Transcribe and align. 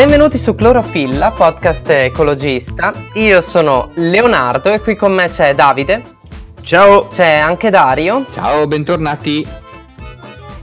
Benvenuti 0.00 0.38
su 0.38 0.54
Clorofilla, 0.54 1.30
podcast 1.30 1.90
ecologista. 1.90 2.94
Io 3.16 3.42
sono 3.42 3.90
Leonardo 3.96 4.72
e 4.72 4.80
qui 4.80 4.96
con 4.96 5.12
me 5.12 5.28
c'è 5.28 5.54
Davide. 5.54 6.02
Ciao. 6.62 7.08
C'è 7.08 7.34
anche 7.34 7.68
Dario. 7.68 8.24
Ciao, 8.30 8.66
bentornati. 8.66 9.46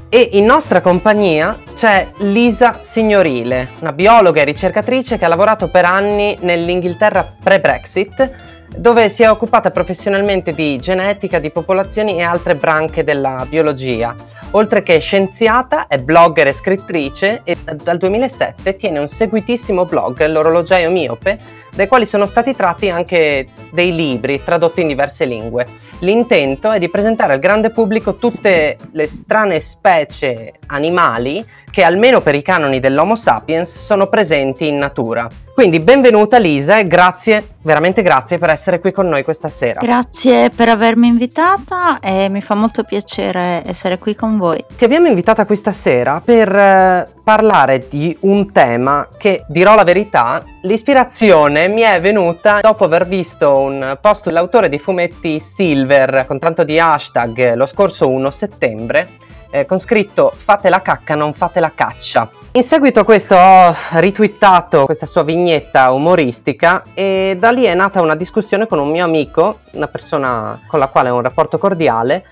E 0.09 0.30
in 0.31 0.45
nostra 0.45 0.81
compagnia 0.81 1.55
c'è 1.76 2.13
Lisa 2.21 2.80
Signorile, 2.81 3.70
una 3.81 3.94
biologa 3.94 4.41
e 4.41 4.45
ricercatrice 4.45 5.20
che 5.20 5.26
ha 5.26 5.27
lavorato 5.27 5.67
per 5.67 5.85
anni 5.85 6.35
nell'Inghilterra 6.41 7.35
pre-Brexit, 7.44 8.31
dove 8.78 9.09
si 9.09 9.23
è 9.23 9.30
occupata 9.30 9.71
professionalmente 9.71 10.54
di 10.54 10.77
genetica, 10.77 11.39
di 11.39 11.50
popolazioni 11.50 12.18
e 12.18 12.21
altre 12.21 12.55
branche 12.55 13.04
della 13.04 13.45
biologia. 13.50 14.16
Oltre 14.52 14.84
che 14.84 15.00
scienziata, 15.00 15.88
è 15.88 15.98
blogger 15.98 16.48
e 16.48 16.53
scrittrice 16.53 17.41
e 17.44 17.58
dal 17.84 17.98
2007 17.98 18.76
tiene 18.76 19.00
un 19.00 19.08
seguitissimo 19.08 19.86
blog, 19.86 20.26
l'orologiaio 20.26 20.90
miope, 20.90 21.40
dai 21.77 21.88
quali 21.88 22.08
sono 22.08 22.26
stati 22.26 22.55
tratti 22.55 22.90
anche 22.90 23.48
dei 23.70 23.94
libri 23.94 24.44
tradotti 24.44 24.81
in 24.81 24.88
diverse 24.88 25.26
lingue. 25.26 25.86
L'intento 26.00 26.72
è 26.72 26.80
di 26.80 26.90
presentare 26.90 27.34
al 27.34 27.40
grande 27.40 27.70
pubblico 27.70 28.16
tutte 28.16 28.77
le 28.91 29.08
strane 29.08 29.59
specie 29.59 30.53
animali 30.67 31.45
che 31.70 31.84
almeno 31.84 32.22
per 32.22 32.34
i 32.34 32.41
canoni 32.41 32.80
dell'Homo 32.80 33.16
sapiens 33.16 33.86
sono 33.86 34.08
presenti 34.08 34.67
in 34.67 34.77
natura. 34.77 35.27
Quindi 35.53 35.80
benvenuta 35.80 36.40
Lisa 36.40 36.80
e 36.80 36.88
grazie, 36.88 37.58
veramente 37.62 38.02
grazie 38.02 38.39
per 38.39 38.50
essere 38.50 38.80
qui 38.80 38.91
con 38.91 39.08
noi 39.08 39.23
questa 39.23 39.50
sera. 39.50 39.80
Grazie 39.80 40.50
per 40.50 40.70
avermi 40.70 41.08
invitata 41.08 42.00
e 42.00 42.28
mi 42.30 42.41
fa 42.41 42.55
molto 42.55 42.84
piacere 42.84 43.62
essere 43.67 44.00
qui 44.00 44.16
con 44.16 44.38
voi. 44.38 44.64
Ti 44.75 44.84
abbiamo 44.84 45.08
invitata 45.08 45.45
qui 45.45 45.55
stasera 45.55 46.22
per 46.23 46.55
eh, 46.55 47.17
parlare 47.28 47.88
di 47.89 48.16
un 48.22 48.53
tema 48.53 49.09
che, 49.17 49.44
dirò 49.50 49.75
la 49.75 49.83
verità, 49.83 50.42
l'ispirazione 50.61 51.67
mi 51.67 51.81
è 51.81 52.00
venuta 52.00 52.61
dopo 52.61 52.86
aver 52.86 53.06
visto 53.06 53.53
un 53.53 53.97
post 54.00 54.28
dell'autore 54.28 54.70
di 54.70 54.80
fumetti 54.80 55.42
Silver 55.42 56.23
con 56.25 56.39
tanto 56.39 56.64
di 56.64 56.80
hashtag 56.80 57.55
lo 57.55 57.66
scorso 57.66 58.08
1 58.08 58.31
settembre 58.31 59.09
eh, 59.50 59.66
con 59.66 59.78
scritto 59.78 60.31
fate 60.33 60.70
la 60.70 60.81
cacca, 60.81 61.16
non 61.16 61.33
fate 61.33 61.59
la 61.59 61.73
caccia. 61.75 62.30
In 62.53 62.64
seguito 62.64 63.02
a 63.02 63.03
questo 63.03 63.36
ho 63.36 63.75
ritwittato 63.95 64.86
questa 64.86 65.05
sua 65.05 65.23
vignetta 65.23 65.92
umoristica 65.92 66.83
e 66.94 67.36
da 67.38 67.52
lì 67.52 67.64
è 67.64 67.73
nata 67.73 68.00
una 68.00 68.16
discussione 68.16 68.67
con 68.67 68.80
un 68.80 68.89
mio 68.89 69.03
amico, 69.03 69.59
una 69.73 69.88
persona 69.88 70.61
con 70.66 70.80
la 70.80 70.88
quale 70.88 71.09
ho 71.09 71.16
un 71.16 71.23
rapporto 71.23 71.58
cordiale, 71.58 72.23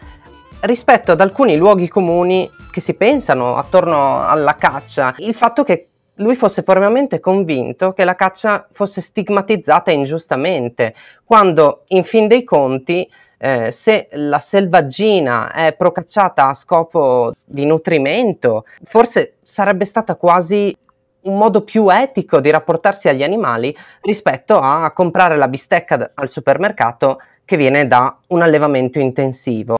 rispetto 0.66 1.12
ad 1.12 1.22
alcuni 1.22 1.56
luoghi 1.58 1.88
comuni 1.88 2.50
che 2.72 2.82
si 2.82 2.96
pensano 2.96 3.56
attorno 3.56 4.26
alla 4.28 4.56
caccia. 4.56 5.14
Il 5.18 5.34
fatto 5.34 5.64
che 5.64 5.88
lui 6.16 6.36
fosse 6.36 6.64
fermamente 6.64 7.20
convinto 7.20 7.94
che 7.94 8.04
la 8.04 8.16
caccia 8.16 8.68
fosse 8.72 9.02
stigmatizzata 9.02 9.92
ingiustamente, 9.92 10.94
quando 11.24 11.84
in 11.90 12.04
fin 12.04 12.28
dei 12.28 12.44
conti 12.44 13.10
eh, 13.38 13.72
se 13.72 14.08
la 14.12 14.40
selvaggina 14.40 15.52
è 15.52 15.76
procacciata 15.76 16.48
a 16.48 16.54
scopo 16.54 17.34
di 17.44 17.66
nutrimento, 17.66 18.66
forse 18.84 19.36
sarebbe 19.44 19.86
stata 19.86 20.16
quasi 20.16 20.76
un 21.24 21.38
modo 21.38 21.64
più 21.64 21.90
etico 21.90 22.40
di 22.40 22.50
rapportarsi 22.50 23.10
agli 23.10 23.24
animali 23.24 23.76
rispetto 24.02 24.60
a 24.60 24.92
comprare 24.92 25.36
la 25.36 25.48
bistecca 25.48 26.12
al 26.14 26.30
supermercato 26.30 27.20
che 27.44 27.58
viene 27.58 27.88
da 27.88 28.18
un 28.28 28.42
allevamento 28.42 29.00
intensivo. 29.00 29.78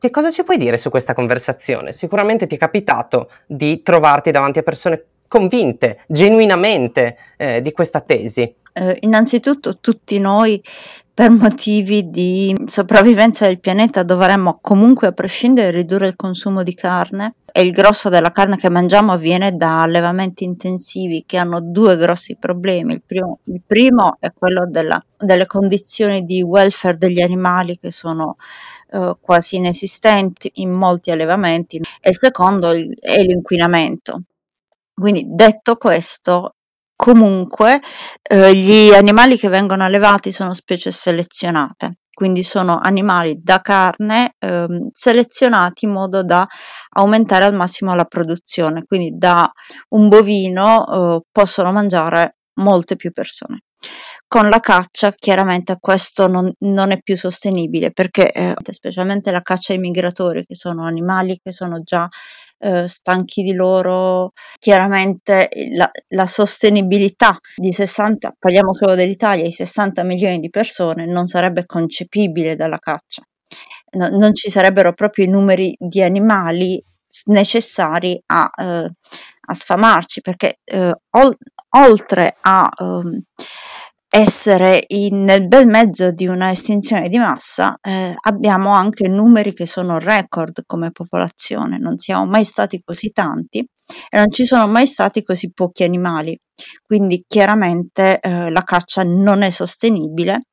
Che 0.00 0.10
cosa 0.10 0.30
ci 0.30 0.44
puoi 0.44 0.58
dire 0.58 0.78
su 0.78 0.90
questa 0.90 1.12
conversazione? 1.12 1.92
Sicuramente 1.92 2.46
ti 2.46 2.54
è 2.54 2.58
capitato 2.58 3.30
di 3.46 3.82
trovarti 3.82 4.30
davanti 4.30 4.60
a 4.60 4.62
persone 4.62 5.04
convinte, 5.26 6.04
genuinamente, 6.06 7.16
eh, 7.36 7.60
di 7.60 7.72
questa 7.72 8.00
tesi. 8.00 8.54
Eh, 8.72 8.96
innanzitutto 9.00 9.78
tutti 9.78 10.20
noi 10.20 10.62
per 11.12 11.30
motivi 11.30 12.10
di 12.10 12.56
sopravvivenza 12.66 13.46
del 13.46 13.58
pianeta 13.58 14.04
dovremmo 14.04 14.60
comunque 14.62 15.08
a 15.08 15.12
prescindere 15.12 15.72
ridurre 15.72 16.06
il 16.06 16.14
consumo 16.14 16.62
di 16.62 16.74
carne 16.74 17.34
e 17.50 17.62
il 17.62 17.72
grosso 17.72 18.08
della 18.08 18.30
carne 18.30 18.56
che 18.56 18.68
mangiamo 18.68 19.10
avviene 19.10 19.56
da 19.56 19.82
allevamenti 19.82 20.44
intensivi 20.44 21.24
che 21.26 21.38
hanno 21.38 21.60
due 21.60 21.96
grossi 21.96 22.36
problemi. 22.36 22.92
Il 22.92 23.02
primo, 23.04 23.40
il 23.46 23.62
primo 23.66 24.16
è 24.20 24.32
quello 24.32 24.64
della, 24.70 25.04
delle 25.18 25.46
condizioni 25.46 26.24
di 26.24 26.40
welfare 26.40 26.98
degli 26.98 27.20
animali 27.20 27.78
che 27.78 27.90
sono 27.90 28.36
eh, 28.90 29.16
quasi 29.20 29.56
inesistenti 29.56 30.50
in 30.56 30.70
molti 30.70 31.10
allevamenti 31.10 31.80
e 32.00 32.10
il 32.10 32.16
secondo 32.16 32.70
è 32.70 33.22
l'inquinamento. 33.22 34.22
Quindi 34.94 35.24
detto 35.26 35.76
questo, 35.76 36.54
Comunque 37.00 37.80
eh, 38.28 38.52
gli 38.56 38.92
animali 38.92 39.36
che 39.38 39.48
vengono 39.48 39.84
allevati 39.84 40.32
sono 40.32 40.52
specie 40.52 40.90
selezionate, 40.90 41.98
quindi 42.12 42.42
sono 42.42 42.80
animali 42.82 43.38
da 43.40 43.60
carne 43.60 44.34
ehm, 44.40 44.88
selezionati 44.92 45.84
in 45.84 45.92
modo 45.92 46.24
da 46.24 46.44
aumentare 46.96 47.44
al 47.44 47.54
massimo 47.54 47.94
la 47.94 48.04
produzione, 48.04 48.82
quindi 48.84 49.16
da 49.16 49.48
un 49.90 50.08
bovino 50.08 51.18
eh, 51.18 51.20
possono 51.30 51.70
mangiare 51.70 52.38
molte 52.54 52.96
più 52.96 53.12
persone. 53.12 53.60
Con 54.26 54.48
la 54.50 54.60
caccia 54.60 55.10
chiaramente 55.12 55.78
questo 55.80 56.26
non, 56.26 56.52
non 56.60 56.90
è 56.90 57.00
più 57.00 57.16
sostenibile 57.16 57.92
perché 57.92 58.30
eh, 58.30 58.54
specialmente 58.70 59.30
la 59.30 59.40
caccia 59.40 59.72
ai 59.72 59.78
migratori 59.78 60.44
che 60.44 60.54
sono 60.54 60.84
animali 60.84 61.40
che 61.42 61.50
sono 61.50 61.80
già 61.82 62.06
eh, 62.58 62.88
stanchi 62.88 63.42
di 63.42 63.54
loro, 63.54 64.32
chiaramente 64.58 65.48
la, 65.74 65.90
la, 66.08 66.26
sostenibilità 66.26 67.38
di 67.56 67.72
60, 67.72 68.32
parliamo 68.38 68.74
solo 68.74 68.94
dell'Italia, 68.94 69.46
i 69.46 69.52
60 69.52 70.02
milioni 70.02 70.40
di 70.40 70.50
persone 70.50 71.06
non 71.06 71.26
sarebbe 71.26 71.64
concepibile 71.66 72.56
dalla 72.56 72.78
caccia. 72.78 73.22
No, 73.90 74.08
non 74.08 74.34
ci 74.34 74.50
sarebbero 74.50 74.92
proprio 74.92 75.24
i 75.24 75.28
numeri 75.28 75.74
di 75.78 76.02
animali 76.02 76.82
necessari 77.26 78.20
a, 78.26 78.50
eh, 78.54 78.90
a 79.48 79.54
sfamarci 79.54 80.20
perché 80.20 80.58
eh, 80.64 80.94
ol- 81.10 81.36
oltre 81.76 82.36
a 82.40 82.68
um, 82.78 83.22
essere 84.10 84.82
in, 84.88 85.24
nel 85.24 85.46
bel 85.48 85.66
mezzo 85.66 86.10
di 86.10 86.26
una 86.26 86.50
estinzione 86.50 87.08
di 87.08 87.18
massa, 87.18 87.76
eh, 87.80 88.14
abbiamo 88.20 88.70
anche 88.70 89.06
numeri 89.06 89.52
che 89.52 89.66
sono 89.66 89.98
record 89.98 90.62
come 90.66 90.90
popolazione, 90.92 91.78
non 91.78 91.98
siamo 91.98 92.24
mai 92.24 92.44
stati 92.44 92.80
così 92.82 93.10
tanti 93.10 93.58
e 93.58 94.16
non 94.16 94.30
ci 94.30 94.44
sono 94.44 94.66
mai 94.66 94.86
stati 94.86 95.22
così 95.22 95.52
pochi 95.52 95.84
animali, 95.84 96.38
quindi 96.86 97.24
chiaramente 97.26 98.18
eh, 98.20 98.50
la 98.50 98.62
caccia 98.62 99.02
non 99.02 99.42
è 99.42 99.50
sostenibile. 99.50 100.46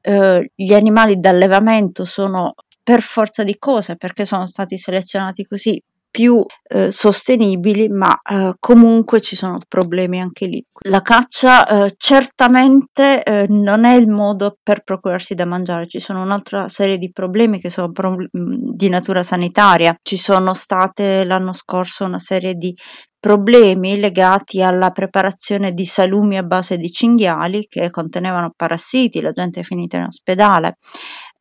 Eh, 0.00 0.50
gli 0.54 0.72
animali 0.72 1.18
d'allevamento 1.18 2.04
sono 2.04 2.54
per 2.82 3.02
forza 3.02 3.42
di 3.42 3.56
cose, 3.58 3.96
perché 3.96 4.24
sono 4.24 4.46
stati 4.46 4.78
selezionati 4.78 5.44
così, 5.44 5.82
più 6.10 6.44
eh, 6.68 6.90
sostenibili, 6.90 7.88
ma 7.88 8.18
eh, 8.22 8.54
comunque 8.58 9.20
ci 9.20 9.36
sono 9.36 9.58
problemi 9.68 10.20
anche 10.20 10.46
lì. 10.46 10.64
La 10.88 11.02
caccia 11.02 11.66
eh, 11.84 11.94
certamente 11.96 13.22
eh, 13.22 13.46
non 13.48 13.84
è 13.84 13.94
il 13.94 14.08
modo 14.08 14.56
per 14.62 14.82
procurarsi 14.82 15.34
da 15.34 15.44
mangiare, 15.44 15.86
ci 15.86 16.00
sono 16.00 16.22
un'altra 16.22 16.68
serie 16.68 16.98
di 16.98 17.10
problemi 17.12 17.60
che 17.60 17.70
sono 17.70 17.90
pro- 17.92 18.16
di 18.30 18.88
natura 18.88 19.22
sanitaria. 19.22 19.94
Ci 20.02 20.16
sono 20.16 20.54
state 20.54 21.24
l'anno 21.24 21.52
scorso 21.52 22.04
una 22.04 22.18
serie 22.18 22.54
di 22.54 22.74
problemi 23.18 23.98
legati 23.98 24.62
alla 24.62 24.90
preparazione 24.90 25.72
di 25.72 25.84
salumi 25.84 26.36
a 26.36 26.44
base 26.44 26.76
di 26.76 26.90
cinghiali 26.90 27.66
che 27.66 27.90
contenevano 27.90 28.52
parassiti, 28.54 29.20
la 29.20 29.32
gente 29.32 29.60
è 29.60 29.62
finita 29.64 29.96
in 29.96 30.04
ospedale 30.04 30.76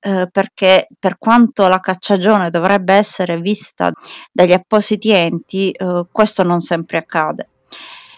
eh, 0.06 0.30
perché 0.32 0.88
per 1.00 1.18
quanto 1.18 1.68
la 1.68 1.80
cacciagione 1.80 2.52
dovrebbe 2.52 2.94
essere 2.94 3.40
vista 3.40 3.92
dagli 4.32 4.54
appositi 4.54 5.10
enti, 5.10 5.72
eh, 5.72 6.06
questo 6.12 6.44
non 6.44 6.60
sempre 6.60 7.00
accade. 7.00 7.50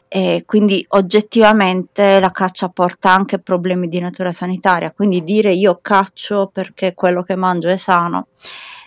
E 0.10 0.44
quindi 0.46 0.86
oggettivamente 0.90 2.20
la 2.20 2.32
caccia 2.32 2.68
porta 2.68 3.12
anche 3.12 3.40
problemi 3.40 3.88
di 3.88 4.02
natura 4.02 4.34
sanitaria, 4.34 4.92
quindi 4.92 5.24
dire 5.24 5.54
io 5.54 5.80
caccio 5.82 6.50
perché 6.52 6.94
quello 6.94 7.24
che 7.24 7.36
mangio 7.36 7.70
è 7.70 7.78
sano 7.78 8.28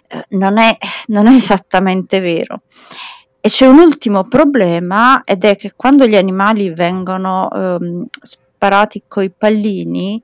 eh, 0.07 0.25
non, 0.31 0.59
è, 0.59 0.77
non 1.07 1.27
è 1.27 1.35
esattamente 1.35 2.21
vero. 2.21 2.63
E 3.41 3.49
c'è 3.49 3.67
un 3.67 3.79
ultimo 3.79 4.25
problema 4.25 5.25
ed 5.25 5.45
è 5.45 5.57
che 5.57 5.73
quando 5.75 6.07
gli 6.07 6.17
animali 6.17 6.69
vengono 6.75 7.51
ehm, 7.51 8.07
sparati 8.21 9.05
coi 9.09 9.31
pallini, 9.31 10.23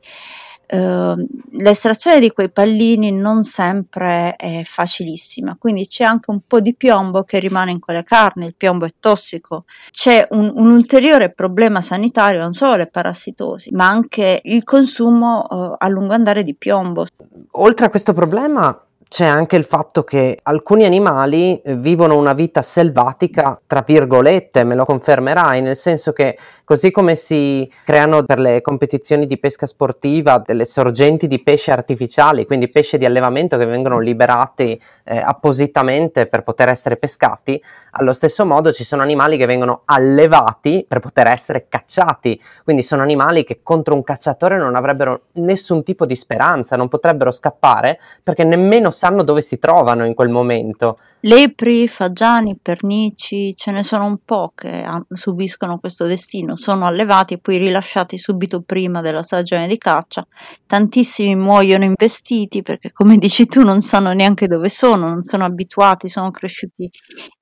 Uh, 0.69 1.15
l'estrazione 1.59 2.19
di 2.19 2.33
quei 2.33 2.51
pallini 2.51 3.13
non 3.13 3.45
sempre 3.45 4.35
è 4.35 4.63
facilissima, 4.65 5.57
quindi 5.59 5.87
c'è 5.87 6.03
anche 6.03 6.31
un 6.33 6.41
po' 6.45 6.61
di 6.61 6.75
piombo 6.75 7.23
che 7.23 7.39
rimane 7.39 7.71
in 7.71 7.79
quelle 7.79 8.03
carni, 8.03 8.47
il 8.47 8.55
piombo 8.57 8.85
è 8.85 8.95
tossico. 8.99 9.65
C'è 9.93 10.27
un, 10.31 10.51
un 10.55 10.71
ulteriore 10.71 11.31
problema 11.31 11.81
sanitario, 11.83 12.41
non 12.41 12.53
solo 12.53 12.75
le 12.75 12.89
parassitosi, 12.89 13.71
ma 13.73 13.87
anche 13.87 14.41
il 14.43 14.65
consumo 14.65 15.47
uh, 15.49 15.75
a 15.79 15.89
lungo 15.89 16.15
andare 16.15 16.43
di 16.43 16.55
piombo. 16.55 17.07
Oltre 17.53 17.87
a 17.87 17.89
questo 17.89 18.13
problema, 18.13 18.77
c'è 19.09 19.25
anche 19.25 19.55
il 19.55 19.65
fatto 19.65 20.03
che 20.03 20.39
alcuni 20.43 20.85
animali 20.85 21.61
eh, 21.61 21.77
vivono 21.77 22.19
una 22.19 22.33
vita 22.33 22.61
selvatica, 22.61 23.61
tra 23.65 23.85
virgolette, 23.87 24.65
me 24.65 24.75
lo 24.75 24.85
confermerai, 24.85 25.63
nel 25.63 25.77
senso 25.77 26.13
che 26.13 26.37
Così 26.67 26.91
come 26.91 27.15
si 27.15 27.71
creano 27.85 28.25
per 28.25 28.41
le 28.41 28.61
competizioni 28.61 29.27
di 29.27 29.39
pesca 29.39 29.69
sportiva 29.69 30.43
delle 30.45 30.65
sorgenti 30.65 31.29
di 31.29 31.41
pesce 31.41 31.71
artificiali, 31.71 32.45
quindi 32.45 32.69
pesce 32.69 32.99
di 32.99 33.05
allevamento 33.05 33.57
che 33.57 33.67
vengono 33.67 34.01
liberati 34.01 34.77
eh, 35.05 35.17
appositamente 35.17 36.27
per 36.27 36.43
poter 36.43 36.69
essere 36.69 36.97
pescati, 36.97 37.63
allo 37.93 38.13
stesso 38.13 38.45
modo 38.45 38.73
ci 38.73 38.83
sono 38.83 39.03
animali 39.03 39.37
che 39.37 39.47
vengono 39.47 39.83
allevati 39.85 40.85
per 40.89 40.99
poter 40.99 41.29
essere 41.29 41.67
cacciati, 41.69 42.43
quindi 42.65 42.83
sono 42.83 43.03
animali 43.03 43.45
che 43.45 43.61
contro 43.63 43.95
un 43.95 44.03
cacciatore 44.03 44.59
non 44.59 44.75
avrebbero 44.75 45.27
nessun 45.35 45.85
tipo 45.85 46.05
di 46.05 46.17
speranza, 46.17 46.75
non 46.75 46.89
potrebbero 46.89 47.31
scappare 47.31 48.01
perché 48.25 48.43
nemmeno 48.43 48.91
sanno 48.91 49.23
dove 49.23 49.41
si 49.41 49.61
trovano 49.61 50.05
in 50.05 50.15
quel 50.15 50.31
momento. 50.31 50.99
Lepri, 51.27 51.89
fagiani, 51.89 52.57
pernici, 52.63 53.53
ce 53.57 53.73
ne 53.73 53.83
sono 53.83 54.05
un 54.05 54.19
po' 54.25 54.53
che 54.55 54.87
subiscono 55.13 55.81
questo 55.81 56.07
destino, 56.07 56.55
sono 56.55 56.87
allevati 56.87 57.35
e 57.35 57.39
poi 57.39 57.57
rilasciati 57.57 58.17
subito 58.17 58.63
prima 58.63 59.01
della 59.01 59.25
stagione 59.25 59.67
di 59.67 59.77
caccia. 59.77 60.25
Tantissimi 60.69 61.35
muoiono 61.35 61.83
investiti 61.83 62.63
perché, 62.63 62.93
come 62.93 63.17
dici 63.19 63.47
tu, 63.47 63.63
non 63.63 63.81
sanno 63.81 64.13
neanche 64.13 64.47
dove 64.47 64.69
sono, 64.69 65.09
non 65.09 65.25
sono 65.25 65.45
abituati, 65.45 66.09
sono 66.09 66.31
cresciuti 66.31 66.89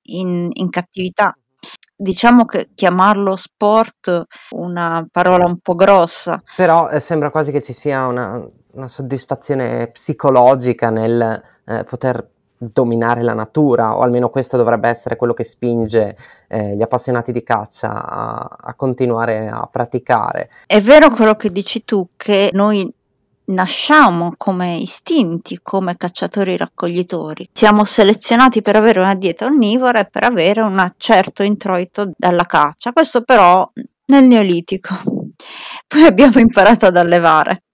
in, 0.05 0.49
in 0.51 0.69
cattività. 0.71 1.37
Diciamo 1.95 2.45
che 2.45 2.69
chiamarlo 2.73 3.35
sport 3.35 4.23
una 4.49 5.07
parola 5.11 5.45
un 5.45 5.59
po' 5.59 5.75
grossa. 5.75 6.41
Però 6.55 6.89
eh, 6.89 6.99
sembra 6.99 7.29
quasi 7.29 7.51
che 7.51 7.61
ci 7.61 7.71
sia 7.71 8.07
una, 8.07 8.43
una 8.71 8.87
soddisfazione 8.87 9.91
psicologica 9.91 10.89
nel 10.89 11.39
eh, 11.67 11.83
poter 11.83 12.33
dominare 12.71 13.23
la 13.23 13.33
natura, 13.33 13.95
o 13.95 14.01
almeno 14.01 14.29
questo 14.29 14.57
dovrebbe 14.57 14.89
essere 14.89 15.15
quello 15.15 15.33
che 15.33 15.43
spinge 15.43 16.17
eh, 16.47 16.75
gli 16.75 16.81
appassionati 16.81 17.31
di 17.31 17.43
caccia 17.43 18.05
a, 18.05 18.57
a 18.61 18.73
continuare 18.75 19.47
a 19.47 19.67
praticare. 19.71 20.49
È 20.65 20.81
vero 20.81 21.09
quello 21.09 21.35
che 21.35 21.51
dici 21.51 21.83
tu, 21.83 22.09
che 22.15 22.49
noi 22.53 22.91
nasciamo 23.45 24.33
come 24.37 24.75
istinti, 24.75 25.59
come 25.61 25.97
cacciatori 25.97 26.57
raccoglitori. 26.57 27.49
Siamo 27.51 27.85
selezionati 27.85 28.61
per 28.61 28.75
avere 28.75 28.99
una 28.99 29.15
dieta 29.15 29.45
onnivora 29.45 29.99
e 29.99 30.09
per 30.09 30.23
avere 30.23 30.61
un 30.61 30.93
certo 30.97 31.43
introito 31.43 32.11
dalla 32.15 32.45
caccia. 32.45 32.91
Questo 32.91 33.21
però 33.21 33.69
nel 34.07 34.23
Neolitico. 34.23 34.95
Poi 35.87 36.05
abbiamo 36.05 36.39
imparato 36.39 36.87
ad 36.87 36.97
allevare. 36.97 37.64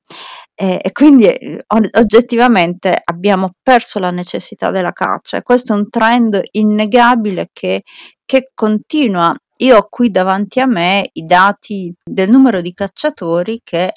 E, 0.61 0.79
e 0.79 0.91
quindi 0.91 1.25
eh, 1.25 1.63
oggettivamente 1.65 3.01
abbiamo 3.03 3.49
perso 3.63 3.97
la 3.97 4.11
necessità 4.11 4.69
della 4.69 4.91
caccia. 4.91 5.41
Questo 5.41 5.73
è 5.73 5.75
un 5.75 5.89
trend 5.89 6.39
innegabile 6.51 7.49
che, 7.51 7.81
che 8.23 8.51
continua. 8.53 9.33
Io 9.57 9.77
ho 9.77 9.87
qui 9.89 10.11
davanti 10.11 10.59
a 10.59 10.67
me 10.67 11.09
i 11.13 11.23
dati 11.23 11.91
del 12.03 12.29
numero 12.29 12.61
di 12.61 12.73
cacciatori 12.73 13.61
che 13.63 13.91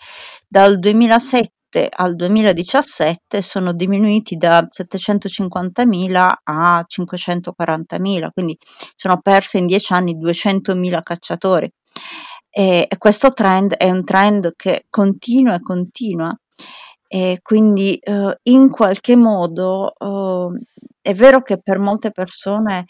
dal 0.48 0.78
2007 0.78 1.50
al 1.90 2.14
2017 2.14 3.42
sono 3.42 3.74
diminuiti 3.74 4.36
da 4.36 4.64
750.000 4.64 6.32
a 6.44 6.86
540.000, 6.88 8.28
quindi 8.32 8.56
sono 8.94 9.20
perse 9.20 9.58
in 9.58 9.66
dieci 9.66 9.92
anni 9.92 10.16
200.000 10.16 11.02
cacciatori. 11.02 11.70
E 12.56 12.88
questo 12.96 13.30
trend 13.30 13.74
è 13.74 13.90
un 13.90 14.04
trend 14.04 14.52
che 14.56 14.86
continua 14.88 15.56
e 15.56 15.60
continua 15.60 16.34
e 17.06 17.38
quindi 17.42 17.98
uh, 18.02 18.32
in 18.44 18.70
qualche 18.70 19.14
modo 19.14 19.92
uh, 19.98 20.52
è 21.00 21.14
vero 21.14 21.42
che 21.42 21.60
per 21.62 21.78
molte 21.78 22.10
persone 22.10 22.86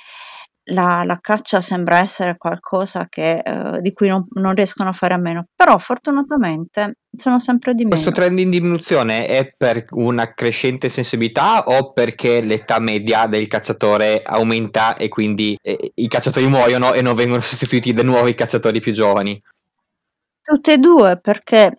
la, 0.69 1.03
la 1.05 1.19
caccia 1.21 1.61
sembra 1.61 1.99
essere 1.99 2.37
qualcosa 2.39 3.07
che, 3.09 3.43
uh, 3.45 3.81
di 3.81 3.93
cui 3.93 4.09
non, 4.09 4.27
non, 4.35 4.55
riescono 4.55 4.89
a 4.89 4.93
fare 4.93 5.15
a 5.15 5.19
meno, 5.19 5.49
però 5.55 5.77
fortunatamente 5.79 6.99
sono 7.15 7.39
sempre 7.39 7.75
di 7.75 7.83
meno. 7.85 7.97
Questo 7.97 8.13
trend 8.13 8.39
in 8.39 8.51
diminuzione 8.51 9.27
è 9.27 9.53
per 9.57 9.85
una 9.91 10.33
crescente 10.33 10.89
sensibilità 10.89 11.65
o 11.65 11.93
perché 11.93 12.41
l'età 12.41 12.79
media 12.79 13.27
del 13.27 13.47
cacciatore 13.47 14.23
aumenta 14.25 14.97
e 14.97 15.09
quindi 15.09 15.59
eh, 15.61 15.93
i 15.97 16.09
cacciatori 16.09 16.47
muoiono 16.47 16.95
e 16.95 17.03
non 17.03 17.15
vengono 17.15 17.41
sostituiti 17.43 17.93
da 17.93 18.03
nuovi 18.03 18.35
cacciatori 18.35 18.81
più 18.81 18.93
giovani? 18.93 19.41
Tutte 20.47 20.75
e 20.75 20.79
due, 20.79 21.19
perché 21.19 21.75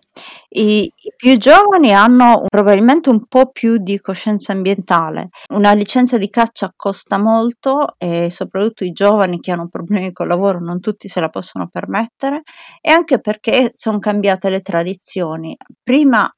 i, 0.48 0.82
i 0.82 1.12
più 1.14 1.36
giovani 1.36 1.94
hanno 1.94 2.42
probabilmente 2.48 3.10
un 3.10 3.24
po' 3.28 3.52
più 3.52 3.76
di 3.78 4.00
coscienza 4.00 4.50
ambientale. 4.50 5.28
Una 5.50 5.72
licenza 5.72 6.18
di 6.18 6.28
caccia 6.28 6.72
costa 6.74 7.16
molto 7.16 7.94
e 7.96 8.28
soprattutto 8.28 8.82
i 8.82 8.90
giovani 8.90 9.38
che 9.38 9.52
hanno 9.52 9.68
problemi 9.68 10.10
col 10.10 10.26
lavoro 10.26 10.58
non 10.58 10.80
tutti 10.80 11.06
se 11.06 11.20
la 11.20 11.28
possono 11.28 11.68
permettere 11.70 12.42
e 12.80 12.90
anche 12.90 13.20
perché 13.20 13.70
sono 13.72 14.00
cambiate 14.00 14.50
le 14.50 14.62
tradizioni. 14.62 15.56
Prima 15.84 16.28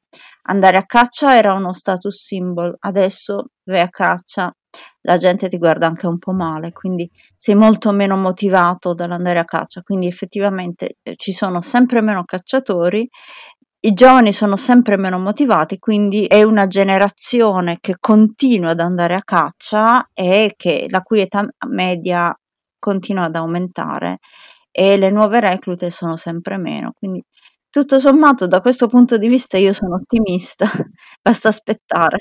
andare 0.50 0.76
a 0.76 0.84
caccia 0.84 1.34
era 1.34 1.54
uno 1.54 1.72
status 1.72 2.14
symbol, 2.26 2.76
adesso 2.80 3.46
vai 3.64 3.80
a 3.80 3.88
caccia 3.88 4.52
la 5.02 5.16
gente 5.16 5.48
ti 5.48 5.58
guarda 5.58 5.86
anche 5.86 6.06
un 6.06 6.18
po' 6.18 6.32
male, 6.32 6.72
quindi 6.72 7.08
sei 7.36 7.54
molto 7.54 7.92
meno 7.92 8.16
motivato 8.16 8.94
dall'andare 8.94 9.38
a 9.38 9.44
caccia, 9.44 9.82
quindi 9.82 10.06
effettivamente 10.06 10.96
eh, 11.02 11.14
ci 11.16 11.32
sono 11.32 11.60
sempre 11.60 12.00
meno 12.00 12.24
cacciatori, 12.24 13.08
i 13.80 13.92
giovani 13.92 14.32
sono 14.32 14.56
sempre 14.56 14.96
meno 14.96 15.18
motivati, 15.18 15.78
quindi 15.78 16.24
è 16.26 16.42
una 16.42 16.66
generazione 16.66 17.78
che 17.80 17.94
continua 18.00 18.70
ad 18.70 18.80
andare 18.80 19.14
a 19.14 19.22
caccia 19.22 20.10
e 20.12 20.54
che 20.56 20.86
la 20.90 21.00
cui 21.02 21.20
età 21.20 21.46
media 21.68 22.34
continua 22.78 23.24
ad 23.24 23.36
aumentare 23.36 24.18
e 24.72 24.96
le 24.96 25.10
nuove 25.10 25.40
reclute 25.40 25.90
sono 25.90 26.16
sempre 26.16 26.56
meno, 26.58 26.92
quindi 26.92 27.22
tutto 27.70 28.00
sommato 28.00 28.46
da 28.46 28.60
questo 28.60 28.88
punto 28.88 29.16
di 29.18 29.28
vista 29.28 29.58
io 29.58 29.72
sono 29.72 29.96
ottimista, 29.96 30.66
basta 31.22 31.48
aspettare 31.48 32.18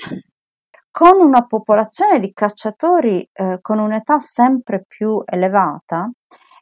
con 0.98 1.20
una 1.20 1.46
popolazione 1.46 2.18
di 2.18 2.32
cacciatori 2.32 3.24
eh, 3.32 3.60
con 3.62 3.78
un'età 3.78 4.18
sempre 4.18 4.82
più 4.84 5.22
elevata, 5.24 6.10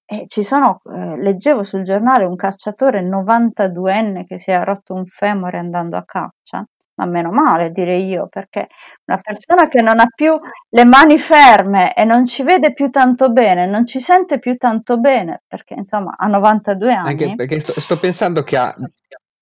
eh, 0.05 0.27
ci 0.29 0.43
sono, 0.43 0.83
eh, 0.95 1.17
leggevo 1.17 1.63
sul 1.63 1.85
giornale 1.85 2.25
un 2.25 2.37
cacciatore 2.37 3.01
92enne 3.01 4.27
che 4.27 4.37
si 4.37 4.51
è 4.51 4.63
rotto 4.63 4.93
un 4.93 5.07
femore 5.07 5.57
andando 5.57 5.97
a 5.97 6.05
caccia, 6.05 6.63
ma 6.97 7.07
meno 7.07 7.31
male 7.31 7.71
direi 7.71 8.05
io, 8.05 8.29
perché 8.29 8.69
una 9.07 9.19
persona 9.23 9.69
che 9.69 9.81
non 9.81 10.01
ha 10.01 10.07
più 10.15 10.39
le 10.69 10.85
mani 10.85 11.19
ferme 11.19 11.95
e 11.95 12.05
non 12.05 12.27
ci 12.27 12.43
vede 12.43 12.75
più 12.75 12.91
tanto 12.91 13.31
bene, 13.31 13.65
non 13.65 13.87
ci 13.87 14.03
sente 14.03 14.39
più 14.39 14.59
tanto 14.59 14.99
bene, 14.99 15.45
perché 15.47 15.73
insomma 15.73 16.13
ha 16.15 16.27
92 16.27 16.93
anni. 16.93 17.09
Anche 17.09 17.35
perché 17.37 17.59
sto, 17.61 17.81
sto 17.81 17.99
pensando 17.99 18.43
che 18.43 18.59
ha 18.59 18.71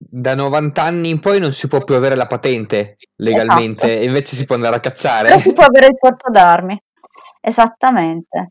da 0.08 0.34
90 0.34 0.82
anni 0.82 1.08
in 1.10 1.20
poi 1.20 1.38
non 1.38 1.52
si 1.52 1.68
può 1.68 1.82
più 1.82 1.94
avere 1.94 2.14
la 2.14 2.26
patente 2.26 2.96
legalmente, 3.16 3.92
esatto. 3.92 4.06
invece 4.06 4.36
si 4.36 4.44
può 4.44 4.54
andare 4.54 4.76
a 4.76 4.80
cacciare. 4.80 5.28
Però 5.28 5.38
si 5.38 5.52
può 5.52 5.64
avere 5.64 5.86
il 5.86 5.96
porto 5.98 6.30
d'armi, 6.30 6.80
esattamente. 7.40 8.50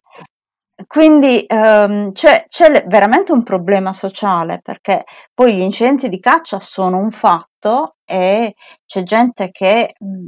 Quindi 0.87 1.45
um, 1.49 2.11
c'è, 2.11 2.45
c'è, 2.49 2.85
veramente 2.87 3.31
un 3.31 3.43
problema 3.43 3.93
sociale 3.93 4.59
perché 4.61 5.03
poi 5.33 5.53
gli 5.53 5.61
incidenti 5.61 6.09
di 6.09 6.19
caccia 6.19 6.59
sono 6.59 6.97
un 6.97 7.11
fatto 7.11 7.97
e 8.03 8.55
c'è 8.85 9.03
gente 9.03 9.51
che 9.51 9.93
mh, 9.97 10.25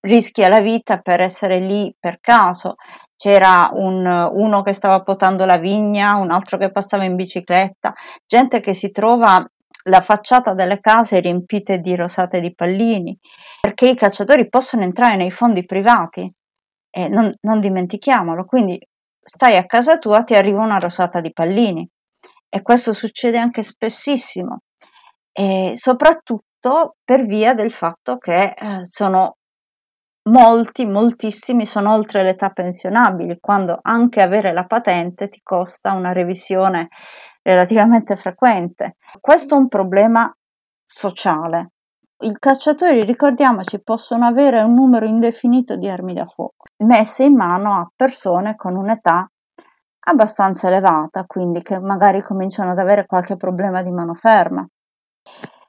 rischia 0.00 0.48
la 0.48 0.60
vita 0.60 0.98
per 0.98 1.20
essere 1.20 1.58
lì 1.58 1.94
per 1.98 2.18
caso. 2.20 2.74
C'era 3.16 3.70
un, 3.72 4.04
uno 4.32 4.62
che 4.62 4.74
stava 4.74 5.02
potando 5.02 5.46
la 5.46 5.56
vigna, 5.56 6.16
un 6.16 6.30
altro 6.30 6.58
che 6.58 6.70
passava 6.70 7.04
in 7.04 7.16
bicicletta, 7.16 7.94
gente 8.26 8.60
che 8.60 8.74
si 8.74 8.90
trova 8.90 9.44
la 9.88 10.00
facciata 10.00 10.54
delle 10.54 10.80
case 10.80 11.20
riempite 11.20 11.78
di 11.78 11.94
rosate 11.94 12.40
di 12.40 12.54
pallini, 12.54 13.16
perché 13.60 13.88
i 13.88 13.96
cacciatori 13.96 14.48
possono 14.48 14.82
entrare 14.82 15.16
nei 15.16 15.30
fondi 15.30 15.64
privati. 15.64 16.30
E 16.90 17.08
non, 17.08 17.32
non 17.42 17.60
dimentichiamolo, 17.60 18.44
quindi 18.44 18.78
stai 19.22 19.56
a 19.56 19.66
casa 19.66 19.98
tua, 19.98 20.22
ti 20.22 20.34
arriva 20.34 20.62
una 20.62 20.78
rosata 20.78 21.20
di 21.20 21.32
pallini. 21.32 21.86
E 22.48 22.62
questo 22.62 22.92
succede 22.92 23.38
anche 23.38 23.62
spessissimo. 23.62 24.60
E 25.32 25.72
soprattutto 25.76 26.96
per 27.04 27.26
via 27.26 27.54
del 27.54 27.72
fatto 27.72 28.16
che 28.16 28.54
eh, 28.56 28.80
sono 28.84 29.36
molti, 30.30 30.86
moltissimi 30.86 31.66
sono 31.66 31.92
oltre 31.92 32.22
l'età 32.22 32.50
pensionabile, 32.50 33.38
quando 33.40 33.78
anche 33.82 34.22
avere 34.22 34.52
la 34.52 34.64
patente 34.64 35.28
ti 35.28 35.40
costa 35.42 35.92
una 35.92 36.12
revisione 36.12 36.88
relativamente 37.52 38.16
frequente. 38.16 38.96
Questo 39.20 39.54
è 39.54 39.58
un 39.58 39.68
problema 39.68 40.34
sociale. 40.82 41.70
I 42.18 42.34
cacciatori, 42.38 43.04
ricordiamoci, 43.04 43.82
possono 43.82 44.26
avere 44.26 44.62
un 44.62 44.74
numero 44.74 45.06
indefinito 45.06 45.76
di 45.76 45.88
armi 45.88 46.14
da 46.14 46.24
fuoco 46.24 46.64
messe 46.78 47.24
in 47.24 47.34
mano 47.34 47.74
a 47.74 47.90
persone 47.94 48.56
con 48.56 48.76
un'età 48.76 49.30
abbastanza 50.08 50.68
elevata, 50.68 51.24
quindi 51.24 51.62
che 51.62 51.78
magari 51.80 52.22
cominciano 52.22 52.70
ad 52.70 52.78
avere 52.78 53.06
qualche 53.06 53.36
problema 53.36 53.82
di 53.82 53.90
mano 53.90 54.14
ferma. 54.14 54.66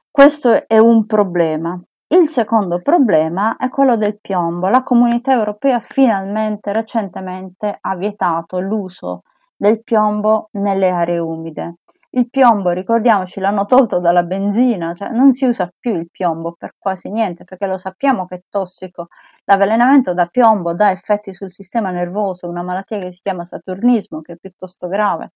Questo 0.10 0.68
è 0.68 0.78
un 0.78 1.06
problema. 1.06 1.80
Il 2.08 2.28
secondo 2.28 2.82
problema 2.82 3.58
è 3.58 3.70
quello 3.70 3.98
del 3.98 4.20
piombo. 4.20 4.70
La 4.70 4.84
comunità 4.84 5.34
europea 5.34 5.80
finalmente 5.80 6.72
recentemente 6.72 7.78
ha 7.80 7.96
vietato 7.96 8.60
l'uso 8.60 9.24
del 9.58 9.84
piombo 9.84 10.50
nelle 10.54 10.90
aree 10.90 11.18
umide. 11.20 11.78
Il 12.12 12.30
piombo, 12.30 12.72
ricordiamoci, 12.72 13.40
l'hanno 13.40 13.66
tolto 13.66 14.00
dalla 14.00 14.24
benzina, 14.24 14.94
cioè 14.94 15.10
non 15.10 15.34
si 15.34 15.46
usa 15.46 15.70
più 15.78 15.96
il 15.96 16.10
piombo 16.10 16.56
per 16.58 16.74
quasi 16.78 17.10
niente 17.10 17.44
perché 17.44 17.68
lo 17.68 17.78
sappiamo 17.78 18.26
che 18.26 18.36
è 18.36 18.42
tossico. 18.50 19.08
L'avvelenamento 19.46 20.14
da 20.14 20.26
piombo 20.28 20.74
dà 20.74 20.92
effetti 20.92 21.34
sul 21.34 21.52
sistema 21.52 21.92
nervoso, 21.92 22.48
una 22.48 22.64
malattia 22.64 23.00
che 23.00 23.12
si 23.12 23.20
chiama 23.20 23.44
saturnismo, 23.44 24.22
che 24.22 24.34
è 24.34 24.38
piuttosto 24.38 24.88
grave. 24.88 25.34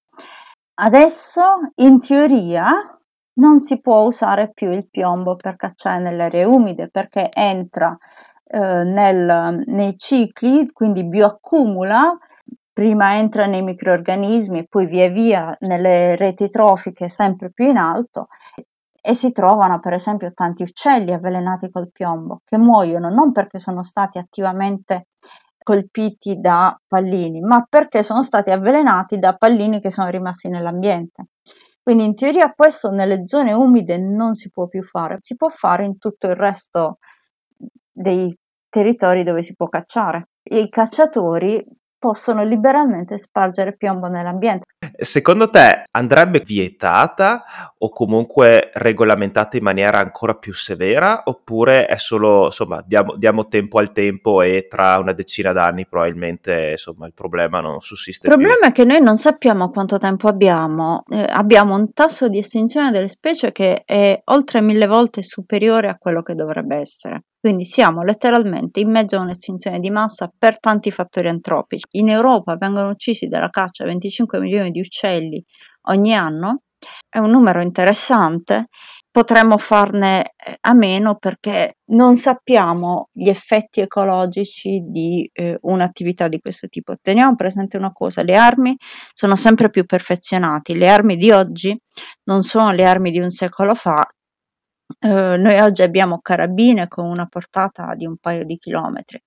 Adesso, 0.75 1.42
in 1.75 2.00
teoria, 2.00 2.66
non 3.34 3.60
si 3.60 3.80
può 3.82 4.04
usare 4.04 4.51
più 4.54 4.72
il 4.72 4.88
piombo 4.90 5.36
per 5.36 5.56
cacciare 5.58 6.01
nelle 6.01 6.24
aree 6.24 6.44
umide 6.44 6.90
perché 6.90 7.30
entra 7.32 7.96
eh, 8.46 8.84
nel, 8.84 9.63
nei 9.68 9.98
cicli, 9.98 10.70
quindi 10.72 11.06
bioaccumula, 11.08 12.18
prima 12.82 13.18
entra 13.18 13.46
nei 13.46 13.62
microorganismi 13.62 14.58
e 14.58 14.66
poi 14.68 14.88
via 14.88 15.08
via 15.08 15.56
nelle 15.60 16.16
reti 16.16 16.50
trofiche 16.50 17.10
sempre 17.10 17.52
più 17.52 17.68
in 17.68 17.78
alto 17.78 18.26
e 19.00 19.14
si 19.14 19.32
trovano 19.32 19.80
per 19.80 19.94
esempio 19.94 20.34
tanti 20.34 20.64
uccelli 20.64 21.14
avvelenati 21.14 21.70
col 21.70 21.92
piombo 21.92 22.42
che 22.44 22.58
muoiono 22.58 23.10
non 23.10 23.32
perché 23.32 23.60
sono 23.60 23.84
stati 23.84 24.18
attivamente 24.18 25.10
colpiti 25.64 26.40
da 26.40 26.76
pallini, 26.88 27.40
ma 27.42 27.64
perché 27.70 28.02
sono 28.02 28.24
stati 28.24 28.50
avvelenati 28.50 29.20
da 29.20 29.36
pallini 29.36 29.80
che 29.80 29.92
sono 29.92 30.10
rimasti 30.10 30.50
nell'ambiente. 30.50 31.28
Quindi 31.84 32.06
in 32.06 32.16
teoria 32.16 32.52
questo 32.52 32.90
nelle 32.90 33.28
zone 33.28 33.54
umide 33.54 34.00
non 34.00 34.34
si 34.34 34.50
può 34.50 34.66
più 34.68 34.84
fare, 34.84 35.18
si 35.20 35.36
può 35.36 35.50
fare 35.50 35.86
in 35.86 36.00
tutto 36.00 36.26
il 36.26 36.36
resto 36.36 36.98
dei 37.92 38.36
territori 38.70 39.24
dove 39.24 39.44
si 39.44 39.54
può 39.54 39.68
cacciare. 39.68 40.30
I 40.42 40.68
cacciatori 40.68 41.64
possono 42.01 42.43
liberalmente 42.43 43.20
spargere 43.20 43.75
piombo 43.77 44.08
nell'ambiente. 44.08 44.65
Secondo 44.98 45.51
te 45.51 45.84
andrebbe 45.91 46.39
vietata 46.39 47.43
o 47.77 47.89
comunque 47.91 48.72
regolamentata 48.74 49.55
in 49.58 49.63
maniera 49.63 50.00
ancora 50.00 50.34
più 50.34 50.51
severa 50.51 51.22
oppure 51.25 51.86
è 51.86 51.98
solo, 51.98 52.46
insomma, 52.46 52.84
diamo, 52.84 53.15
diamo 53.17 53.48
tempo 53.48 53.77
al 53.77 53.91
tempo 53.91 54.41
e 54.41 54.65
tra 54.67 54.98
una 54.98 55.13
decina 55.13 55.51
d'anni 55.51 55.86
probabilmente, 55.86 56.72
insomma, 56.72 57.05
il 57.05 57.13
problema 57.13 57.60
non 57.60 57.79
sussiste 57.79 58.27
più? 58.27 58.36
Il 58.36 58.43
problema 58.43 58.65
è 58.65 58.72
che 58.72 58.84
noi 58.84 59.00
non 59.00 59.17
sappiamo 59.17 59.70
quanto 59.70 60.00
tempo 60.00 60.27
abbiamo. 60.27 61.03
Eh, 61.08 61.24
abbiamo 61.29 61.75
un 61.75 61.93
tasso 61.93 62.27
di 62.27 62.39
estinzione 62.39 62.89
delle 62.89 63.10
specie 63.10 63.51
che 63.51 63.84
è 63.86 64.20
oltre 64.25 64.62
mille 64.62 64.88
volte 64.88 65.22
superiore 65.22 65.89
a 65.89 65.98
quello 66.00 66.24
che 66.24 66.34
dovrebbe 66.34 66.77
essere. 66.77 67.25
Quindi 67.42 67.66
siamo 67.66 68.04
letteralmente 68.04 68.82
in 68.82 68.92
mezzo 68.92 69.18
a 69.18 69.22
un'estinzione 69.22 69.80
di 69.80 69.90
massa 69.90 70.32
per 70.38 70.60
tanti 70.60 70.92
fattori 70.92 71.28
antropici. 71.28 71.86
In 71.94 72.10
Europa 72.10 72.56
vengono 72.56 72.90
uccisi 72.90 73.28
dalla 73.28 73.50
caccia 73.50 73.84
25 73.84 74.40
milioni 74.40 74.70
di 74.70 74.80
uccelli 74.80 75.44
ogni 75.88 76.14
anno, 76.14 76.62
è 77.10 77.18
un 77.18 77.32
numero 77.32 77.64
interessante, 77.64 78.68
potremmo 79.10 79.58
farne 79.58 80.22
eh, 80.24 80.56
a 80.62 80.74
meno 80.74 81.16
perché 81.16 81.78
non 81.92 82.16
sappiamo 82.16 83.10
gli 83.12 83.28
effetti 83.28 83.82
ecologici 83.82 84.84
di 84.86 85.28
eh, 85.34 85.58
un'attività 85.62 86.28
di 86.28 86.40
questo 86.40 86.68
tipo. 86.68 86.94
Teniamo 87.02 87.34
presente 87.34 87.76
una 87.76 87.92
cosa, 87.92 88.22
le 88.22 88.36
armi 88.36 88.76
sono 89.14 89.36
sempre 89.36 89.72
più 89.72 89.86
perfezionate, 89.86 90.76
le 90.76 90.88
armi 90.88 91.18
di 91.18 91.32
oggi 91.32 91.76
non 92.26 92.44
sono 92.44 92.72
le 92.72 92.86
armi 92.86 93.10
di 93.10 93.20
un 93.20 93.32
secolo 93.32 93.74
fa, 93.74 94.08
eh, 95.00 95.38
noi 95.38 95.60
oggi 95.60 95.82
abbiamo 95.82 96.20
carabine 96.20 96.88
con 96.88 97.06
una 97.08 97.26
portata 97.26 97.94
di 97.96 98.06
un 98.06 98.18
paio 98.18 98.44
di 98.44 98.58
chilometri. 98.58 99.22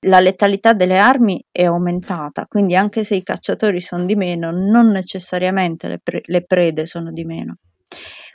La 0.00 0.20
letalità 0.20 0.72
delle 0.72 0.98
armi 0.98 1.42
è 1.50 1.64
aumentata, 1.64 2.46
quindi 2.46 2.76
anche 2.76 3.02
se 3.02 3.16
i 3.16 3.22
cacciatori 3.22 3.80
sono 3.80 4.04
di 4.04 4.14
meno, 4.14 4.50
non 4.50 4.90
necessariamente 4.90 5.88
le, 5.88 6.00
pre- 6.02 6.22
le 6.24 6.44
prede 6.44 6.86
sono 6.86 7.10
di 7.10 7.24
meno. 7.24 7.56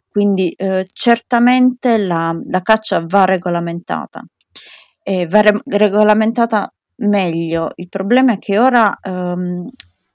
Quindi 0.09 0.51
eh, 0.51 0.87
certamente 0.91 1.97
la, 1.97 2.37
la, 2.47 2.61
caccia 2.61 3.05
va 3.07 3.25
regolamentata, 3.25 4.21
e 5.03 5.27
va 5.27 5.41
re- 5.41 5.61
regolamentata 5.65 6.73
meglio. 6.97 7.71
Il 7.75 7.87
problema 7.89 8.33
è 8.33 8.37
che 8.37 8.59
ora 8.59 8.93
ehm, 9.01 9.69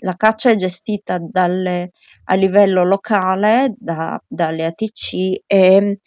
la 0.06 0.14
caccia 0.14 0.50
è 0.50 0.54
gestita 0.54 1.18
dalle, 1.20 1.90
a 2.26 2.34
livello 2.36 2.84
locale 2.84 3.75
da, 3.76 4.18
dalle 4.26 4.64
ATC 4.64 5.42
e 5.44 5.98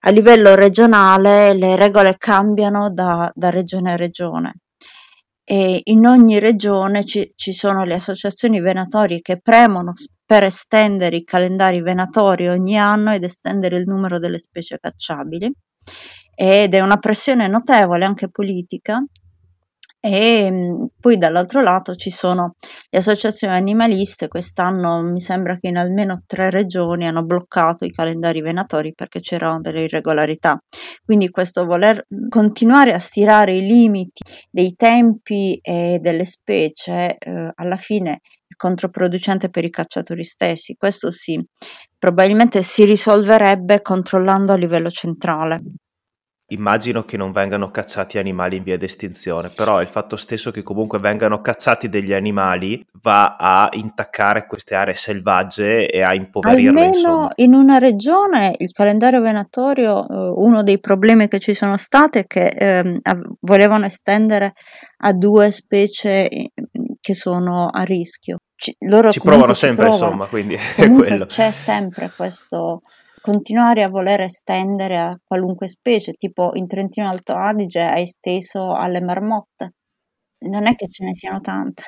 a 0.00 0.10
livello 0.10 0.56
regionale 0.56 1.54
le 1.54 1.76
regole 1.76 2.16
cambiano 2.18 2.90
da, 2.90 3.30
da 3.32 3.50
regione 3.50 3.92
a 3.92 3.96
regione. 3.96 4.56
E 5.44 5.80
in 5.84 6.04
ogni 6.06 6.40
regione 6.40 7.04
ci, 7.04 7.32
ci 7.36 7.52
sono 7.52 7.84
le 7.84 7.94
associazioni 7.94 8.60
venatorie 8.60 9.20
che 9.20 9.40
premono 9.40 9.92
per 10.26 10.42
estendere 10.42 11.16
i 11.16 11.24
calendari 11.24 11.80
venatori 11.80 12.48
ogni 12.48 12.78
anno 12.78 13.12
ed 13.12 13.22
estendere 13.22 13.76
il 13.76 13.86
numero 13.86 14.18
delle 14.18 14.38
specie 14.38 14.78
cacciabili 14.80 15.52
ed 16.34 16.74
è 16.74 16.80
una 16.80 16.96
pressione 16.96 17.46
notevole 17.46 18.04
anche 18.04 18.30
politica 18.30 19.04
e 20.06 20.50
mhmm, 20.50 20.86
poi 21.00 21.16
dall'altro 21.16 21.62
lato 21.62 21.94
ci 21.94 22.10
sono 22.10 22.56
le 22.90 22.98
associazioni 22.98 23.54
animaliste, 23.54 24.28
quest'anno 24.28 25.00
mi 25.02 25.20
sembra 25.20 25.56
che 25.56 25.68
in 25.68 25.78
almeno 25.78 26.22
tre 26.26 26.50
regioni 26.50 27.06
hanno 27.06 27.24
bloccato 27.24 27.86
i 27.86 27.90
calendari 27.90 28.42
venatori 28.42 28.92
perché 28.92 29.20
c'erano 29.20 29.60
delle 29.60 29.84
irregolarità. 29.84 30.58
Quindi 31.04 31.30
questo 31.30 31.64
voler 31.64 32.04
mhmm, 32.06 32.28
continuare 32.28 32.92
a 32.92 32.98
stirare 32.98 33.54
i 33.54 33.62
limiti 33.66 34.22
dei 34.50 34.74
tempi 34.74 35.58
e 35.62 35.98
delle 36.02 36.24
specie 36.26 37.16
eh, 37.18 37.50
alla 37.54 37.76
fine 37.76 38.20
è 38.46 38.54
controproducente 38.56 39.48
per 39.48 39.64
i 39.64 39.70
cacciatori 39.70 40.22
stessi. 40.24 40.74
Questo 40.76 41.10
sì, 41.10 41.42
probabilmente 41.98 42.62
si 42.62 42.84
risolverebbe 42.84 43.80
controllando 43.80 44.52
a 44.52 44.56
livello 44.56 44.90
centrale. 44.90 45.62
Immagino 46.48 47.04
che 47.04 47.16
non 47.16 47.32
vengano 47.32 47.70
cacciati 47.70 48.18
animali 48.18 48.56
in 48.56 48.64
via 48.64 48.76
d'estinzione, 48.76 49.48
però 49.48 49.80
il 49.80 49.88
fatto 49.88 50.16
stesso 50.16 50.50
che 50.50 50.62
comunque 50.62 50.98
vengano 50.98 51.40
cacciati 51.40 51.88
degli 51.88 52.12
animali 52.12 52.84
va 53.00 53.36
a 53.36 53.68
intaccare 53.72 54.46
queste 54.46 54.74
aree 54.74 54.94
selvagge 54.94 55.88
e 55.88 56.02
a 56.02 56.12
impoverirle. 56.12 56.68
Almeno 56.68 56.88
insomma. 56.88 57.32
in 57.36 57.54
una 57.54 57.78
regione 57.78 58.54
il 58.58 58.72
calendario 58.72 59.22
venatorio, 59.22 60.06
eh, 60.06 60.32
uno 60.36 60.62
dei 60.62 60.78
problemi 60.78 61.28
che 61.28 61.40
ci 61.40 61.54
sono 61.54 61.78
stati 61.78 62.18
è 62.18 62.26
che 62.26 62.48
eh, 62.48 63.00
volevano 63.40 63.86
estendere 63.86 64.52
a 64.98 65.14
due 65.14 65.50
specie 65.50 66.28
che 67.00 67.14
sono 67.14 67.68
a 67.72 67.82
rischio. 67.84 68.40
Ci, 68.54 68.76
loro 68.80 69.10
ci 69.10 69.20
provano 69.20 69.54
sempre, 69.54 69.86
provano. 69.86 70.12
insomma, 70.12 70.26
quindi 70.26 70.58
è 70.76 70.90
quello. 70.90 71.24
C'è 71.24 71.50
sempre 71.50 72.12
questo 72.14 72.82
continuare 73.24 73.82
a 73.82 73.88
voler 73.88 74.20
estendere 74.20 74.98
a 74.98 75.18
qualunque 75.24 75.66
specie, 75.66 76.12
tipo 76.12 76.50
in 76.56 76.66
Trentino 76.66 77.08
Alto 77.08 77.32
Adige 77.32 77.80
hai 77.80 78.02
esteso 78.02 78.74
alle 78.74 79.00
marmotte. 79.00 79.72
Non 80.40 80.66
è 80.66 80.74
che 80.74 80.86
ce 80.88 81.04
ne 81.04 81.14
siano 81.14 81.40
tante. 81.40 81.84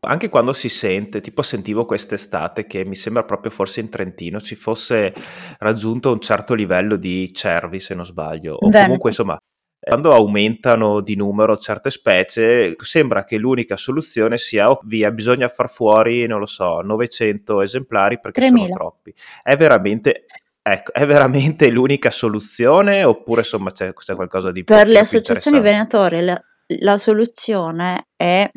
Anche 0.00 0.30
quando 0.30 0.54
si 0.54 0.70
sente, 0.70 1.20
tipo 1.20 1.42
sentivo 1.42 1.84
quest'estate 1.84 2.66
che 2.66 2.86
mi 2.86 2.94
sembra 2.94 3.24
proprio 3.24 3.50
forse 3.50 3.80
in 3.80 3.90
Trentino 3.90 4.40
ci 4.40 4.54
fosse 4.54 5.12
raggiunto 5.58 6.10
un 6.10 6.20
certo 6.20 6.54
livello 6.54 6.96
di 6.96 7.30
cervi, 7.34 7.78
se 7.78 7.94
non 7.94 8.06
sbaglio, 8.06 8.54
o 8.54 8.66
Veneto. 8.66 8.84
comunque 8.84 9.10
insomma 9.10 9.38
quando 9.80 10.12
aumentano 10.12 11.00
di 11.00 11.14
numero 11.14 11.56
certe 11.56 11.90
specie, 11.90 12.74
sembra 12.80 13.24
che 13.24 13.36
l'unica 13.36 13.76
soluzione 13.76 14.36
sia, 14.36 14.70
oh, 14.70 14.80
via, 14.84 15.10
bisogna 15.10 15.48
far 15.48 15.70
fuori, 15.70 16.26
non 16.26 16.40
lo 16.40 16.46
so, 16.46 16.80
900 16.80 17.62
esemplari 17.62 18.20
perché 18.20 18.40
3.000. 18.40 18.46
sono 18.48 18.68
troppi. 18.68 19.14
È 19.42 19.56
veramente, 19.56 20.24
ecco, 20.60 20.92
è 20.92 21.06
veramente 21.06 21.70
l'unica 21.70 22.10
soluzione 22.10 23.04
oppure 23.04 23.40
insomma 23.40 23.70
c'è, 23.70 23.92
c'è 23.94 24.14
qualcosa 24.14 24.50
di 24.50 24.64
più 24.64 24.74
Per 24.74 24.88
le 24.88 24.98
associazioni 24.98 25.60
venatorie 25.60 26.22
la, 26.22 26.44
la, 26.80 26.98
soluzione 26.98 28.08
è 28.16 28.50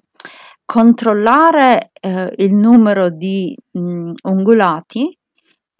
controllare 0.66 1.92
eh, 2.00 2.34
il 2.38 2.54
numero 2.54 3.10
di 3.10 3.56
mh, 3.72 4.12
ungulati 4.24 5.16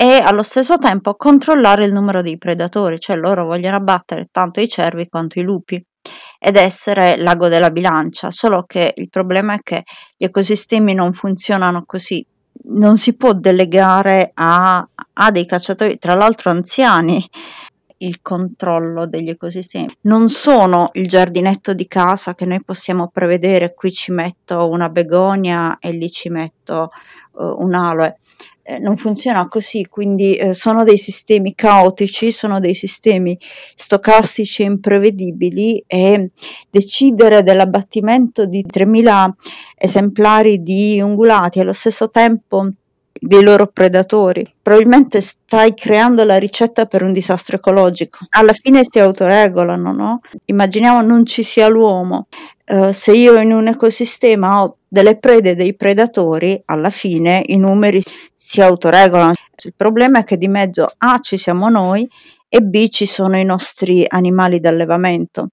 e 0.02 0.18
allo 0.18 0.42
stesso 0.42 0.80
tempo 0.80 1.14
controllare 1.14 1.86
il 1.86 1.94
numero 1.94 2.24
dei 2.24 2.40
predatori, 2.40 3.00
cioè 3.00 3.16
loro 3.18 3.46
vogliono 3.46 3.76
abbattere 3.76 4.26
tanto 4.32 4.60
i 4.60 4.68
cervi 4.68 5.08
quanto 5.08 5.38
i 5.38 5.44
lupi 5.44 5.80
ed 6.40 6.56
essere 6.56 7.18
l'ago 7.18 7.50
della 7.50 7.70
bilancia, 7.70 8.32
solo 8.32 8.64
che 8.64 8.96
il 8.96 9.10
problema 9.10 9.54
è 9.54 9.60
che 9.62 9.84
gli 10.18 10.24
ecosistemi 10.24 10.96
non 10.96 11.14
funzionano 11.14 11.84
così, 11.86 12.26
non 12.72 12.98
si 12.98 13.16
può 13.16 13.34
delegare 13.34 14.32
a, 14.34 14.84
a 15.14 15.30
dei 15.30 15.46
cacciatori, 15.46 16.00
tra 16.00 16.16
l'altro 16.16 16.50
anziani, 16.50 17.24
il 17.98 18.24
controllo 18.24 19.06
degli 19.06 19.30
ecosistemi. 19.30 19.98
Non 20.02 20.30
sono 20.30 20.90
il 20.94 21.08
giardinetto 21.08 21.76
di 21.76 21.86
casa 21.86 22.34
che 22.34 22.48
noi 22.48 22.64
possiamo 22.64 23.10
prevedere, 23.10 23.76
qui 23.76 23.92
ci 23.92 24.12
metto 24.12 24.68
una 24.68 24.90
begonia 24.90 25.78
e 25.80 25.92
lì 25.92 26.10
ci 26.10 26.30
metto 26.30 26.90
uh, 27.34 27.62
un 27.62 27.76
aloe 27.76 28.18
eh, 28.72 28.80
non 28.80 28.96
funziona 28.96 29.48
così, 29.50 29.86
quindi 29.90 30.36
eh, 30.36 30.54
sono 30.54 30.84
dei 30.84 30.98
sistemi 30.98 31.54
caotici, 31.56 32.32
sono 32.32 32.60
dei 32.62 32.74
sistemi 32.74 33.38
stocastici 33.76 34.62
e 34.62 34.66
imprevedibili 34.66 35.84
e 35.86 36.32
decidere 36.70 37.44
dell'abbattimento 37.44 38.46
di 38.46 38.66
3.000 38.66 39.30
esemplari 39.76 40.62
di 40.62 41.02
ungulati 41.02 41.60
allo 41.60 41.74
stesso 41.74 42.10
tempo 42.10 42.70
dei 43.12 43.44
loro 43.44 43.68
predatori. 43.68 44.46
Probabilmente 44.62 45.20
stai 45.20 45.74
creando 45.74 46.24
la 46.24 46.38
ricetta 46.38 46.86
per 46.86 47.04
un 47.04 47.12
disastro 47.12 47.58
ecologico. 47.58 48.20
Alla 48.30 48.54
fine 48.54 48.84
si 48.90 49.00
autoregolano, 49.00 49.92
no? 49.92 50.22
Immaginiamo 50.46 51.02
non 51.02 51.26
ci 51.26 51.44
sia 51.44 51.68
l'uomo. 51.68 52.28
Uh, 52.72 52.92
se 52.92 53.12
io 53.12 53.38
in 53.38 53.52
un 53.52 53.68
ecosistema 53.68 54.64
ho 54.64 54.78
delle 54.88 55.18
prede 55.18 55.52
e 55.52 55.56
dei 55.56 55.76
predatori, 55.76 56.62
alla 56.66 56.90
fine 56.90 57.42
i 57.48 57.58
numeri 57.58 58.02
si 58.34 58.62
autoregolano. 58.62 59.34
Il 59.64 59.74
problema 59.76 60.20
è 60.20 60.24
che 60.24 60.38
di 60.38 60.48
mezzo 60.48 60.90
A 60.98 61.20
ci 61.20 61.38
siamo 61.38 61.70
noi 61.70 62.10
e 62.48 62.62
B 62.62 62.88
ci 62.88 63.06
sono 63.06 63.38
i 63.38 63.44
nostri 63.44 64.06
animali 64.08 64.60
d'allevamento 64.60 65.50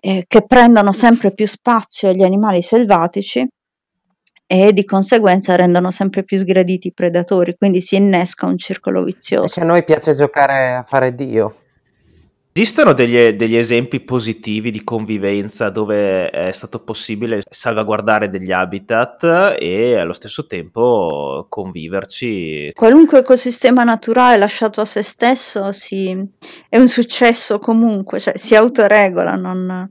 eh, 0.00 0.24
che 0.26 0.46
prendono 0.46 0.92
sempre 0.92 1.32
più 1.32 1.46
spazio 1.46 2.08
agli 2.08 2.22
animali 2.22 2.62
selvatici 2.62 3.46
e 4.46 4.72
di 4.72 4.84
conseguenza 4.84 5.56
rendono 5.56 5.90
sempre 5.90 6.24
più 6.24 6.38
sgraditi 6.38 6.88
i 6.88 6.92
predatori, 6.94 7.56
quindi 7.56 7.80
si 7.80 7.96
innesca 7.96 8.46
un 8.46 8.56
circolo 8.56 9.04
vizioso. 9.04 9.42
Perché 9.42 9.60
a 9.60 9.64
noi 9.64 9.84
piace 9.84 10.14
giocare 10.14 10.74
a 10.74 10.84
fare 10.88 11.14
Dio. 11.14 11.54
Esistono 12.60 12.92
degli, 12.92 13.36
degli, 13.36 13.56
esempi 13.56 14.00
positivi 14.00 14.72
di 14.72 14.82
convivenza 14.82 15.70
dove 15.70 16.28
è 16.28 16.50
stato 16.50 16.80
possibile 16.80 17.40
salvaguardare 17.48 18.28
degli 18.28 18.50
habitat 18.50 19.54
e 19.56 19.94
allo 19.94 20.12
stesso 20.12 20.44
tempo 20.44 21.46
conviverci? 21.48 22.72
Qualunque 22.74 23.20
ecosistema 23.20 23.84
naturale 23.84 24.38
lasciato 24.38 24.80
a 24.80 24.84
se 24.84 25.02
stesso 25.02 25.70
si, 25.70 26.12
è 26.68 26.76
un 26.76 26.88
successo 26.88 27.60
comunque, 27.60 28.18
cioè 28.18 28.36
si 28.36 28.56
autoregola, 28.56 29.36
non, 29.36 29.88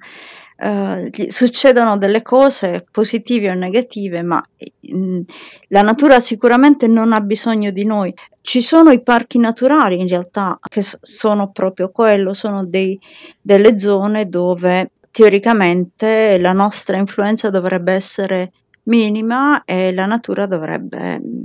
Uh, 0.59 1.11
succedono 1.27 1.99
delle 1.99 2.23
cose 2.23 2.83
positive 2.89 3.51
o 3.51 3.53
negative, 3.53 4.23
ma 4.23 4.43
mh, 4.57 4.97
mm, 4.97 5.19
la 5.67 5.83
natura 5.83 6.19
sicuramente 6.19 6.87
non 6.87 7.13
ha 7.13 7.21
bisogno 7.21 7.69
di 7.69 7.85
noi. 7.85 8.11
Ci 8.47 8.61
sono 8.61 8.91
i 8.91 9.03
parchi 9.03 9.39
naturali 9.39 9.99
in 9.99 10.07
realtà 10.07 10.57
che 10.69 10.81
sono 11.01 11.51
proprio 11.51 11.91
quello, 11.91 12.33
sono 12.33 12.65
dei, 12.65 12.97
delle 13.41 13.77
zone 13.77 14.29
dove 14.29 14.91
teoricamente 15.11 16.39
la 16.39 16.53
nostra 16.53 16.95
influenza 16.95 17.49
dovrebbe 17.49 17.91
essere 17.91 18.53
minima 18.83 19.65
e 19.65 19.93
la 19.93 20.05
natura 20.05 20.45
dovrebbe 20.45 21.19
mm, 21.19 21.43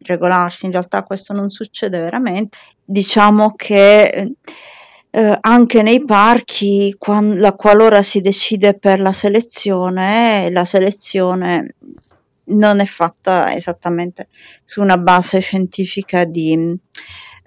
regolarsi. 0.00 0.66
In 0.66 0.72
realtà 0.72 1.04
questo 1.04 1.32
non 1.32 1.48
succede 1.48 1.98
veramente. 1.98 2.58
Diciamo 2.84 3.54
che 3.56 4.34
eh, 5.08 5.38
anche 5.40 5.82
nei 5.82 6.04
parchi, 6.04 6.94
quando, 6.98 7.34
la, 7.36 7.54
qualora 7.54 8.02
si 8.02 8.20
decide 8.20 8.78
per 8.78 9.00
la 9.00 9.12
selezione, 9.12 10.50
la 10.50 10.66
selezione 10.66 11.76
non 12.46 12.80
è 12.80 12.86
fatta 12.86 13.54
esattamente 13.54 14.28
su 14.64 14.80
una 14.80 14.98
base 14.98 15.40
scientifica 15.40 16.24
di 16.24 16.78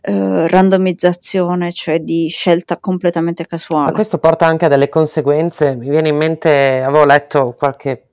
eh, 0.02 0.48
randomizzazione, 0.48 1.72
cioè 1.72 2.00
di 2.00 2.28
scelta 2.30 2.78
completamente 2.78 3.48
casuale. 3.48 3.86
Ma 3.86 3.92
questo 3.92 4.20
porta 4.20 4.46
anche 4.46 4.66
a 4.66 4.68
delle 4.68 4.90
conseguenze. 4.90 5.75
Mi 5.75 5.90
viene 5.90 6.10
in 6.10 6.16
mente, 6.16 6.82
avevo 6.84 7.06
letto 7.06 7.56
qualche 7.58 8.06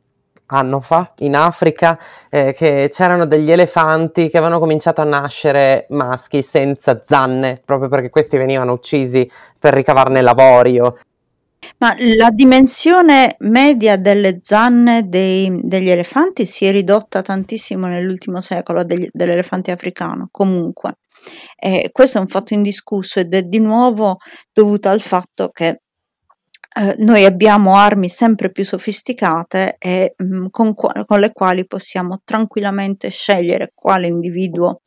anno 0.47 0.81
fa 0.81 1.13
in 1.19 1.35
Africa 1.35 1.99
eh, 2.31 2.53
che 2.53 2.89
c'erano 2.91 3.27
degli 3.27 3.51
elefanti 3.51 4.29
che 4.29 4.39
avevano 4.39 4.59
cominciato 4.59 5.01
a 5.01 5.05
nascere 5.05 5.87
maschi 5.91 6.43
senza 6.43 7.03
zanne, 7.05 7.61
proprio 7.65 7.89
perché 7.89 8.11
questi 8.11 8.37
venivano 8.37 8.73
uccisi 8.73 9.29
per 9.59 9.75
ricavarne 9.75 10.21
l'avorio. 10.21 10.99
Ma 11.79 11.95
la 11.99 12.31
dimensione 12.31 13.37
media 13.41 13.97
delle 13.97 14.39
zanne 14.41 15.09
dei, 15.09 15.61
degli 15.63 15.91
elefanti 15.91 16.47
si 16.47 16.65
è 16.65 16.71
ridotta 16.71 17.23
tantissimo 17.23 17.87
nell'ultimo 17.87 18.41
secolo 18.41 18.85
degli, 18.85 19.09
dell'elefante 19.11 19.71
africano, 19.71 20.29
comunque. 20.31 20.99
Eh, 21.57 21.91
questo 21.93 22.19
è 22.19 22.21
un 22.21 22.29
fatto 22.29 22.55
indiscusso 22.55 23.21
ed 23.21 23.35
è 23.35 23.43
di 23.43 23.61
nuovo 23.61 24.19
dovuto 24.53 24.89
al 24.89 25.01
fatto 25.01 25.51
che 25.51 25.83
eh, 26.75 26.95
noi 26.99 27.25
abbiamo 27.25 27.77
armi 27.77 28.09
sempre 28.09 28.51
più 28.51 28.65
sofisticate 28.65 29.77
e 29.79 30.15
mh, 30.17 30.25
mm, 30.25 30.47
con, 30.51 30.75
con, 30.75 31.21
le 31.21 31.33
quali 31.33 31.67
possiamo 31.67 32.23
tranquillamente 32.25 33.11
scegliere 33.11 33.73
quale 33.75 34.07
individuo 34.07 34.81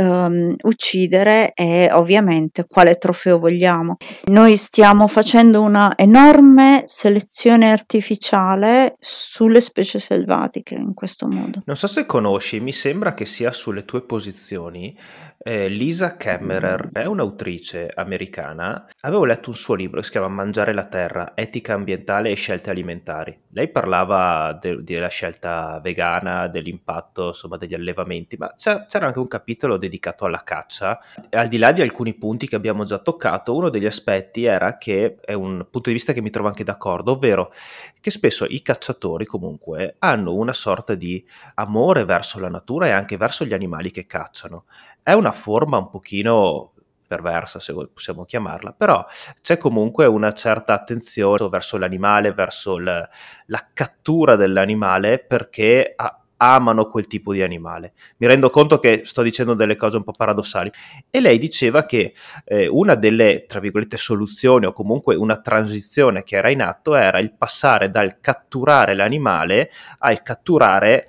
um, 0.00 0.54
uccidere 0.62 1.52
e 1.54 1.88
ovviamente 1.92 2.66
quale 2.66 2.96
trofeo 2.96 3.38
vogliamo. 3.38 3.96
Noi 4.26 4.56
stiamo 4.56 5.06
facendo 5.06 5.60
una 5.60 5.96
enorme 5.96 6.84
selezione 6.86 7.70
artificiale 7.70 8.96
sulle 9.00 9.60
specie 9.60 9.98
selvatiche 9.98 10.74
in 10.74 10.94
questo 10.94 11.26
modo. 11.26 11.62
Non 11.64 11.76
so 11.76 11.86
se 11.86 12.06
conosci, 12.06 12.60
mi 12.60 12.72
sembra 12.72 13.14
che 13.14 13.24
sia 13.24 13.52
sulle 13.52 13.84
tue 13.84 14.02
posizioni 14.02 14.96
eh, 15.38 15.68
Lisa 15.68 16.16
Kemmerer, 16.16 16.90
è 16.92 17.04
un'autrice 17.04 17.90
americana. 17.94 18.88
Avevo 19.00 19.24
letto 19.24 19.50
un 19.50 19.56
suo 19.56 19.74
libro 19.74 20.00
che 20.00 20.06
si 20.06 20.12
chiama 20.12 20.28
Mangiare 20.28 20.72
la 20.72 20.86
terra, 20.86 21.32
etica 21.34 21.74
ambientale 21.74 22.30
e 22.30 22.34
scelte 22.34 22.70
alimentari. 22.70 23.38
Lei 23.50 23.68
parlava 23.68 24.58
de- 24.60 24.82
della 24.82 25.08
scelta 25.08 25.80
vegana, 25.80 26.48
dell'impatto 26.48 27.28
insomma 27.28 27.56
degli 27.56 27.74
allevamenti, 27.74 28.36
ma 28.36 28.54
c'era 28.56 29.06
anche 29.06 29.18
un 29.18 29.28
capitolo 29.28 29.76
dedicato 29.76 30.24
alla 30.24 30.42
caccia. 30.42 31.00
Al 31.30 31.48
di 31.48 31.58
là 31.58 31.72
di 31.72 31.82
alcuni 31.82 32.14
punti 32.14 32.48
che 32.48 32.56
abbiamo 32.56 32.84
già 32.84 32.98
toccato, 32.98 33.54
uno 33.54 33.68
degli 33.68 33.86
aspetti 33.86 34.44
era 34.44 34.76
che 34.76 35.16
è 35.20 35.34
un 35.34 35.66
punto 35.70 35.88
di 35.88 35.94
vista 35.94 36.12
che 36.12 36.22
mi 36.22 36.30
trovo 36.30 36.48
anche 36.48 36.64
d'accordo, 36.64 37.12
ovvero 37.12 37.52
che 38.00 38.10
spesso 38.10 38.44
i 38.48 38.62
cacciatori 38.62 39.24
comunque 39.24 39.96
hanno 39.98 40.34
una 40.34 40.52
sorta 40.52 40.94
di 40.94 41.24
amore 41.54 42.04
verso 42.04 42.40
la 42.40 42.48
natura 42.48 42.86
e 42.86 42.90
anche 42.90 43.16
verso 43.16 43.44
gli 43.44 43.52
animali 43.52 43.90
che 43.90 44.06
cacciano. 44.06 44.64
È 45.04 45.12
una 45.12 45.32
forma 45.32 45.76
un 45.76 45.90
pochino 45.90 46.72
perversa, 47.06 47.60
se 47.60 47.74
possiamo 47.92 48.24
chiamarla, 48.24 48.72
però 48.72 49.04
c'è 49.42 49.58
comunque 49.58 50.06
una 50.06 50.32
certa 50.32 50.72
attenzione 50.72 51.46
verso 51.50 51.76
l'animale, 51.76 52.32
verso 52.32 52.78
l- 52.78 53.08
la 53.46 53.68
cattura 53.74 54.34
dell'animale 54.34 55.18
perché 55.18 55.92
ha, 55.94 56.24
amano 56.38 56.86
quel 56.86 57.06
tipo 57.06 57.34
di 57.34 57.42
animale. 57.42 57.92
Mi 58.16 58.26
rendo 58.26 58.48
conto 58.48 58.78
che 58.78 59.02
sto 59.04 59.20
dicendo 59.20 59.52
delle 59.52 59.76
cose 59.76 59.98
un 59.98 60.04
po' 60.04 60.12
paradossali. 60.12 60.72
E 61.10 61.20
lei 61.20 61.38
diceva 61.38 61.84
che 61.84 62.14
eh, 62.44 62.66
una 62.66 62.94
delle, 62.94 63.44
tra 63.46 63.60
virgolette, 63.60 63.98
soluzioni 63.98 64.64
o 64.64 64.72
comunque 64.72 65.14
una 65.14 65.38
transizione 65.38 66.22
che 66.22 66.36
era 66.36 66.50
in 66.50 66.62
atto 66.62 66.94
era 66.94 67.18
il 67.18 67.34
passare 67.34 67.90
dal 67.90 68.20
catturare 68.20 68.94
l'animale 68.94 69.70
al 69.98 70.22
catturare 70.22 71.08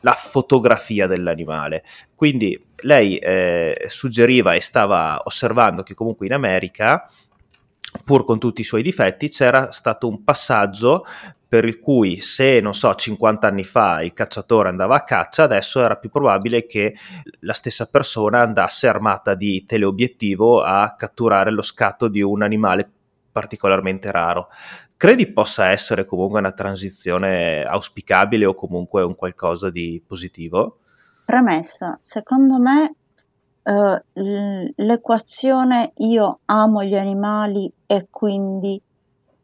la 0.00 0.12
fotografia 0.12 1.06
dell'animale. 1.06 1.84
Quindi 2.14 2.58
lei 2.82 3.18
eh, 3.18 3.86
suggeriva 3.88 4.54
e 4.54 4.60
stava 4.60 5.22
osservando 5.24 5.82
che 5.82 5.94
comunque 5.94 6.26
in 6.26 6.32
America 6.32 7.06
pur 8.04 8.24
con 8.24 8.38
tutti 8.38 8.60
i 8.60 8.64
suoi 8.64 8.82
difetti, 8.82 9.28
c'era 9.28 9.72
stato 9.72 10.08
un 10.08 10.22
passaggio 10.22 11.04
per 11.48 11.64
il 11.64 11.80
cui 11.80 12.20
se, 12.20 12.60
non 12.60 12.74
so, 12.74 12.94
50 12.94 13.46
anni 13.46 13.64
fa 13.64 14.02
il 14.02 14.12
cacciatore 14.12 14.68
andava 14.68 14.94
a 14.94 15.02
caccia, 15.02 15.42
adesso 15.42 15.82
era 15.82 15.96
più 15.96 16.08
probabile 16.08 16.64
che 16.66 16.94
la 17.40 17.52
stessa 17.52 17.86
persona 17.86 18.40
andasse 18.40 18.86
armata 18.86 19.34
di 19.34 19.64
teleobiettivo 19.66 20.62
a 20.62 20.94
catturare 20.96 21.50
lo 21.50 21.62
scatto 21.62 22.06
di 22.06 22.22
un 22.22 22.42
animale 22.42 22.88
particolarmente 23.32 24.12
raro. 24.12 24.48
Credi 25.00 25.32
possa 25.32 25.70
essere 25.70 26.04
comunque 26.04 26.40
una 26.40 26.52
transizione 26.52 27.64
auspicabile 27.64 28.44
o 28.44 28.52
comunque 28.52 29.02
un 29.02 29.14
qualcosa 29.14 29.70
di 29.70 30.04
positivo? 30.06 30.80
Premessa, 31.24 31.96
secondo 32.00 32.58
me 32.58 32.94
uh, 33.62 34.72
l'equazione 34.76 35.94
io 35.96 36.40
amo 36.44 36.84
gli 36.84 36.96
animali 36.96 37.72
e 37.86 38.08
quindi 38.10 38.78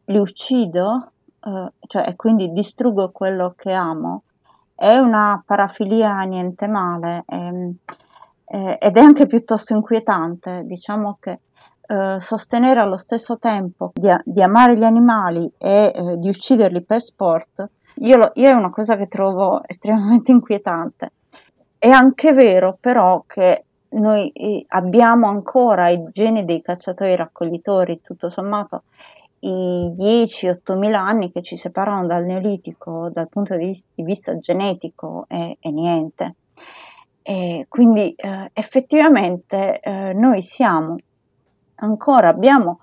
li 0.04 0.18
uccido 0.18 1.12
Uhm, 1.46 1.70
cioè 1.86 2.08
e 2.08 2.16
quindi 2.16 2.50
distruggo 2.50 3.12
quello 3.12 3.54
che 3.56 3.70
amo, 3.70 4.24
è 4.74 4.96
una 4.96 5.40
parafilia 5.46 6.20
niente 6.22 6.66
male, 6.66 7.22
ehm, 7.24 7.76
eh, 8.46 8.76
ed 8.80 8.96
è 8.96 9.00
anche 9.00 9.26
piuttosto 9.26 9.72
inquietante. 9.72 10.64
Diciamo 10.64 11.18
che, 11.20 11.40
uhm, 11.88 12.18
sostenere 12.18 12.80
allo 12.80 12.96
stesso 12.96 13.38
tempo 13.38 13.92
di 13.94 14.12
di 14.24 14.42
amare 14.42 14.76
gli 14.76 14.84
animali 14.84 15.50
e, 15.58 15.92
ehm, 15.94 16.14
di 16.14 16.28
ucciderli 16.28 16.82
per 16.82 17.00
sport, 17.00 17.68
io 18.00 18.16
lo 18.16 18.30
io 18.34 18.48
è 18.48 18.52
una 18.52 18.70
cosa 18.70 18.96
che 18.96 19.06
trovo 19.06 19.62
estremamente 19.66 20.30
inquietante. 20.32 21.12
È 21.78 21.88
anche 21.88 22.32
vero 22.32 22.76
però 22.80 23.24
che 23.26 23.64
noi, 23.88 24.32
abbiamo 24.68 25.28
ancora 25.28 25.88
i 25.88 26.02
geni 26.12 26.44
dei 26.44 26.60
cacciatori 26.60 27.14
raccoglitori, 27.16 28.00
tutto 28.02 28.28
sommato 28.28 28.82
i 29.40 29.92
10-8 29.96 30.76
mila 30.76 31.00
anni 31.00 31.30
che 31.30 31.42
ci 31.42 31.56
separano 31.56 32.06
dal 32.06 32.24
Neolitico 32.24 33.10
dal 33.10 33.28
punto 33.28 33.56
di, 33.56 33.78
vista 33.96 34.38
genetico 34.38 35.24
è, 35.28 35.56
è 35.58 35.70
niente. 35.70 36.34
E 37.22 37.66
quindi 37.68 38.12
eh, 38.12 38.50
effettivamente 38.52 39.80
eh, 39.80 40.12
noi 40.14 40.42
siamo 40.42 40.96
ancora, 41.76 42.28
abbiamo 42.28 42.80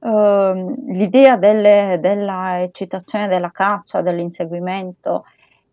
eh, 0.00 0.76
l'idea 0.88 1.36
delle, 1.36 1.98
della 2.00 2.62
eccitazione 2.62 3.28
della 3.28 3.50
caccia, 3.50 4.02
dell'inseguimento 4.02 5.24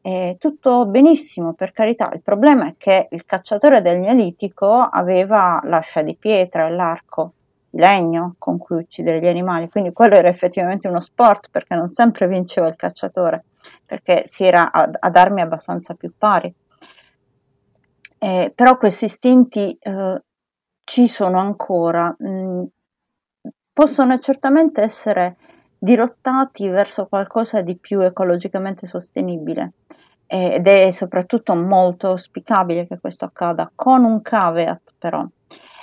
è 0.02 0.36
tutto 0.40 0.88
benissimo, 0.88 1.54
per 1.54 1.72
carità. 1.72 2.10
Il 2.14 2.22
problema 2.22 2.68
è 2.68 2.74
che 2.78 3.08
il 3.12 3.24
cacciatore 3.24 3.82
del 3.82 4.00
neolitico 4.00 4.68
aveva 4.68 5.60
l'ascia 5.64 6.02
di 6.02 6.16
pietra 6.16 6.66
e 6.66 6.72
l'arco 6.72 7.34
di 7.70 7.80
legno 7.80 8.36
con 8.38 8.58
cui 8.58 8.78
uccidere 8.78 9.20
gli 9.20 9.28
animali, 9.28 9.70
quindi 9.70 9.94
quello 9.94 10.16
era 10.16 10.28
effettivamente 10.28 10.88
uno 10.88 11.00
sport 11.02 11.50
perché 11.52 11.76
non 11.76 11.88
sempre 11.88 12.28
vinceva 12.28 12.68
il 12.68 12.76
cacciatore, 12.76 13.46
perché 13.86 14.24
si 14.26 14.44
era 14.44 14.72
ad, 14.72 14.98
ad 15.00 15.16
armi 15.16 15.42
abbastanza 15.42 15.94
più 15.94 16.12
pari. 16.18 16.54
Eh, 18.18 18.52
però 18.54 18.78
questi 18.78 19.06
istinti 19.06 19.78
eh, 19.80 20.24
ci 20.92 21.08
sono 21.08 21.40
ancora, 21.40 22.14
mm, 22.22 22.64
possono 23.72 24.20
certamente 24.20 24.82
essere 24.82 25.38
dirottati 25.78 26.68
verso 26.68 27.08
qualcosa 27.08 27.62
di 27.62 27.78
più 27.78 28.02
ecologicamente 28.02 28.86
sostenibile. 28.86 29.72
Ed 30.28 30.68
è 30.68 30.92
soprattutto 30.92 31.56
molto 31.56 32.08
auspicabile 32.08 32.88
che 32.88 33.00
questo 33.00 33.24
accada 33.24 33.72
con 33.74 34.04
un 34.04 34.22
caveat 34.22 34.96
però. 34.98 35.26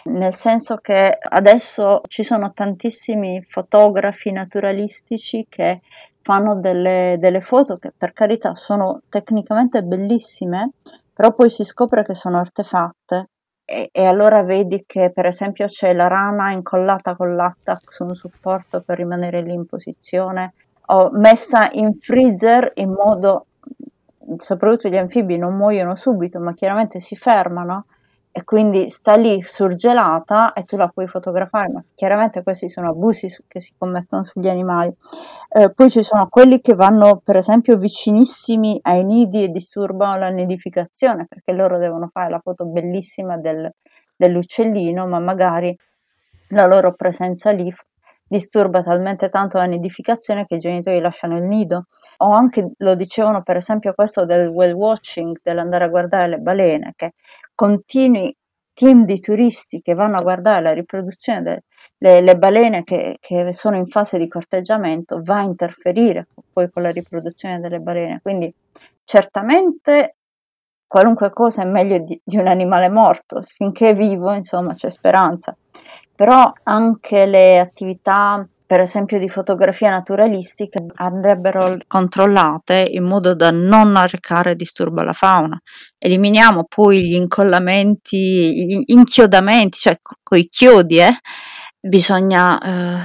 Nel 0.05 0.35
senso 0.35 0.77
che 0.77 1.17
adesso 1.19 2.03
ci 2.07 2.23
sono 2.23 2.53
tantissimi 2.53 3.43
fotografi 3.49 4.31
naturalistici 4.31 5.47
che 5.49 5.81
fanno 6.21 6.55
delle, 6.57 7.17
delle 7.19 7.41
foto 7.41 7.79
che 7.79 7.95
per 7.97 8.13
carità 8.13 8.55
sono 8.57 9.01
tecnicamente 9.09 9.83
bellissime 9.83 10.73
però 11.15 11.33
poi 11.33 11.49
si 11.49 11.65
scopre 11.65 12.05
che 12.05 12.15
sono 12.15 12.39
artefatte 12.39 13.31
e, 13.71 13.91
e, 13.93 14.07
allora 14.07 14.43
vedi 14.43 14.85
che 14.87 15.11
per 15.11 15.27
esempio 15.27 15.67
c'è 15.67 15.93
la 15.93 16.07
rana 16.07 16.53
incollata 16.53 17.15
con 17.15 17.37
l'attack 17.37 17.93
su 17.93 18.03
un 18.03 18.15
supporto 18.15 18.81
per 18.81 18.97
rimanere 18.97 19.43
lì 19.43 19.53
in 19.53 19.67
posizione 19.67 20.55
o 20.87 21.11
messa 21.13 21.69
in 21.73 21.93
freezer 21.99 22.73
in 22.77 22.93
modo 22.93 23.45
soprattutto 24.37 24.89
gli 24.89 24.97
anfibi 24.97 25.37
non 25.37 25.55
muoiono 25.55 25.97
subito 25.97 26.41
ma 26.41 26.55
chiaramente 26.55 26.99
si 27.01 27.15
fermano 27.15 27.85
e 28.39 28.45
quindi 28.45 28.89
sta 28.89 29.17
lì 29.17 29.43
surgelata 29.43 30.53
e 30.53 30.63
tu 30.63 30.77
la 30.77 30.87
puoi 30.87 31.09
fotografare, 31.09 31.73
ma 31.73 31.85
chiaramente 31.93 32.45
questi 32.45 32.69
sono 32.69 32.91
abusi 32.91 33.27
che 33.49 33.59
si 33.59 33.73
commettono 33.77 34.23
sugli 34.23 34.49
animali. 34.49 34.95
Eh, 35.51 35.73
poi 35.75 35.91
ci 35.91 36.05
sono 36.05 36.29
quelli 36.29 36.61
che 36.61 36.75
vanno 36.75 37.21
per 37.25 37.35
esempio 37.35 37.77
vicinissimi 37.77 38.79
ai 38.83 39.03
nidi 39.03 39.43
e 39.43 39.49
disturbano 39.49 40.19
la 40.19 40.29
nidificazione 40.29 41.27
perché 41.27 41.53
loro 41.53 41.79
devono 41.79 42.07
fare 42.07 42.31
la 42.31 42.39
foto 42.39 42.65
bellissima 42.65 43.37
del, 43.39 43.69
dell'uccellino, 44.17 45.05
ma 45.09 45.19
magari 45.19 45.77
la 46.51 46.67
loro 46.67 46.95
presenza 46.95 47.51
lì 47.51 47.73
disturba 48.29 48.83
talmente 48.83 49.29
tanto 49.31 49.57
la 49.57 49.65
nidificazione 49.65 50.47
che 50.47 50.57
i 50.57 50.59
genitori 50.59 51.01
lasciano 51.01 51.37
il 51.39 51.45
nido. 51.45 51.87
O 52.19 52.31
anche 52.31 52.73
lo 52.77 52.95
dicevano 52.95 53.43
per 53.43 53.57
esempio 53.57 53.95
questo 53.95 54.25
del 54.25 54.49
well 54.49 54.73
watching, 54.73 55.39
dell'andare 55.43 55.85
a 55.85 55.89
guardare 55.89 56.29
le 56.29 56.39
balene, 56.39 56.93
che 56.95 57.15
continui 57.55 58.35
team 58.75 59.05
di 59.05 59.19
turisti 59.19 59.81
che 59.81 59.95
vanno 59.95 60.19
a 60.19 60.23
guardare 60.23 60.63
la 60.63 60.73
riproduzione 60.73 61.65
delle 61.97 62.37
balene 62.37 62.85
che, 62.85 63.17
che, 63.19 63.53
sono 63.53 63.77
in 63.77 63.87
fase 63.87 64.19
di 64.19 64.29
corteggiamento 64.29 65.21
va 65.21 65.39
a 65.39 65.43
interferire 65.43 66.29
poi 66.53 66.71
con 66.71 66.83
la 66.83 66.91
riproduzione 66.91 67.59
delle 67.59 67.81
balene. 67.81 68.21
Quindi 68.23 68.55
certamente 69.03 70.17
qualunque 70.87 71.31
cosa 71.31 71.63
è 71.63 71.67
meglio 71.67 71.99
di, 71.99 72.21
di 72.23 72.37
un 72.37 72.47
animale 72.47 72.89
morto, 72.89 73.43
finché 73.45 73.91
è 73.91 73.95
vivo 73.95 74.33
insomma 74.33 74.75
c'è 74.75 74.91
speranza 74.91 75.57
però 76.19 76.53
anche 76.65 77.27
le 77.27 77.61
attività 77.61 78.45
per 78.67 78.81
esempio 78.81 79.21
di 79.21 79.29
fotografia 79.29 79.89
naturalistica 79.91 80.81
andrebbero 80.97 81.77
controllate 81.87 82.89
in 82.91 83.05
modo 83.05 83.37
da 83.37 83.53
non 83.53 83.95
arrecare 83.95 84.57
disturbo 84.57 85.01
alla 85.01 85.13
fauna. 85.13 85.57
Eliminiamo 85.97 86.65
poi 86.69 87.05
gli 87.05 87.15
incollamenti, 87.15 88.67
gli 88.67 88.83
inchiodamenti, 88.87 89.79
cioè 89.79 90.01
con 90.03 90.39
i 90.39 90.49
chiodi, 90.49 90.99
eh? 90.99 91.21
bisogna 91.79 92.61
eh, 92.61 92.99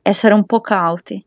essere 0.00 0.32
un 0.32 0.46
po' 0.46 0.60
cauti. 0.60 1.22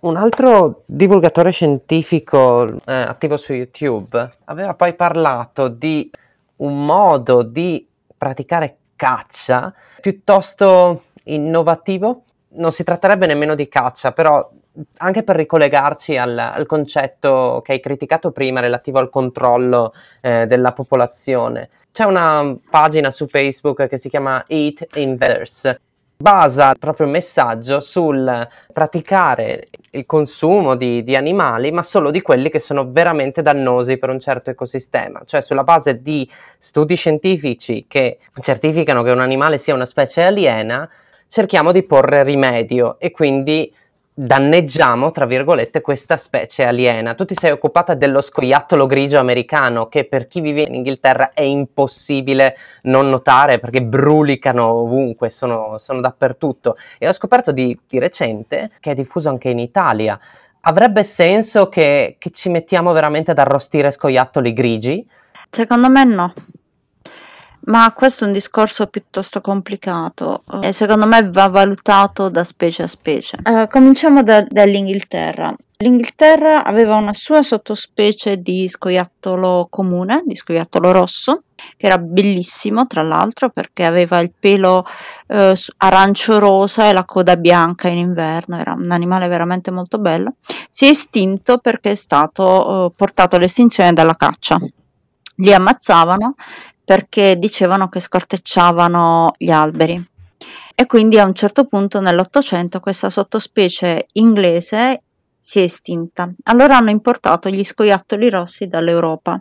Un 0.00 0.16
altro 0.16 0.82
divulgatore 0.84 1.52
scientifico 1.52 2.66
eh, 2.86 2.92
attivo 2.92 3.36
su 3.36 3.52
YouTube 3.52 4.32
aveva 4.46 4.74
poi 4.74 4.96
parlato 4.96 5.68
di 5.68 6.10
un 6.56 6.84
modo 6.84 7.44
di 7.44 7.86
praticare 8.18 8.78
caccia 8.96 9.72
piuttosto 10.00 11.04
innovativo. 11.24 12.24
Non 12.52 12.72
si 12.72 12.82
tratterebbe 12.82 13.26
nemmeno 13.26 13.54
di 13.54 13.68
caccia, 13.68 14.12
però 14.12 14.50
anche 14.98 15.22
per 15.22 15.36
ricollegarci 15.36 16.16
al, 16.16 16.36
al 16.38 16.66
concetto 16.66 17.60
che 17.64 17.72
hai 17.72 17.80
criticato 17.80 18.32
prima 18.32 18.60
relativo 18.60 18.98
al 18.98 19.10
controllo 19.10 19.92
eh, 20.20 20.46
della 20.46 20.72
popolazione. 20.72 21.70
C'è 21.92 22.04
una 22.04 22.56
pagina 22.68 23.10
su 23.10 23.26
Facebook 23.26 23.86
che 23.86 23.98
si 23.98 24.08
chiama 24.08 24.44
Eat 24.46 24.86
Invaders 24.94 25.76
basa 26.20 26.70
il 26.70 26.78
proprio 26.78 27.06
messaggio 27.06 27.80
sul 27.80 28.48
praticare 28.72 29.68
il 29.92 30.04
consumo 30.04 30.74
di, 30.74 31.02
di, 31.02 31.16
animali, 31.16 31.72
ma 31.72 31.82
solo 31.82 32.10
di 32.10 32.20
quelli 32.20 32.50
che 32.50 32.58
sono 32.58 32.90
veramente 32.90 33.40
dannosi 33.40 33.96
per 33.96 34.10
un 34.10 34.20
certo 34.20 34.50
ecosistema, 34.50 35.22
cioè 35.24 35.40
sulla 35.40 35.64
base 35.64 36.02
di 36.02 36.28
studi 36.58 36.94
scientifici 36.94 37.86
che 37.88 38.18
certificano 38.40 39.02
che 39.02 39.10
un 39.10 39.20
animale 39.20 39.56
sia 39.56 39.74
una 39.74 39.86
specie 39.86 40.22
aliena, 40.22 40.88
cerchiamo 41.26 41.72
di 41.72 41.82
porre 41.84 42.22
rimedio 42.22 42.98
e 42.98 43.10
quindi 43.10 43.72
danneggiamo, 44.12 45.10
tra 45.10 45.24
virgolette, 45.24 45.80
questa 45.80 46.16
specie 46.16 46.64
aliena. 46.64 47.14
Tu 47.14 47.24
ti 47.24 47.34
sei 47.34 47.52
occupata 47.52 47.94
dello 47.94 48.20
scoiattolo 48.20 48.86
grigio 48.86 49.18
americano, 49.18 49.88
che 49.88 50.04
per 50.04 50.26
chi 50.26 50.40
vive 50.40 50.62
in 50.62 50.74
Inghilterra 50.74 51.32
è 51.32 51.42
impossibile 51.42 52.56
non 52.82 53.08
notare 53.08 53.58
perché 53.58 53.82
brulicano 53.82 54.66
ovunque, 54.66 55.30
sono, 55.30 55.78
sono 55.78 56.00
dappertutto. 56.00 56.76
E 56.98 57.08
ho 57.08 57.12
scoperto 57.12 57.52
di, 57.52 57.78
di, 57.88 57.98
recente 57.98 58.70
che 58.80 58.90
è 58.90 58.94
diffuso 58.94 59.28
anche 59.28 59.48
in 59.48 59.58
Italia. 59.58 60.18
Avrebbe 60.62 61.04
senso 61.04 61.68
che, 61.68 62.16
che 62.18 62.30
ci 62.30 62.50
mettiamo 62.50 62.92
veramente 62.92 63.30
ad 63.30 63.38
arrostire 63.38 63.90
scoiattoli 63.90 64.52
grigi? 64.52 65.08
Secondo 65.48 65.88
me 65.88 66.04
no. 66.04 66.34
Ma 67.62 67.92
questo 67.92 68.24
è 68.24 68.26
un 68.26 68.32
discorso 68.32 68.86
piuttosto 68.86 69.40
complicato 69.40 70.42
e 70.62 70.72
secondo 70.72 71.06
me 71.06 71.28
va 71.28 71.48
valutato 71.48 72.28
da 72.30 72.42
specie 72.42 72.84
a 72.84 72.86
specie. 72.86 73.38
Uh, 73.44 73.66
cominciamo 73.68 74.22
da, 74.22 74.44
dall'Inghilterra. 74.48 75.54
L'Inghilterra 75.82 76.64
aveva 76.64 76.96
una 76.96 77.14
sua 77.14 77.42
sottospecie 77.42 78.42
di 78.42 78.68
scoiattolo 78.68 79.66
comune, 79.70 80.22
di 80.26 80.36
scoiattolo 80.36 80.90
rosso, 80.90 81.44
che 81.76 81.86
era 81.86 81.96
bellissimo 81.96 82.86
tra 82.86 83.02
l'altro 83.02 83.48
perché 83.48 83.84
aveva 83.86 84.20
il 84.20 84.30
pelo 84.38 84.84
eh, 85.26 85.54
arancio-rosa 85.78 86.86
e 86.86 86.92
la 86.92 87.06
coda 87.06 87.36
bianca 87.36 87.88
in 87.88 87.96
inverno, 87.96 88.58
era 88.58 88.74
un 88.74 88.90
animale 88.90 89.26
veramente 89.28 89.70
molto 89.70 89.98
bello. 89.98 90.34
Si 90.68 90.84
è 90.84 90.90
estinto 90.90 91.56
perché 91.58 91.92
è 91.92 91.94
stato 91.94 92.86
eh, 92.86 92.92
portato 92.94 93.36
all'estinzione 93.36 93.94
dalla 93.94 94.16
caccia. 94.16 94.58
Li 95.36 95.54
ammazzavano 95.54 96.34
perché 96.90 97.38
dicevano 97.38 97.88
che 97.88 98.00
scortecciavano 98.00 99.34
gli 99.38 99.52
alberi. 99.52 100.04
E 100.74 100.86
quindi 100.86 101.20
a 101.20 101.24
un 101.24 101.34
certo 101.34 101.66
punto 101.66 102.00
nell'Ottocento 102.00 102.80
questa 102.80 103.08
sottospecie 103.08 104.08
inglese 104.14 105.02
si 105.38 105.60
è 105.60 105.62
estinta. 105.62 106.28
Allora 106.46 106.78
hanno 106.78 106.90
importato 106.90 107.48
gli 107.48 107.62
scoiattoli 107.62 108.28
rossi 108.28 108.66
dall'Europa. 108.66 109.40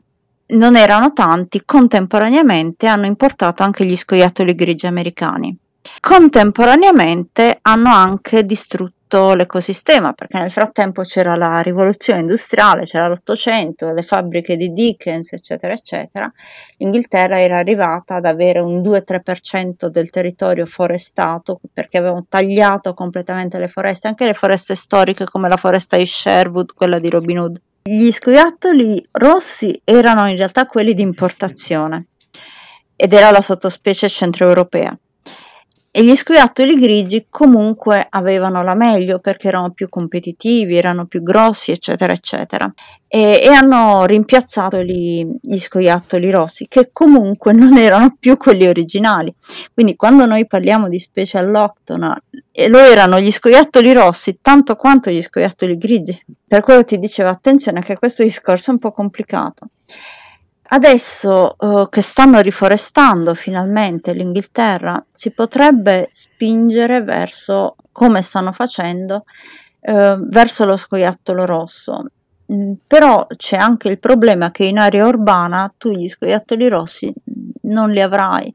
Non 0.50 0.76
erano 0.76 1.12
tanti, 1.12 1.64
contemporaneamente 1.66 2.86
hanno 2.86 3.08
importato 3.08 3.64
anche 3.64 3.84
gli 3.84 3.98
scoiattoli 3.98 4.54
grigi 4.54 4.86
americani. 4.86 5.58
Contemporaneamente 6.02 7.58
hanno 7.64 7.90
anche 7.90 8.46
distrutto 8.46 8.99
tutto 9.10 9.34
l'ecosistema, 9.34 10.14
perché 10.14 10.38
nel 10.38 10.52
frattempo 10.52 11.02
c'era 11.02 11.36
la 11.36 11.62
rivoluzione 11.62 12.20
industriale, 12.20 12.86
c'era 12.86 13.08
l'Ottocento, 13.08 13.92
le 13.92 14.04
fabbriche 14.04 14.56
di 14.56 14.72
Dickens, 14.72 15.34
eccetera, 15.34 15.74
eccetera. 15.74 16.32
L'Inghilterra 16.78 17.42
era 17.42 17.58
arrivata 17.58 18.16
ad 18.16 18.26
avere 18.26 18.60
un 18.60 18.82
2-3% 18.82 19.88
del 19.88 20.12
territorio 20.12 20.68
forestato 20.68 21.60
perché 21.74 21.98
avevano 21.98 22.28
tagliato 22.30 22.94
completamente 22.94 23.58
le 23.58 23.68
foreste, 23.68 24.08
anche 24.08 24.26
le 24.26 24.36
foreste 24.36 24.76
storiche 24.76 25.26
come 25.26 25.50
la 25.50 25.58
foresta 25.58 25.98
di 25.98 26.06
Sherwood, 26.06 26.74
quella 26.76 27.00
di 27.00 27.10
Robin 27.10 27.40
Hood. 27.40 27.62
Gli 27.82 28.12
scoiattoli 28.12 29.04
rossi 29.14 29.82
erano 29.84 30.28
in 30.30 30.38
realtà 30.38 30.68
quelli 30.68 30.94
di 30.94 31.02
importazione 31.02 32.10
ed 32.96 33.14
era 33.14 33.32
la 33.32 33.42
sottospecie 33.42 34.08
centroeuropea 34.08 34.96
e 35.92 36.04
gli 36.04 36.16
scoiattoli 36.16 36.76
grigi 36.76 37.26
comunque 37.30 38.06
avevano 38.10 38.62
la 38.62 38.76
meglio 38.76 39.18
perché 39.20 39.48
erano 39.48 39.72
più 39.72 39.90
competitivi, 39.90 40.78
erano 40.78 41.06
più 41.06 41.24
grossi, 41.24 41.72
eccetera, 41.72 42.14
eccetera. 42.14 42.72
E, 43.08 43.40
e 43.42 43.48
hanno 43.48 44.06
rimpiazzato 44.06 44.84
gli, 44.84 45.28
gli, 45.42 45.60
scoiattoli 45.60 46.30
rossi, 46.30 46.68
che 46.68 46.92
comunque 46.94 47.54
non 47.54 47.78
erano 47.78 48.16
più 48.20 48.38
quelli 48.38 48.68
originali. 48.68 49.34
Quindi 49.74 49.96
quando 49.96 50.26
noi 50.26 50.46
parliamo 50.46 50.88
di 50.88 51.00
specie 51.00 51.40
alloctona, 51.40 52.16
lo 52.68 52.78
erano 52.78 53.20
gli 53.20 53.32
scoiattoli 53.32 53.92
rossi 53.94 54.38
tanto 54.42 54.76
quanto 54.76 55.10
gli 55.10 55.22
scoiattoli 55.22 55.76
grigi. 55.78 56.24
Per 56.48 56.62
quello 56.62 56.84
ti 56.84 57.00
dicevo 57.00 57.30
attenzione 57.30 57.82
che 57.82 57.98
questo 57.98 58.22
discorso 58.22 58.70
è 58.70 58.74
un 58.74 58.80
po' 58.80 58.92
complicato. 58.92 59.70
Adesso 60.72 61.56
uh, 61.58 61.90
che 61.90 62.02
stanno 62.02 62.42
riforestando 62.42 63.34
finalmente 63.34 64.14
l'Inghilterra, 64.14 65.04
si 65.12 65.32
potrebbe 65.32 66.10
spingere 66.12 67.02
verso, 67.02 67.76
come 67.92 68.22
stanno 68.22 68.52
facendo, 68.52 69.24
uh, 69.82 70.28
verso 70.28 70.66
lo 70.66 70.78
scoiattolo 70.78 71.46
rosso. 71.46 72.04
Mm, 72.54 72.74
però 72.86 73.26
c'è 73.36 73.58
anche 73.58 73.90
il 73.90 74.00
problema 74.00 74.52
che 74.52 74.66
in 74.66 74.78
area 74.78 75.08
urbana 75.08 75.74
tu 75.76 75.90
gli 75.92 76.08
scoiattoli 76.08 76.68
rossi 76.68 77.12
non 77.64 77.92
li 77.92 78.02
avrai 78.02 78.54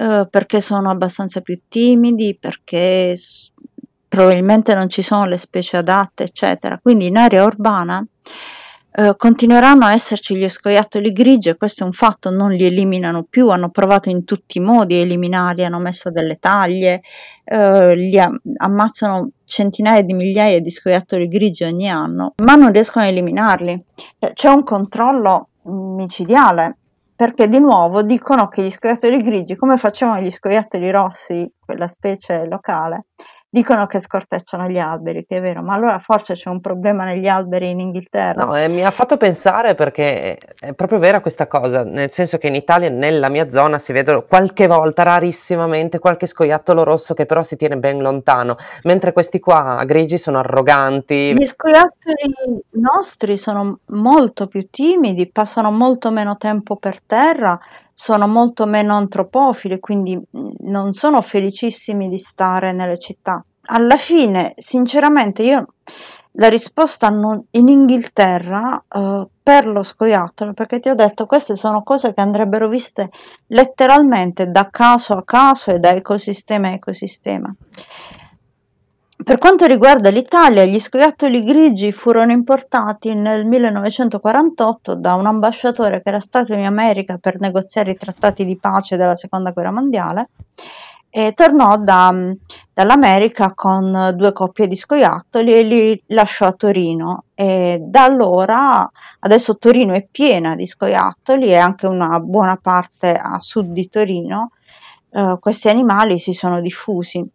uh, 0.00 0.28
perché 0.28 0.60
sono 0.60 0.90
abbastanza 0.90 1.40
più 1.40 1.60
timidi, 1.68 2.36
perché 2.38 3.16
s- 3.16 3.50
probabilmente 4.06 4.74
non 4.76 4.88
ci 4.88 5.02
sono 5.02 5.26
le 5.26 5.38
specie 5.38 5.78
adatte, 5.78 6.22
eccetera. 6.22 6.78
Quindi 6.78 7.06
in 7.06 7.16
area 7.16 7.44
urbana 7.44 8.04
eh, 8.98 9.14
continueranno 9.14 9.84
a 9.84 9.92
esserci 9.92 10.36
gli 10.36 10.48
scoiattoli 10.48 11.12
grigi 11.12 11.50
e 11.50 11.56
questo 11.56 11.82
è 11.82 11.86
un 11.86 11.92
fatto, 11.92 12.30
non 12.30 12.50
li 12.52 12.64
eliminano 12.64 13.24
più, 13.24 13.50
hanno 13.50 13.68
provato 13.68 14.08
in 14.08 14.24
tutti 14.24 14.56
i 14.56 14.62
modi 14.62 14.94
a 14.94 15.00
eliminarli, 15.00 15.64
hanno 15.64 15.78
messo 15.78 16.10
delle 16.10 16.38
taglie, 16.38 17.02
eh, 17.44 17.94
li 17.94 18.18
ammazzano 18.56 19.32
centinaia 19.44 20.00
di 20.00 20.14
migliaia 20.14 20.60
di 20.60 20.70
scoiattoli 20.70 21.28
grigi 21.28 21.64
ogni 21.64 21.90
anno, 21.90 22.32
ma 22.42 22.54
non 22.54 22.72
riescono 22.72 23.04
a 23.04 23.08
eliminarli. 23.08 23.84
Eh, 24.18 24.32
c'è 24.32 24.48
un 24.48 24.64
controllo 24.64 25.48
micidiale 25.64 26.78
perché 27.14 27.48
di 27.48 27.58
nuovo 27.58 28.02
dicono 28.02 28.48
che 28.48 28.62
gli 28.62 28.70
scoiattoli 28.70 29.18
grigi, 29.18 29.56
come 29.56 29.76
facevano 29.76 30.20
gli 30.20 30.30
scoiattoli 30.30 30.90
rossi, 30.90 31.50
quella 31.62 31.86
specie 31.86 32.46
locale, 32.46 33.06
dicono 33.56 33.86
che 33.86 34.00
scortecciano 34.00 34.68
gli 34.68 34.78
alberi, 34.78 35.24
che 35.24 35.38
è 35.38 35.40
vero, 35.40 35.62
ma 35.62 35.72
allora 35.72 35.98
forse 35.98 36.34
c'è 36.34 36.50
un 36.50 36.60
problema 36.60 37.04
negli 37.04 37.26
alberi 37.26 37.70
in 37.70 37.80
Inghilterra. 37.80 38.44
No, 38.44 38.54
eh, 38.54 38.68
mi 38.68 38.84
ha 38.84 38.90
fatto 38.90 39.16
pensare 39.16 39.74
perché 39.74 40.36
è 40.36 40.74
proprio 40.74 40.98
vera 40.98 41.20
questa 41.20 41.46
cosa, 41.46 41.82
nel 41.82 42.10
senso 42.10 42.36
che 42.36 42.48
in 42.48 42.54
Italia, 42.54 42.90
nella 42.90 43.30
mia 43.30 43.50
zona, 43.50 43.78
si 43.78 43.94
vedono 43.94 44.24
qualche 44.28 44.66
volta, 44.66 45.04
rarissimamente, 45.04 45.98
qualche 45.98 46.26
scoiattolo 46.26 46.84
rosso 46.84 47.14
che 47.14 47.24
però 47.24 47.42
si 47.42 47.56
tiene 47.56 47.78
ben 47.78 48.02
lontano, 48.02 48.56
mentre 48.82 49.14
questi 49.14 49.40
qua 49.40 49.82
grigi 49.86 50.18
sono 50.18 50.38
arroganti. 50.38 51.34
Gli 51.34 51.46
scoiattoli 51.46 52.62
nostri 52.72 53.38
sono 53.38 53.78
molto 53.86 54.48
più 54.48 54.68
timidi, 54.68 55.30
passano 55.32 55.70
molto 55.70 56.10
meno 56.10 56.36
tempo 56.36 56.76
per 56.76 57.00
terra, 57.00 57.58
sono 57.98 58.28
molto 58.28 58.66
meno 58.66 58.94
antropofili, 58.94 59.80
quindi 59.80 60.14
mm, 60.14 60.68
non 60.68 60.92
sono 60.92 61.22
felicissimi 61.22 62.10
di 62.10 62.18
stare 62.18 62.72
nelle 62.72 62.98
città. 62.98 63.42
Alla 63.68 63.96
fine, 63.96 64.52
sinceramente, 64.56 65.42
io 65.42 65.66
la 66.32 66.50
risposta 66.50 67.08
non, 67.08 67.42
in 67.52 67.68
Inghilterra 67.68 68.84
uh, 68.86 69.26
per 69.42 69.66
lo 69.66 69.82
scoiattolo, 69.82 70.52
perché 70.52 70.78
ti 70.78 70.90
ho 70.90 70.94
detto 70.94 71.24
queste 71.24 71.56
sono 71.56 71.82
cose 71.82 72.12
che 72.12 72.20
andrebbero 72.20 72.68
viste 72.68 73.08
letteralmente 73.46 74.50
da 74.50 74.68
caso 74.70 75.14
a 75.14 75.24
caso 75.24 75.70
e 75.70 75.78
da 75.78 75.92
ecosistema 75.92 76.68
a 76.68 76.72
ecosistema. 76.72 77.50
Per 79.26 79.38
quanto 79.38 79.66
riguarda 79.66 80.08
l'Italia, 80.08 80.64
gli 80.66 80.78
scoiattoli 80.78 81.42
grigi 81.42 81.90
furono 81.90 82.30
importati 82.30 83.12
nel 83.12 83.44
1948 83.44 84.94
da 84.94 85.14
un 85.14 85.26
ambasciatore 85.26 86.00
che 86.00 86.10
era 86.10 86.20
stato 86.20 86.52
in 86.52 86.64
America 86.64 87.18
per 87.18 87.40
negoziare 87.40 87.90
i 87.90 87.96
trattati 87.96 88.44
di 88.44 88.56
pace 88.56 88.96
della 88.96 89.16
seconda 89.16 89.50
guerra 89.50 89.72
mondiale 89.72 90.28
e 91.10 91.32
tornò 91.34 91.76
da, 91.76 92.14
dall'America 92.72 93.52
con 93.52 94.12
due 94.14 94.32
coppie 94.32 94.68
di 94.68 94.76
scoiattoli 94.76 95.52
e 95.52 95.62
li 95.64 96.02
lasciò 96.06 96.46
a 96.46 96.52
Torino. 96.52 97.24
E 97.34 97.78
da 97.80 98.04
allora 98.04 98.88
adesso 99.18 99.56
Torino 99.56 99.94
è 99.94 100.06
piena 100.08 100.54
di 100.54 100.68
scoiattoli 100.68 101.48
e 101.48 101.56
anche 101.56 101.88
una 101.88 102.20
buona 102.20 102.56
parte 102.62 103.12
a 103.12 103.40
sud 103.40 103.72
di 103.72 103.88
Torino 103.88 104.50
eh, 105.16 105.36
questi 105.40 105.68
animali 105.68 106.18
si 106.18 106.34
sono 106.34 106.60
diffusi 106.60 107.26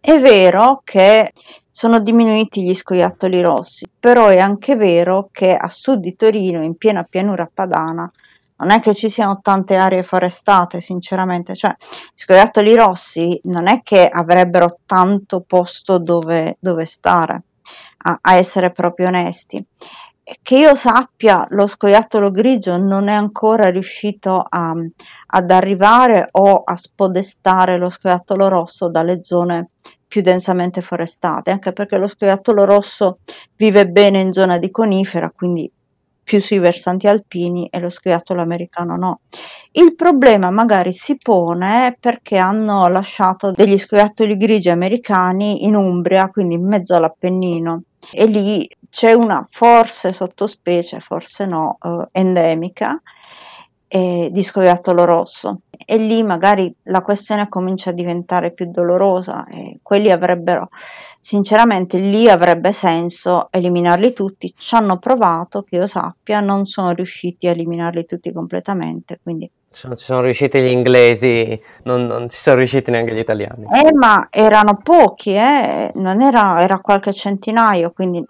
è 0.00 0.18
vero 0.18 0.80
che 0.82 1.32
sono 1.70 2.00
diminuiti 2.00 2.62
gli 2.62 2.74
scoiattoli 2.74 3.40
rossi, 3.40 3.88
però 3.98 4.28
è 4.28 4.38
anche 4.38 4.74
vero 4.76 5.28
che 5.30 5.54
a 5.54 5.68
sud 5.68 6.00
di 6.00 6.16
Torino, 6.16 6.62
in 6.62 6.76
piena 6.76 7.04
pianura 7.04 7.48
padana, 7.52 8.10
non 8.56 8.70
è 8.70 8.80
che 8.80 8.94
ci 8.94 9.08
siano 9.08 9.40
tante 9.40 9.76
aree 9.76 10.02
forestate, 10.02 10.80
sinceramente, 10.80 11.54
cioè 11.54 11.74
gli 11.78 12.12
scoiattoli 12.14 12.74
rossi 12.74 13.40
non 13.44 13.68
è 13.68 13.80
che 13.82 14.08
avrebbero 14.08 14.78
tanto 14.84 15.42
posto 15.46 15.98
dove, 15.98 16.56
dove 16.60 16.84
stare, 16.84 17.42
a, 18.02 18.18
a 18.20 18.34
essere 18.34 18.72
proprio 18.72 19.08
onesti 19.08 19.64
che 20.42 20.56
io 20.56 20.74
sappia, 20.74 21.46
lo 21.50 21.66
scoiattolo 21.66 22.30
grigio 22.30 22.76
non 22.78 23.08
è 23.08 23.12
ancora 23.12 23.68
riuscito 23.70 24.44
a, 24.46 24.72
ad 25.26 25.50
arrivare 25.50 26.28
o 26.32 26.62
a 26.64 26.76
spodestare 26.76 27.76
lo 27.76 27.90
scoiattolo 27.90 28.48
rosso 28.48 28.88
dalle 28.88 29.22
zone 29.22 29.70
più 30.06 30.22
densamente 30.22 30.80
forestate, 30.80 31.50
anche 31.50 31.72
perché 31.72 31.96
lo 31.96 32.08
scoiattolo 32.08 32.64
rosso 32.64 33.18
vive 33.56 33.86
bene 33.88 34.20
in 34.20 34.32
zona 34.32 34.58
di 34.58 34.70
conifera, 34.70 35.30
quindi 35.30 35.70
più 36.22 36.40
sui 36.40 36.58
versanti 36.58 37.08
alpini 37.08 37.66
e 37.68 37.80
lo 37.80 37.88
scoiattolo 37.88 38.40
americano 38.40 38.94
no. 38.94 39.20
Il 39.72 39.96
problema 39.96 40.50
magari 40.50 40.92
si 40.92 41.16
pone 41.16 41.96
perché 41.98 42.36
hanno 42.36 42.86
lasciato 42.88 43.50
degli 43.50 43.78
scoiattoli 43.78 44.36
grigi 44.36 44.68
americani 44.68 45.64
in 45.64 45.74
Umbria, 45.74 46.28
quindi 46.28 46.54
in 46.54 46.66
mezzo 46.66 46.94
all'Appennino, 46.94 47.82
e 48.12 48.26
lì 48.26 48.68
c'è 48.90 49.12
una 49.12 49.44
forse 49.48 50.12
sottospecie, 50.12 51.00
forse 51.00 51.46
no, 51.46 51.78
eh, 51.82 52.08
endemica 52.12 53.00
eh, 53.92 54.28
di 54.30 54.42
scoiattolo 54.42 55.04
rosso 55.04 55.62
e 55.84 55.96
lì 55.96 56.22
magari 56.22 56.72
la 56.84 57.00
questione 57.00 57.48
comincia 57.48 57.90
a 57.90 57.92
diventare 57.92 58.52
più 58.52 58.70
dolorosa 58.70 59.44
e 59.46 59.80
quelli 59.82 60.12
avrebbero 60.12 60.68
sinceramente 61.18 61.98
lì 61.98 62.28
avrebbe 62.28 62.72
senso 62.72 63.48
eliminarli 63.50 64.12
tutti 64.12 64.54
ci 64.56 64.74
hanno 64.76 64.98
provato 64.98 65.62
che 65.62 65.76
io 65.76 65.88
sappia 65.88 66.38
non 66.38 66.66
sono 66.66 66.92
riusciti 66.92 67.48
a 67.48 67.50
eliminarli 67.50 68.04
tutti 68.04 68.32
completamente 68.32 69.18
quindi 69.20 69.50
ci 69.72 69.88
sono 69.94 70.20
riusciti 70.20 70.60
gli 70.60 70.66
inglesi, 70.66 71.60
non, 71.84 72.04
non, 72.04 72.28
ci 72.28 72.38
sono 72.38 72.56
riusciti 72.56 72.90
neanche 72.90 73.14
gli 73.14 73.20
italiani. 73.20 73.66
Eh, 73.72 73.94
ma 73.94 74.26
erano 74.28 74.80
pochi, 74.82 75.34
eh? 75.34 75.92
non 75.94 76.22
era, 76.22 76.60
era 76.60 76.80
qualche 76.80 77.12
centinaio, 77.12 77.92
quindi 77.92 78.20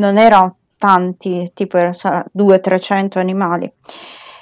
non 0.00 0.18
erano 0.18 0.56
tanti, 0.78 1.50
tipo 1.54 1.78
200-300 1.78 3.18
animali. 3.18 3.72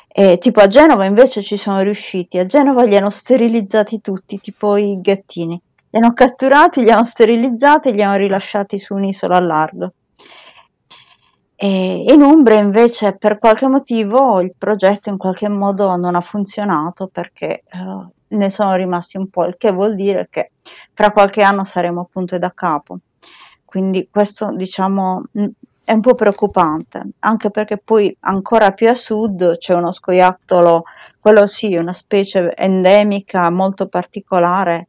E 0.09 0.39
tipo 0.39 0.61
a 0.61 0.67
Genova 0.67 1.05
invece 1.05 1.43
ci 1.43 1.57
sono 1.57 1.81
riusciti, 1.81 2.39
a 2.39 2.47
Genova 2.47 2.85
li 2.85 2.97
hanno 2.97 3.11
sterilizzati 3.11 4.01
tutti, 4.01 4.41
tipo 4.41 4.77
i 4.77 4.99
gattini. 5.01 5.61
Li 5.91 5.99
hanno 5.99 6.13
catturati, 6.13 6.83
li 6.83 6.91
hanno 6.91 7.05
sterilizzati 7.05 7.89
e 7.89 7.93
li 7.93 8.03
hanno 8.03 8.17
rilasciati 8.17 8.79
su 8.79 8.95
un'isola 8.95 9.37
a 9.37 9.41
largo. 9.41 9.93
E 11.61 12.05
in 12.13 12.23
Umbria 12.23 12.59
invece 12.59 13.17
per 13.17 13.39
qualche 13.39 13.67
motivo 13.67 14.41
il 14.41 14.55
progetto 14.57 15.09
in 15.09 15.17
qualche 15.17 15.49
modo 15.49 15.97
non 15.97 16.15
ha 16.15 16.21
funzionato 16.21 17.09
perché 17.09 17.65
uh, 17.73 18.37
ne 18.37 18.51
sono 18.51 18.77
rimasti 18.77 19.17
un 19.17 19.29
po', 19.29 19.45
il 19.45 19.57
che 19.57 19.73
vuol 19.73 19.97
dire 19.97 20.29
che 20.31 20.53
fra 20.95 21.11
qualche 21.11 21.43
anno 21.43 21.65
saremo 21.65 22.03
appunto 22.03 22.39
da 22.39 22.53
capo. 22.55 22.99
Quindi 23.69 24.09
questo 24.11 24.51
diciamo 24.57 25.25
è 25.85 25.93
un 25.93 26.01
po' 26.01 26.15
preoccupante, 26.15 27.03
anche 27.19 27.51
perché 27.51 27.77
poi 27.77 28.17
ancora 28.21 28.73
più 28.73 28.89
a 28.89 28.95
sud 28.95 29.59
c'è 29.59 29.75
uno 29.75 29.93
scoiattolo, 29.93 30.85
quello 31.21 31.47
sì, 31.47 31.77
una 31.77 31.93
specie 31.93 32.55
endemica 32.57 33.51
molto 33.51 33.87
particolare, 33.89 34.87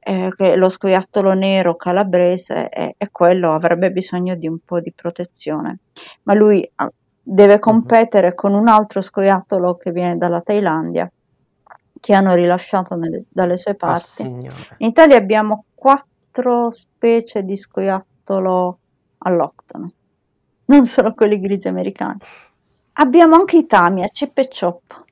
eh, 0.00 0.32
che 0.34 0.56
lo 0.56 0.70
scoiattolo 0.70 1.34
nero 1.34 1.76
calabrese 1.76 2.70
e, 2.70 2.94
e, 2.96 3.10
quello 3.10 3.52
avrebbe 3.52 3.92
bisogno 3.92 4.34
di 4.34 4.48
un 4.48 4.60
po' 4.64 4.80
di 4.80 4.94
protezione. 4.94 5.80
Ma 6.22 6.32
lui 6.32 6.66
ah, 6.76 6.90
deve 7.22 7.54
mhm. 7.56 7.60
competere 7.60 8.34
con 8.34 8.54
un 8.54 8.66
altro 8.66 9.02
scoiattolo 9.02 9.76
che 9.76 9.90
viene 9.90 10.16
dalla 10.16 10.40
Thailandia, 10.40 11.10
che 12.00 12.14
hanno 12.14 12.32
rilasciato 12.32 12.94
nelle, 12.96 13.26
dalle 13.28 13.58
sue 13.58 13.74
parti. 13.74 14.22
Oh, 14.22 14.26
In 14.78 14.88
Italia 14.88 15.18
abbiamo 15.18 15.66
quattro 15.74 16.70
specie 16.70 17.42
di 17.42 17.58
scoiattolo 17.58 18.10
alloctono, 19.18 19.92
non 20.66 20.86
solo 20.86 21.14
quelli 21.14 21.40
grigi 21.40 21.68
americani. 21.68 22.18
Abbiamo 22.94 23.36
anche 23.36 23.56
i 23.56 23.66
tami 23.66 24.02
a 24.02 24.08
chip 24.08 24.36
e 24.38 24.48
chop. 24.48 25.04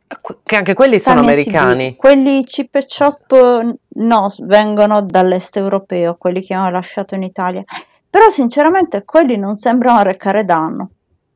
Che 0.42 0.56
anche 0.56 0.74
quelli 0.74 0.98
sono 0.98 1.20
americani. 1.20 1.96
Quelli 1.96 2.44
chip 2.44 2.74
e 2.74 2.86
chop 2.86 3.76
no, 3.88 4.34
vengono 4.40 5.02
dall'est 5.02 5.56
europeo, 5.56 6.16
quelli 6.16 6.42
che 6.42 6.54
hanno 6.54 6.70
lasciato 6.70 7.14
in 7.14 7.22
Italia. 7.22 7.62
Però 8.08 8.28
sinceramente 8.28 9.04
quelli 9.04 9.36
non 9.36 9.56
sembrano 9.56 10.02
recare 10.02 10.44
danno. 10.44 10.90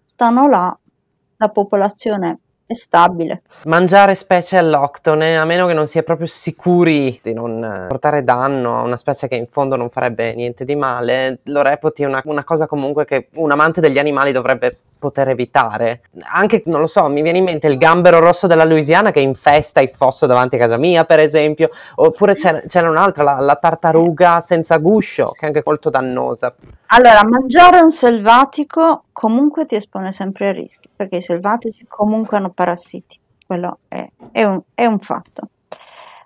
Stanno 0.04 0.46
là, 0.48 0.76
la 1.36 1.48
popolazione 1.48 2.40
è 2.66 2.74
stabile. 2.74 3.42
Mangiare 3.64 4.14
specie 4.14 4.56
alloctone, 4.56 5.38
a 5.38 5.44
meno 5.44 5.66
che 5.66 5.74
non 5.74 5.86
si 5.86 5.98
è 5.98 6.02
proprio 6.02 6.26
sicuri 6.26 7.18
di 7.22 7.34
non 7.34 7.86
portare 7.88 8.24
danno 8.24 8.78
a 8.78 8.82
una 8.82 8.96
specie 8.96 9.28
che 9.28 9.34
in 9.34 9.46
fondo 9.50 9.76
non 9.76 9.90
farebbe 9.90 10.34
niente 10.34 10.64
di 10.64 10.74
male, 10.74 11.40
lo 11.44 11.62
reputi 11.62 12.04
una, 12.04 12.22
una 12.24 12.44
cosa 12.44 12.66
comunque 12.66 13.04
che 13.04 13.28
un 13.34 13.50
amante 13.50 13.80
degli 13.80 13.98
animali 13.98 14.32
dovrebbe 14.32 14.78
poter 15.04 15.28
evitare. 15.28 16.00
Anche, 16.32 16.62
non 16.64 16.80
lo 16.80 16.86
so, 16.86 17.06
mi 17.08 17.20
viene 17.20 17.36
in 17.36 17.44
mente 17.44 17.66
il 17.66 17.76
gambero 17.76 18.20
rosso 18.20 18.46
della 18.46 18.64
Louisiana 18.64 19.10
che 19.10 19.20
infesta 19.20 19.82
il 19.82 19.90
fosso 19.90 20.24
davanti 20.24 20.56
a 20.56 20.58
casa 20.58 20.78
mia, 20.78 21.04
per 21.04 21.18
esempio, 21.18 21.68
oppure 21.96 22.34
c'era, 22.34 22.62
c'era 22.66 22.88
un'altra, 22.88 23.22
la, 23.22 23.38
la, 23.40 23.56
tartaruga 23.56 24.40
senza 24.40 24.78
guscio, 24.78 25.32
che 25.32 25.44
è 25.44 25.46
anche 25.48 25.62
molto 25.62 25.90
dannosa. 25.90 26.54
Allora, 26.86 27.22
mangiare 27.24 27.80
un 27.80 27.90
selvatico 27.90 29.04
comunque 29.24 29.64
ti 29.64 29.74
espone 29.74 30.12
sempre 30.12 30.48
a 30.48 30.52
rischi, 30.52 30.86
perché 30.94 31.16
i 31.16 31.22
selvatici 31.22 31.86
comunque 31.88 32.36
hanno 32.36 32.50
parassiti, 32.50 33.18
quello 33.46 33.78
è, 33.88 34.06
è, 34.32 34.44
un, 34.44 34.60
è 34.74 34.84
un 34.84 34.98
fatto. 34.98 35.48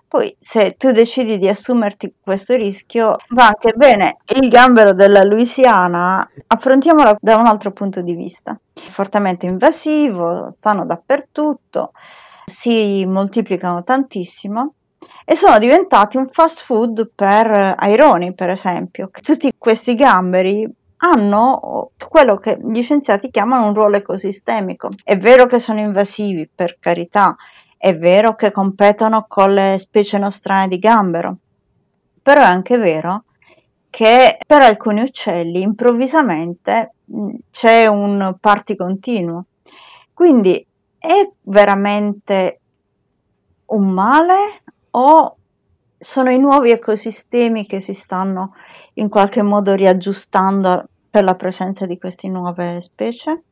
Poi 0.05 0.35
se 0.37 0.75
tu 0.77 0.91
decidi 0.91 1.37
di 1.37 1.47
assumerti 1.47 2.15
questo 2.21 2.55
rischio, 2.55 3.15
va 3.29 3.45
anche 3.45 3.71
bene. 3.73 4.17
Il 4.41 4.49
gambero 4.49 4.93
della 4.93 5.23
Louisiana, 5.23 6.29
affrontiamolo 6.47 7.15
da 7.21 7.37
un 7.37 7.45
altro 7.45 7.71
punto 7.71 8.01
di 8.01 8.15
vista. 8.15 8.59
Fortemente 8.73 9.45
invasivo, 9.45 10.49
stanno 10.49 10.85
dappertutto, 10.85 11.93
si 12.43 13.05
moltiplicano 13.05 13.81
tantissimo 13.81 14.73
e 15.23 15.37
sono 15.37 15.57
diventati 15.57 16.17
un 16.17 16.27
fast 16.27 16.63
food 16.63 17.11
per 17.15 17.75
aironi, 17.77 18.33
per 18.33 18.49
esempio. 18.49 19.09
Tutti 19.21 19.53
questi 19.57 19.95
gamberi 19.95 20.69
hanno 21.01 21.91
quello 22.09 22.37
che 22.37 22.59
gli 22.61 22.81
scienziati 22.81 23.29
chiamano 23.29 23.67
un 23.67 23.73
ruolo 23.73 23.97
ecosistemico. 23.97 24.89
È 25.03 25.17
vero 25.17 25.45
che 25.45 25.59
sono 25.59 25.79
invasivi, 25.79 26.49
per 26.53 26.77
carità, 26.79 27.35
è 27.77 27.97
vero 27.97 28.35
che 28.35 28.51
competono 28.51 29.25
con 29.27 29.53
le 29.53 29.77
specie 29.79 30.17
nostrane 30.17 30.67
di 30.67 30.79
gambero, 30.79 31.37
però 32.21 32.41
è 32.41 32.45
anche 32.45 32.77
vero 32.77 33.23
che 33.89 34.37
per 34.45 34.61
alcuni 34.61 35.01
uccelli 35.01 35.61
improvvisamente 35.61 36.93
c'è 37.49 37.87
un 37.87 38.35
party 38.39 38.75
continuo. 38.75 39.45
Quindi 40.13 40.65
è 40.97 41.29
veramente 41.43 42.59
un 43.67 43.89
male 43.89 44.61
o 44.91 45.37
sono 45.99 46.31
i 46.31 46.39
nuovi 46.39 46.71
ecosistemi 46.71 47.65
che 47.65 47.81
si 47.81 47.93
stanno 47.93 48.53
in 48.93 49.09
qualche 49.09 49.41
modo 49.41 49.73
riaggiustando 49.73 50.87
per 51.09 51.25
la 51.25 51.35
presenza 51.35 51.85
di 51.85 51.97
queste 51.97 52.29
nuove 52.29 52.79
specie? 52.79 53.43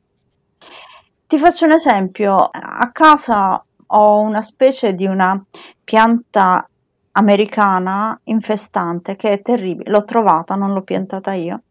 Ti 1.28 1.38
faccio 1.38 1.66
un 1.66 1.74
esempio, 1.74 2.38
a 2.38 2.90
casa 2.94 3.62
ho 3.88 4.20
una 4.20 4.42
specie 4.42 4.94
di 4.94 5.06
una 5.06 5.44
pianta 5.84 6.68
americana 7.12 8.18
infestante 8.26 9.18
che 9.18 9.32
è 9.32 9.42
terribile, 9.42 9.90
l'ho 9.90 10.06
trovata, 10.06 10.56
non 10.56 10.72
l'ho 10.72 10.84
piantata 10.84 11.34
io, 11.34 11.64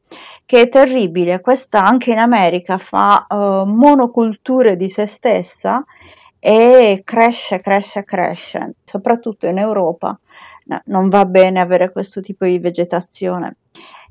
che 0.44 0.62
è 0.62 0.68
terribile, 0.68 1.40
questa 1.40 1.86
anche 1.86 2.10
in 2.10 2.18
America 2.18 2.76
fa 2.76 3.26
uh, 3.28 3.64
monoculture 3.64 4.76
di 4.76 4.90
se 4.90 5.06
stessa 5.06 5.82
e 6.38 7.00
cresce, 7.02 7.60
cresce, 7.60 8.04
cresce, 8.04 8.74
soprattutto 8.84 9.46
in 9.46 9.56
Europa 9.56 10.18
no, 10.66 10.80
non 10.86 11.08
va 11.08 11.24
bene 11.24 11.60
avere 11.60 11.90
questo 11.90 12.20
tipo 12.20 12.44
di 12.44 12.58
vegetazione. 12.58 13.56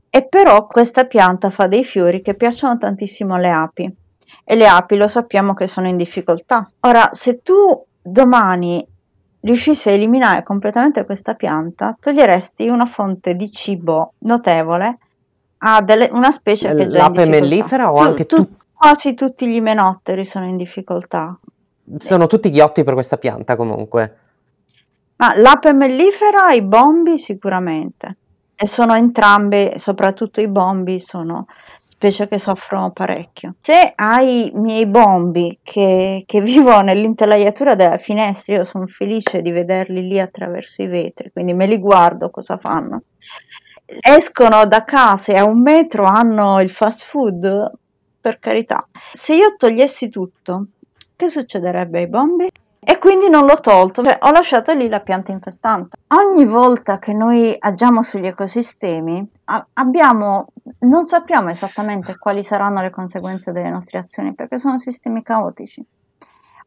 E 0.10 0.28
però 0.28 0.68
questa 0.68 1.06
pianta 1.06 1.50
fa 1.50 1.68
dei 1.68 1.84
fiori 1.84 2.22
che 2.22 2.36
piacciono 2.36 2.78
tantissimo 2.78 3.36
alle 3.36 3.50
api 3.50 3.96
e 4.44 4.56
le 4.56 4.68
api 4.68 4.96
lo 4.96 5.08
sappiamo 5.08 5.54
che 5.54 5.68
sono 5.68 5.88
in 5.88 5.98
difficoltà. 5.98 6.70
Ora, 6.82 7.10
se 7.12 7.42
tu 7.42 7.84
domani 8.02 8.86
riuscissi 9.42 9.90
a 9.90 9.92
eliminare 9.92 10.44
completamente 10.44 11.06
questa 11.06 11.34
pianta, 11.34 11.98
toglieresti 12.00 12.68
una 12.68 12.86
fonte 12.86 13.36
di 13.36 13.52
cibo 13.52 14.14
notevole 14.20 14.98
a 15.60 15.82
delle, 15.82 16.10
una 16.12 16.32
specie 16.32 16.74
che 16.76 16.88
già 16.88 16.98
L'ape 16.98 17.26
mellifera 17.26 17.92
o 17.92 17.96
tu, 17.96 18.02
anche 18.02 18.26
tu, 18.26 18.36
tu, 18.38 18.50
Quasi 18.74 19.14
tutti 19.14 19.48
gli 19.48 19.56
imenotteri 19.56 20.26
sono 20.26 20.48
in 20.48 20.58
difficoltà. 20.58 21.38
Sono 21.98 22.28
tutti 22.28 22.50
ghiotti 22.50 22.84
per 22.84 22.94
questa 22.94 23.18
pianta 23.18 23.56
comunque. 23.56 24.18
Ma 25.18 25.38
l'ape 25.38 25.72
mellifera 25.74 26.52
e 26.52 26.58
i 26.58 26.62
bombi 26.62 27.20
sicuramente. 27.20 28.18
E 28.56 28.68
sono 28.68 28.96
entrambe, 28.96 29.76
soprattutto 29.78 30.40
i 30.42 30.48
bombi, 30.48 31.00
sono 31.00 31.46
specie 31.86 32.28
che 32.28 32.40
soffrono 32.40 32.92
parecchio. 32.92 33.56
Se 33.62 33.94
hai 33.96 34.48
i 34.48 34.60
miei 34.60 34.86
bombi 34.86 35.60
che, 35.64 36.24
che 36.26 36.42
vivono 36.42 36.82
nell'intelaiatura 36.82 37.76
della 37.76 37.98
finestra, 37.98 38.56
io 38.56 38.64
sono 38.64 38.88
felice 38.88 39.42
di 39.42 39.52
vederli 39.52 40.08
lì 40.08 40.20
attraverso 40.20 40.82
i 40.82 40.88
vetri, 40.88 41.32
quindi 41.32 41.54
me 41.54 41.66
li 41.66 41.80
guardo 41.80 42.30
cosa 42.30 42.58
fanno. 42.58 43.04
Escono 43.86 44.66
da 44.66 44.84
casa 44.84 45.34
e 45.34 45.38
a 45.38 45.46
un 45.46 45.62
metro 45.62 46.06
hanno 46.06 46.62
il 46.62 46.72
fast 46.72 47.04
food, 47.04 47.72
per 48.20 48.40
carità. 48.40 48.88
Se 49.14 49.36
io 49.36 49.56
togliessi 49.56 50.10
tutto, 50.10 50.68
che 51.16 51.30
succederebbe 51.30 52.00
ai 52.00 52.08
bombi? 52.08 52.50
E 52.88 53.00
quindi 53.00 53.30
non 53.30 53.46
l'ho 53.46 53.60
tolto, 53.60 54.04
cioè, 54.04 54.20
ho 54.22 54.32
lasciato 54.32 54.72
lì 54.74 54.88
la 54.88 55.00
pianta 55.00 55.32
infestante. 55.32 55.98
Ogni 56.10 56.46
volta 56.46 57.00
che 57.00 57.14
noi 57.14 57.56
agiamo 57.58 58.04
sugli 58.04 58.28
ecosistemi, 58.28 59.28
abbiamo, 59.74 60.50
non 60.82 61.04
sappiamo 61.04 61.50
esattamente 61.50 62.16
quali 62.20 62.44
saranno 62.44 62.82
le 62.82 62.92
conseguenze 62.92 63.52
delle 63.52 63.72
nostre 63.72 63.98
azioni 63.98 64.36
perché 64.36 64.60
sono 64.60 64.78
sistemi 64.78 65.24
caotici. 65.24 65.84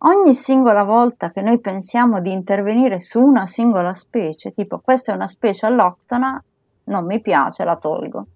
Ogni 0.00 0.34
singola 0.34 0.82
volta 0.82 1.30
che 1.30 1.40
noi 1.40 1.60
pensiamo 1.60 2.20
di 2.20 2.32
intervenire 2.32 3.00
su 3.00 3.20
una 3.20 3.46
singola 3.46 3.94
specie, 3.94 4.52
tipo 4.52 4.80
questa 4.80 5.12
è 5.12 5.14
una 5.14 5.28
specie 5.28 5.66
alloctona, 5.66 6.42
non 6.84 7.04
mi 7.04 7.20
piace, 7.20 7.62
la 7.62 7.76
tolgo. 7.76 8.26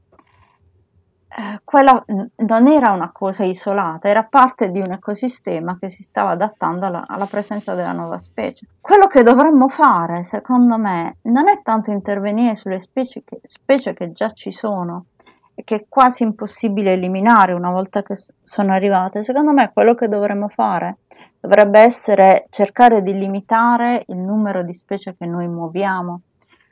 Eh, 1.35 1.61
quella 1.65 2.05
non 2.07 2.67
era 2.67 2.91
una 2.91 3.11
cosa 3.11 3.43
isolata, 3.43 4.07
era 4.07 4.25
parte 4.25 4.71
di 4.71 4.81
un 4.81 4.93
ecosistema 4.93 5.79
che 5.81 5.89
si 5.89 6.03
stava 6.03 6.31
adattando 6.31 6.85
alla, 6.85 7.07
alla, 7.07 7.25
presenza 7.25 7.75
della 7.75 7.93
nuova 7.93 8.19
specie. 8.19 8.67
Quello 8.79 9.07
che 9.07 9.23
dovremmo 9.23 9.69
fare, 9.69 10.25
secondo 10.25 10.77
me, 10.77 11.17
non 11.23 11.49
è 11.49 11.63
tanto 11.63 11.91
intervenire 11.91 12.55
sulle 12.55 12.81
specie 12.81 13.23
che, 13.25 13.41
specie 13.45 13.95
che 13.95 14.13
già 14.13 14.29
ci 14.29 14.53
sono 14.53 15.07
e 15.55 15.65
che 15.65 15.77
è 15.77 15.85
quasi 15.89 16.23
impossibile 16.23 16.93
eliminare 16.93 17.55
una 17.55 17.71
volta 17.71 18.03
che 18.03 18.15
sono 18.43 18.73
arrivate. 18.73 19.25
Secondo 19.25 19.55
me 19.55 19.71
quello 19.73 19.95
che 19.95 20.09
dovremmo 20.09 20.49
fare 20.49 20.99
dovrebbe 21.41 21.81
essere 21.81 22.47
cercare 22.51 23.01
di 23.01 23.17
limitare 23.17 24.03
il 24.09 24.19
numero 24.19 24.63
di 24.63 24.75
specie 24.75 25.17
che 25.17 25.25
noi 25.25 25.49
muoviamo, 25.49 26.21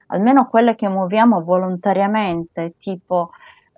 almeno 0.09 0.49
quelle 0.49 0.75
che 0.75 0.87
muoviamo 0.87 1.43
volontariamente, 1.43 2.75
tipo 2.79 3.31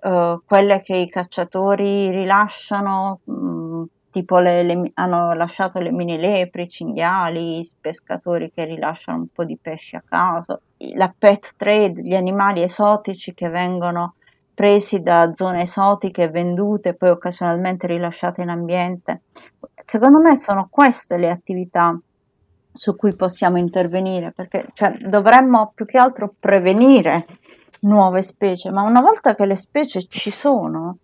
uh, 0.03 0.41
quelle 0.45 0.81
che 0.81 0.95
i 0.95 1.09
cacciatori 1.09 2.09
rilasciano, 2.11 3.19
mh, 3.23 3.33
mm, 3.33 3.83
tipo 4.11 4.39
le, 4.39 4.63
le, 4.63 4.91
hanno 4.95 5.33
lasciato 5.33 5.79
le 5.79 5.91
mini 5.91 6.17
lepri, 6.17 6.63
i 6.63 6.69
cinghiali, 6.69 7.59
i 7.59 7.69
pescatori 7.79 8.51
che 8.53 8.65
rilasciano 8.65 9.19
un 9.19 9.27
po' 9.27 9.43
di 9.43 9.57
pesci 9.59 9.95
a 9.95 10.03
caso, 10.07 10.61
la 10.95 11.13
pet 11.17 11.53
trade, 11.57 12.01
gli 12.01 12.15
animali 12.15 12.61
esotici 12.61 13.33
che 13.33 13.49
vengono 13.49 14.15
presi 14.53 15.01
da 15.01 15.31
zone 15.33 15.63
esotiche, 15.63 16.29
vendute 16.29 16.89
e 16.89 16.93
poi 16.93 17.09
occasionalmente 17.09 17.87
rilasciate 17.87 18.41
in 18.41 18.49
ambiente. 18.49 19.21
Secondo 19.83 20.19
me 20.19 20.37
sono 20.37 20.67
queste 20.69 21.17
le 21.17 21.29
attività 21.29 21.97
su 22.71 22.95
cui 22.95 23.15
possiamo 23.15 23.57
intervenire, 23.57 24.31
perché 24.31 24.67
cioè, 24.73 24.97
dovremmo 24.97 25.71
più 25.73 25.85
che 25.85 25.97
altro 25.97 26.33
prevenire 26.39 27.25
nuove 27.83 28.21
specie, 28.21 28.71
ma 28.71 28.83
una 28.83 29.01
volta 29.01 29.35
che 29.35 29.45
le 29.45 29.55
specie 29.55 30.05
ci 30.07 30.31
sono, 30.31 30.97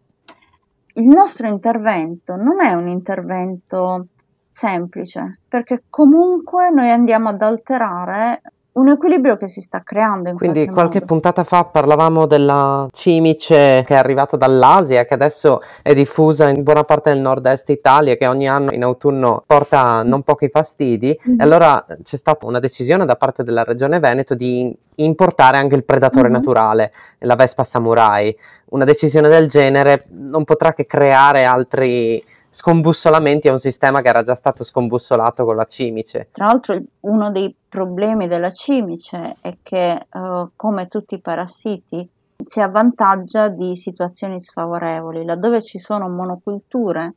il 0.94 1.08
nostro 1.08 1.48
intervento 1.48 2.36
non 2.36 2.62
è 2.62 2.74
un 2.74 2.88
intervento 2.88 4.08
semplice, 4.48 5.40
perché 5.48 5.84
comunque 5.90 6.70
noi 6.72 6.90
andiamo 6.90 7.30
ad 7.30 7.42
alterare 7.42 8.42
un 8.72 8.90
equilibrio 8.90 9.36
che 9.36 9.48
si 9.48 9.62
sta 9.62 9.82
creando. 9.82 10.30
In 10.30 10.38
Quindi 10.38 10.66
qualche, 10.66 10.74
qualche 10.74 11.02
puntata 11.02 11.44
fa 11.44 11.66
parlavamo 11.66 12.26
della 12.26 12.88
cimice 12.92 13.84
che 13.86 13.96
è 13.96 13.96
arrivata 13.96 14.38
dall'Asia, 14.38 15.06
che 15.06 15.14
adesso 15.14 15.62
è 15.82 15.94
diffusa 15.94 16.50
in 16.50 16.64
buona 16.64 16.84
parte 16.84 17.12
del 17.12 17.20
nord-est 17.20 17.70
Italia, 17.70 18.16
che 18.16 18.28
ogni 18.28 18.48
anno 18.48 18.72
in 18.72 18.84
autunno 18.84 19.44
porta 19.46 20.04
non 20.04 20.22
pochi 20.22 20.50
fastidi. 20.50 21.18
Mm-hmm. 21.28 21.40
E 21.40 21.44
allora 21.44 21.86
c'è 22.04 22.16
stata 22.16 22.46
una 22.46 22.60
decisione 22.60 23.06
da 23.06 23.16
parte 23.16 23.44
della 23.44 23.64
regione 23.64 24.00
Veneto 24.00 24.36
di 24.36 24.76
importare 24.98 25.58
anche 25.58 25.76
il 25.76 25.84
predatore 25.84 26.30
mm-hmm. 26.30 26.32
naturale, 26.32 26.92
la 27.20 27.36
Vespa 27.36 27.64
Samurai. 27.64 28.36
Una 28.70 28.86
decisione 28.86 29.30
del 29.30 29.48
genere 29.48 30.06
non 30.10 30.44
potrà 30.44 30.74
che 30.74 30.86
creare 30.86 31.44
altri 31.44 32.24
scombussolamenti 32.50 33.48
a 33.48 33.52
un 33.52 33.60
sistema 33.60 34.02
che 34.02 34.10
era 34.10 34.24
già 34.24 34.36
stato 34.36 34.64
scombussolato 34.64 35.46
con 35.46 35.56
la 35.56 35.66
cimice. 35.66 36.30
Tra 36.32 36.48
l'altro 36.48 36.80
uno 37.02 37.30
dei 37.32 37.56
problemi 37.70 38.28
della 38.28 38.52
cimice 38.52 39.38
è 39.40 39.58
che 39.62 40.08
uh, 40.12 40.50
come 40.56 40.88
tutti 40.88 41.16
i 41.16 41.22
parassiti 41.22 42.10
si 42.44 42.60
avvantaggia 42.62 43.48
di 43.48 43.76
situazioni 43.76 44.40
sfavorevoli, 44.40 45.24
laddove 45.24 45.62
ci 45.62 45.78
sono 45.78 46.10
monoculture 46.10 47.14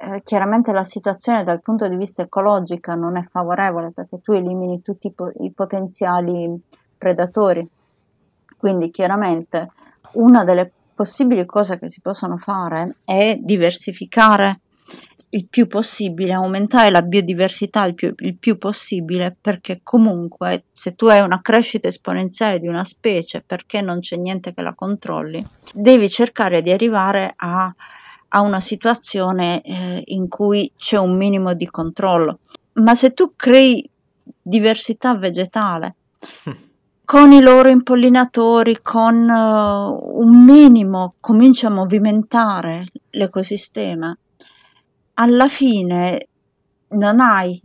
eh, 0.00 0.22
chiaramente 0.22 0.72
la 0.72 0.84
situazione 0.84 1.42
dal 1.42 1.60
punto 1.60 1.88
di 1.88 1.96
vista 1.96 2.22
ecologico 2.22 2.94
non 2.94 3.16
è 3.16 3.22
favorevole 3.22 3.90
perché 3.90 4.20
tu 4.20 4.32
elimini 4.32 4.80
tutti 4.80 5.08
i, 5.08 5.12
po- 5.12 5.32
i 5.40 5.50
potenziali 5.50 6.48
predatori. 6.96 7.68
Quindi 8.56 8.90
chiaramente 8.90 9.70
una 10.12 10.44
delle 10.44 10.70
possibili 10.94 11.44
cose 11.46 11.78
che 11.78 11.88
si 11.88 12.00
possono 12.00 12.36
fare 12.36 12.96
è 13.04 13.36
diversificare 13.40 14.60
il 15.30 15.46
più 15.50 15.66
possibile, 15.66 16.32
aumentare 16.32 16.90
la 16.90 17.02
biodiversità 17.02 17.84
il 17.84 17.94
più, 17.94 18.14
il 18.18 18.36
più, 18.36 18.58
possibile, 18.58 19.36
perché 19.40 19.80
comunque 19.82 20.64
se 20.72 20.94
tu 20.94 21.06
hai 21.06 21.20
una 21.20 21.40
crescita 21.40 21.88
esponenziale 21.88 22.60
di 22.60 22.68
una 22.68 22.84
specie 22.84 23.42
perché 23.46 23.80
non 23.80 24.00
c'è 24.00 24.16
niente 24.16 24.54
che 24.54 24.62
la 24.62 24.74
controlli, 24.74 25.44
devi 25.74 26.08
cercare 26.08 26.62
di 26.62 26.70
arrivare 26.70 27.34
a 27.36 27.74
a 28.28 28.40
una 28.40 28.60
situazione 28.60 29.62
eh, 29.62 30.02
in 30.06 30.28
cui 30.28 30.70
c'è 30.76 30.98
un 30.98 31.16
minimo 31.16 31.54
di 31.54 31.66
controllo. 31.66 32.40
Ma 32.74 32.94
se 32.94 33.12
tu 33.12 33.32
crei 33.36 33.88
diversità 34.40 35.16
vegetale 35.16 35.96
con 37.04 37.32
i 37.32 37.40
loro 37.40 37.68
impollinatori, 37.68 38.80
con 38.82 39.28
uh, 39.28 40.20
un 40.20 40.44
minimo 40.44 41.14
cominci 41.20 41.66
a 41.66 41.70
movimentare 41.70 42.86
l'ecosistema, 43.10 44.16
alla 45.20 45.48
fine 45.48 46.28
non 46.90 47.20
hai 47.20 47.60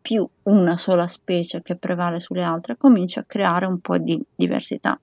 più 0.00 0.28
una 0.44 0.76
sola 0.76 1.06
specie 1.06 1.62
che 1.62 1.76
prevale 1.76 2.20
sulle 2.20 2.42
altre, 2.42 2.76
comincia 2.76 3.20
a 3.20 3.24
creare 3.24 3.64
un 3.64 3.80
po' 3.80 3.96
di 3.96 4.22
diversità. 4.34 5.00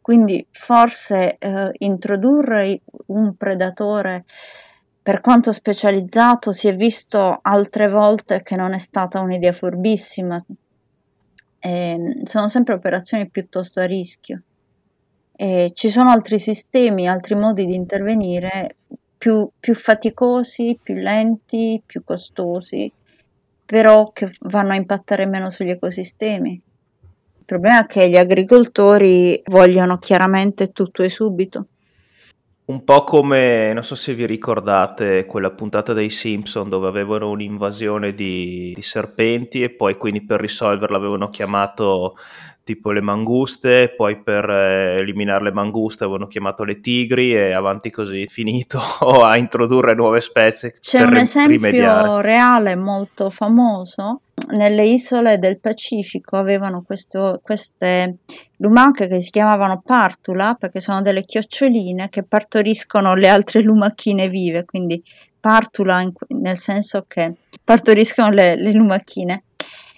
Quindi 0.00 0.46
forse 0.50 1.36
eh, 1.36 1.70
introdurre 1.78 2.80
un 3.06 3.36
predatore 3.36 4.24
per 5.02 5.20
quanto 5.20 5.52
specializzato 5.52 6.52
si 6.52 6.68
è 6.68 6.74
visto 6.74 7.38
altre 7.42 7.88
volte 7.88 8.42
che 8.42 8.56
non 8.56 8.72
è 8.72 8.78
stata 8.78 9.20
un'idea 9.20 9.52
furbissima. 9.52 10.42
Eh, 11.60 12.22
sono 12.24 12.48
sempre 12.48 12.74
operazioni 12.74 13.28
piuttosto 13.28 13.80
a 13.80 13.84
rischio. 13.84 14.42
E 15.36 15.72
ci 15.74 15.90
sono 15.90 16.10
altri 16.10 16.38
sistemi, 16.38 17.06
altri 17.06 17.34
modi 17.34 17.66
di 17.66 17.74
intervenire 17.74 18.76
più, 19.18 19.50
più 19.58 19.74
faticosi, 19.74 20.78
più 20.82 20.94
lenti, 20.94 21.82
più 21.84 22.02
costosi 22.04 22.90
però 23.68 24.12
che 24.14 24.32
vanno 24.40 24.72
a 24.72 24.76
impattare 24.76 25.26
meno 25.26 25.50
sugli 25.50 25.68
ecosistemi. 25.68 26.52
Il 26.52 27.44
problema 27.44 27.82
è 27.82 27.86
che 27.86 28.08
gli 28.08 28.16
agricoltori 28.16 29.42
vogliono 29.44 29.98
chiaramente 29.98 30.72
tutto 30.72 31.02
e 31.02 31.10
subito. 31.10 31.66
Un 32.64 32.82
po' 32.82 33.04
come, 33.04 33.74
non 33.74 33.84
so 33.84 33.94
se 33.94 34.14
vi 34.14 34.24
ricordate, 34.24 35.26
quella 35.26 35.50
puntata 35.50 35.92
dei 35.92 36.08
Simpson 36.08 36.70
dove 36.70 36.88
avevano 36.88 37.28
un'invasione 37.28 38.14
di, 38.14 38.72
di 38.74 38.82
serpenti 38.82 39.60
e 39.60 39.68
poi 39.68 39.98
quindi 39.98 40.24
per 40.24 40.40
risolverla 40.40 40.96
avevano 40.96 41.28
chiamato 41.28 42.14
tipo 42.68 42.90
le 42.90 43.00
manguste, 43.00 43.94
poi 43.96 44.20
per 44.20 44.44
eh, 44.50 44.96
eliminare 44.98 45.44
le 45.44 45.52
manguste 45.52 46.04
avevano 46.04 46.26
chiamato 46.26 46.64
le 46.64 46.80
tigri 46.80 47.34
e 47.34 47.52
avanti 47.52 47.90
così, 47.90 48.26
finito 48.28 48.78
a 49.24 49.38
introdurre 49.38 49.94
nuove 49.94 50.20
specie. 50.20 50.76
C'è 50.78 51.00
un 51.00 51.16
esempio 51.16 51.52
rimediare. 51.52 52.20
reale 52.20 52.76
molto 52.76 53.30
famoso, 53.30 54.20
nelle 54.50 54.84
isole 54.84 55.38
del 55.38 55.58
Pacifico 55.60 56.36
avevano 56.36 56.82
questo, 56.82 57.40
queste 57.42 58.18
lumache 58.58 59.08
che 59.08 59.22
si 59.22 59.30
chiamavano 59.30 59.80
partula 59.82 60.54
perché 60.58 60.80
sono 60.80 61.00
delle 61.00 61.24
chioccioline 61.24 62.10
che 62.10 62.22
partoriscono 62.22 63.14
le 63.14 63.28
altre 63.28 63.62
lumachine 63.62 64.28
vive, 64.28 64.66
quindi 64.66 65.02
partula 65.40 66.02
in, 66.02 66.12
nel 66.40 66.56
senso 66.58 67.06
che 67.08 67.32
partoriscono 67.64 68.28
le, 68.28 68.56
le 68.56 68.72
lumachine, 68.72 69.44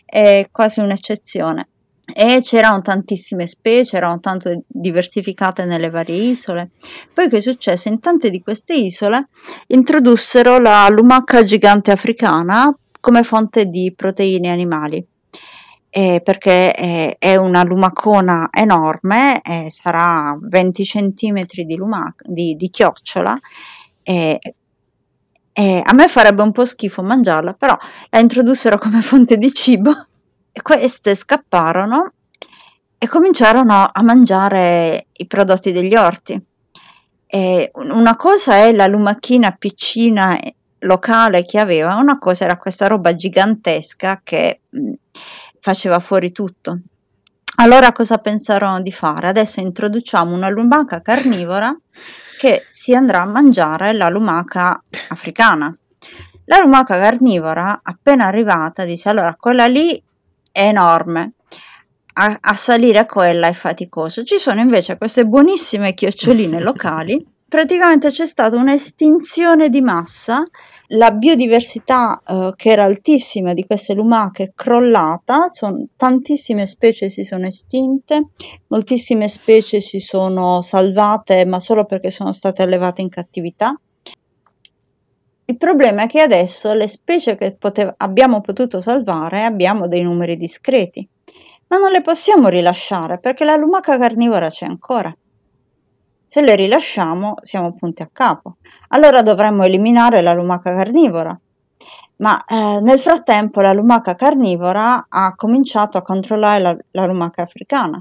è 0.05 0.47
quasi 0.53 0.79
un'eccezione 0.79 1.67
e 2.15 2.41
c'erano 2.43 2.81
tantissime 2.81 3.47
specie, 3.47 3.97
erano 3.97 4.21
tanto 4.21 4.63
diversificate 4.67 5.65
nelle 5.65 5.91
varie 5.91 6.17
isole. 6.17 6.71
Poi 7.13 7.29
che 7.29 7.41
successe? 7.41 7.89
In 7.89 8.01
tante 8.01 8.31
di 8.31 8.41
queste 8.41 8.75
isole 8.75 9.29
introdussero 9.69 10.59
la 10.59 10.89
lumaca 10.89 11.43
gigante 11.43 11.91
africana 11.91 12.75
come 13.01 13.23
fonte 13.23 13.67
di 13.67 13.93
proteine 13.95 14.51
animali. 14.51 15.05
Eh, 15.93 16.21
perché 16.23 16.71
è, 16.71 17.17
è, 17.19 17.35
una 17.35 17.65
lumacona 17.65 18.49
enorme, 18.53 19.41
eh, 19.43 19.67
sarà 19.71 20.39
20 20.41 20.85
cm 20.85 21.45
di, 21.65 21.75
lumac- 21.75 22.23
di, 22.29 22.55
di 22.55 22.71
chiocciola. 22.71 23.37
Eh, 24.03 24.39
a 25.85 25.93
me 25.93 26.09
farebbe 26.09 26.43
un 26.43 26.53
po' 26.53 26.65
schifo 26.65 27.03
mangiarla, 27.03 27.55
però 27.55 27.77
la 28.11 28.19
introdussero 28.21 28.79
come 28.79 29.03
fonte 29.03 29.37
di 29.37 29.53
cibo 29.53 29.93
queste 30.63 31.15
scapparono 31.15 32.13
e 32.99 33.09
cominciarono 33.09 33.89
a 33.91 34.03
mangiare 34.03 35.07
i 35.13 35.27
prodotti 35.27 35.73
degli 35.73 35.95
orti. 35.95 36.41
E 37.27 37.71
una 37.75 38.17
cosa 38.17 38.57
è 38.57 38.73
la 38.73 38.87
lumachina 38.87 39.53
piccina 39.53 40.37
locale 40.81 41.45
che 41.45 41.59
aveva, 41.59 41.97
una 41.97 42.19
cosa 42.19 42.45
era 42.45 42.57
questa 42.57 42.87
roba 42.87 43.15
gigantesca 43.15 44.21
che 44.23 44.61
mh, 44.69 44.93
faceva 45.61 45.99
fuori 45.99 46.33
tutto. 46.33 46.81
Allora 47.57 47.93
cosa 47.93 48.19
pensarono 48.19 48.81
di 48.81 48.93
fare? 48.93 49.29
Adesso 49.29 49.61
introduciamo 49.61 50.35
una 50.35 50.49
lumaca 50.49 51.03
carnivora 51.03 51.75
che 52.39 52.67
si 52.71 52.95
andrà 52.95 53.21
a 53.23 53.27
mangiare 53.27 53.93
la 53.93 54.09
lumaca 54.09 54.83
africana. 55.09 55.75
La 56.47 56.59
lumaca 56.59 56.99
carnivora, 56.99 57.81
appena 57.83 58.27
arrivata, 58.27 58.85
dice 58.85 59.09
allora 59.11 59.37
quella 59.39 59.67
lì 59.67 60.03
è 60.53 60.67
enorme. 60.67 61.33
A, 62.13 62.37
a 62.41 62.55
salire 62.55 62.99
a 62.99 63.07
quella 63.07 63.47
è 63.47 63.53
faticoso. 63.53 64.23
Ci 64.25 64.39
sono 64.39 64.61
invece 64.61 64.99
queste 64.99 65.25
buonissime 65.25 65.95
chioccioline 65.95 66.61
locali. 66.63 67.25
Praticamente 67.51 68.13
c'è 68.13 68.29
stata 68.29 68.55
un'estinzione 68.55 69.71
di 69.71 69.81
massa, 69.81 70.45
la 70.91 71.11
biodiversità 71.11 72.23
eh, 72.25 72.53
che 72.55 72.71
era 72.71 72.85
altissima 72.85 73.55
di 73.55 73.67
queste 73.67 73.93
lumache 73.93 74.45
è 74.45 74.53
crollata, 74.55 75.49
son, 75.49 75.89
tantissime 75.97 76.65
specie 76.67 77.09
si 77.09 77.25
sono 77.25 77.49
estinte, 77.49 78.29
moltissime 78.69 79.27
specie 79.27 79.81
si 79.81 79.99
sono 79.99 80.63
salvate 80.63 81.45
ma 81.45 81.59
solo 81.59 81.87
perché 81.87 82.13
sono 82.13 82.31
state 82.31 82.63
allevate 82.63 83.01
in 83.03 83.09
cattività 83.09 83.77
il 85.51 85.57
problema 85.57 86.05
è 86.05 86.07
che 86.07 86.21
adesso 86.21 86.73
le 86.75 86.87
specie 86.87 87.35
che 87.35 87.57
potev- 87.57 87.95
abbiamo 87.97 88.41
potuto 88.41 88.81
salvare 88.81 89.43
abbiamo 89.43 89.89
dei 89.89 90.05
numeri 90.05 90.37
discreti, 90.37 91.07
ma 91.67 91.77
non 91.77 91.91
le 91.91 92.03
possiamo 92.03 92.47
rilasciare 92.47 93.19
perché 93.19 93.45
la 93.45 93.57
lumaca 93.57 93.99
carnivora 93.99 94.49
c'è 94.49 94.67
ancora. 94.67 95.13
Se 96.25 96.41
le 96.41 96.55
rilasciamo 96.55 97.35
siamo 97.41 97.75
punti 97.75 98.03
a 98.03 98.11
capo. 98.13 98.59
Allora 98.91 99.23
dovremmo 99.23 99.65
eliminare 99.65 100.21
la 100.21 100.35
lumaca 100.35 100.73
carnivora. 100.73 101.37
Ma 102.19 102.45
eh, 102.45 102.81
nel 102.81 103.01
frattempo 103.01 103.61
la 103.61 103.73
lumaca 103.73 104.15
carnivora 104.15 105.07
ha 105.09 105.35
cominciato 105.35 105.99
a 105.99 106.03
controllare 106.03 106.61
la, 106.61 106.77
la 106.93 107.07
lumaca 107.07 107.43
africana 107.43 108.01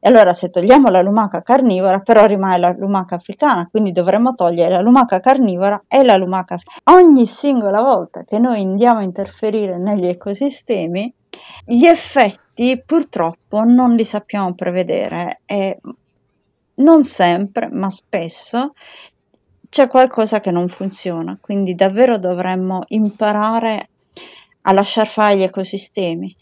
e 0.00 0.08
allora 0.08 0.32
se 0.32 0.48
togliamo 0.48 0.88
la 0.88 1.02
lumaca 1.02 1.42
carnivora, 1.42 2.00
però 2.00 2.26
rimane 2.26 2.58
la 2.58 2.74
lumaca 2.76 3.16
africana, 3.16 3.68
quindi 3.70 3.92
dovremmo 3.92 4.34
togliere 4.34 4.74
la 4.74 4.80
lumaca 4.80 5.20
carnivora 5.20 5.84
e 5.88 6.04
la 6.04 6.16
lumaca 6.16 6.54
africana. 6.54 6.98
Ogni 6.98 7.26
singola 7.26 7.80
volta 7.80 8.24
che 8.24 8.38
noi 8.38 8.62
andiamo 8.62 9.00
a 9.00 9.02
interferire 9.02 9.78
negli 9.78 10.06
ecosistemi, 10.06 11.12
gli 11.64 11.84
effetti 11.84 12.82
purtroppo 12.84 13.62
non 13.64 13.94
li 13.94 14.04
sappiamo 14.04 14.54
prevedere 14.54 15.42
e 15.46 15.78
non 16.76 17.04
sempre, 17.04 17.68
ma 17.70 17.90
spesso 17.90 18.72
c'è 19.68 19.86
qualcosa 19.88 20.40
che 20.40 20.50
non 20.50 20.68
funziona, 20.68 21.36
quindi 21.40 21.74
davvero 21.74 22.18
dovremmo 22.18 22.82
imparare 22.88 23.90
a 24.62 24.72
lasciar 24.72 25.06
fare 25.06 25.36
gli 25.36 25.42
ecosistemi. 25.42 26.34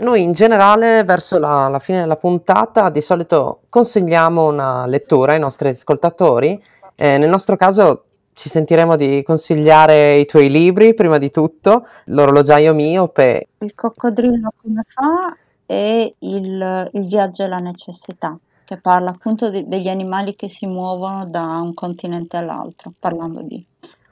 Noi 0.00 0.22
in 0.22 0.32
generale 0.32 1.04
verso 1.04 1.38
la, 1.38 1.68
la 1.68 1.78
fine 1.78 2.00
della 2.00 2.16
puntata 2.16 2.90
di 2.90 3.00
solito 3.00 3.62
consigliamo 3.68 4.46
una 4.46 4.86
lettura 4.86 5.32
ai 5.32 5.38
nostri 5.38 5.68
ascoltatori. 5.68 6.62
Eh, 6.94 7.18
nel 7.18 7.28
nostro 7.28 7.56
caso 7.56 8.04
ci 8.34 8.48
sentiremo 8.48 8.96
di 8.96 9.22
consigliare 9.22 10.16
i 10.16 10.26
tuoi 10.26 10.50
libri 10.50 10.94
prima 10.94 11.18
di 11.18 11.30
tutto, 11.30 11.86
L'orologiaio 12.06 12.74
miope. 12.74 13.48
Il 13.58 13.74
coccodrillo 13.74 14.52
come 14.60 14.82
fa 14.86 15.36
e 15.66 16.14
il, 16.18 16.90
il 16.92 17.06
viaggio 17.06 17.44
alla 17.44 17.58
necessità, 17.58 18.38
che 18.64 18.78
parla 18.78 19.10
appunto 19.10 19.50
de, 19.50 19.66
degli 19.66 19.88
animali 19.88 20.34
che 20.34 20.48
si 20.48 20.66
muovono 20.66 21.26
da 21.26 21.60
un 21.62 21.74
continente 21.74 22.36
all'altro, 22.36 22.92
parlando 22.98 23.42
di 23.42 23.64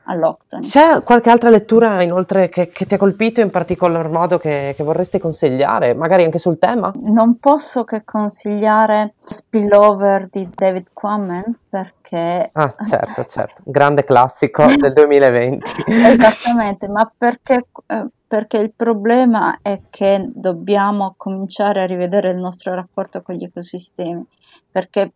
all'Octoni. 0.04 0.62
C'è 0.62 1.02
qualche 1.02 1.30
altra 1.30 1.50
lettura 1.50 2.02
inoltre 2.02 2.48
che, 2.48 2.68
che, 2.68 2.86
ti 2.86 2.94
ha 2.94 2.98
colpito 2.98 3.40
in 3.40 3.50
particolar 3.50 4.08
modo 4.08 4.38
che, 4.38 4.74
che, 4.76 4.82
vorresti 4.82 5.18
consigliare, 5.18 5.94
magari 5.94 6.24
anche 6.24 6.38
sul 6.38 6.58
tema? 6.58 6.92
Non 7.02 7.38
posso 7.38 7.84
che 7.84 8.04
consigliare 8.04 9.14
Spillover 9.20 10.28
di 10.28 10.48
David 10.52 10.88
Quammen 10.92 11.58
perché... 11.68 12.50
Ah, 12.52 12.74
certo, 12.86 13.24
certo, 13.24 13.62
grande 13.64 14.04
classico 14.04 14.66
del 14.66 14.92
2020. 14.92 15.66
Esattamente, 15.86 16.88
ma 16.88 17.10
perché... 17.16 17.66
Eh, 17.86 18.06
perché 18.30 18.58
il 18.58 18.72
problema 18.72 19.58
è 19.60 19.80
che 19.90 20.30
dobbiamo 20.32 21.14
cominciare 21.16 21.82
a 21.82 21.84
rivedere 21.84 22.30
il 22.30 22.36
nostro 22.36 22.72
rapporto 22.72 23.22
con 23.22 23.34
gli 23.34 23.42
ecosistemi, 23.42 24.24
perché 24.70 25.10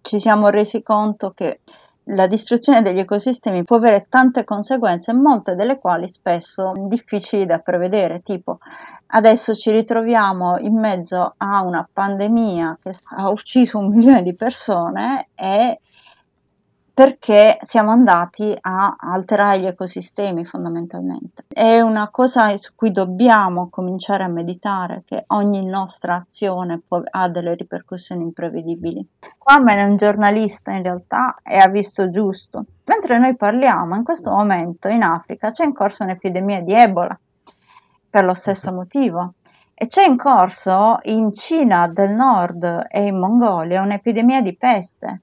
ci 0.00 0.20
siamo 0.20 0.48
resi 0.48 0.80
conto 0.80 1.32
che 1.32 1.58
la 2.06 2.26
distruzione 2.26 2.82
degli 2.82 2.98
ecosistemi 2.98 3.64
può 3.64 3.76
avere 3.76 4.06
tante 4.08 4.44
conseguenze, 4.44 5.12
molte 5.12 5.54
delle 5.54 5.78
quali 5.78 6.08
spesso 6.08 6.72
difficili 6.86 7.46
da 7.46 7.58
prevedere, 7.58 8.22
tipo 8.22 8.58
adesso 9.14 9.54
ci 9.54 9.70
ritroviamo 9.70 10.58
in 10.58 10.78
mezzo 10.78 11.34
a 11.36 11.62
una 11.62 11.86
pandemia 11.90 12.78
che 12.82 12.92
ha 13.16 13.28
ucciso 13.28 13.78
un 13.78 13.88
milione 13.88 14.22
di 14.22 14.34
persone 14.34 15.28
e 15.34 15.80
perché 16.94 17.56
siamo 17.62 17.90
andati 17.90 18.54
a 18.60 18.96
alterare 18.98 19.60
gli 19.60 19.66
ecosistemi 19.66 20.44
fondamentalmente. 20.44 21.44
È 21.48 21.80
una 21.80 22.10
cosa 22.10 22.54
su 22.58 22.72
cui 22.74 22.90
dobbiamo 22.90 23.70
cominciare 23.70 24.24
a 24.24 24.28
meditare, 24.28 25.02
che 25.06 25.24
ogni 25.28 25.64
nostra 25.64 26.16
azione 26.16 26.82
può, 26.86 27.00
ha 27.02 27.28
delle 27.28 27.54
ripercussioni 27.54 28.24
imprevedibili. 28.24 29.06
Kwame 29.38 29.74
è 29.74 29.84
un 29.84 29.96
giornalista 29.96 30.72
in 30.72 30.82
realtà 30.82 31.36
e 31.42 31.56
ha 31.56 31.68
visto 31.68 32.10
giusto. 32.10 32.66
Mentre 32.84 33.18
noi 33.18 33.36
parliamo, 33.36 33.96
in 33.96 34.04
questo 34.04 34.30
momento 34.30 34.88
in 34.88 35.02
Africa 35.02 35.50
c'è 35.50 35.64
in 35.64 35.72
corso 35.72 36.02
un'epidemia 36.02 36.60
di 36.60 36.74
Ebola, 36.74 37.18
per 38.10 38.24
lo 38.24 38.34
stesso 38.34 38.70
motivo. 38.70 39.34
E 39.74 39.86
c'è 39.86 40.04
in 40.04 40.18
corso 40.18 40.98
in 41.04 41.32
Cina 41.32 41.88
del 41.88 42.10
Nord 42.10 42.84
e 42.88 43.06
in 43.06 43.18
Mongolia 43.18 43.80
un'epidemia 43.80 44.42
di 44.42 44.54
peste 44.54 45.22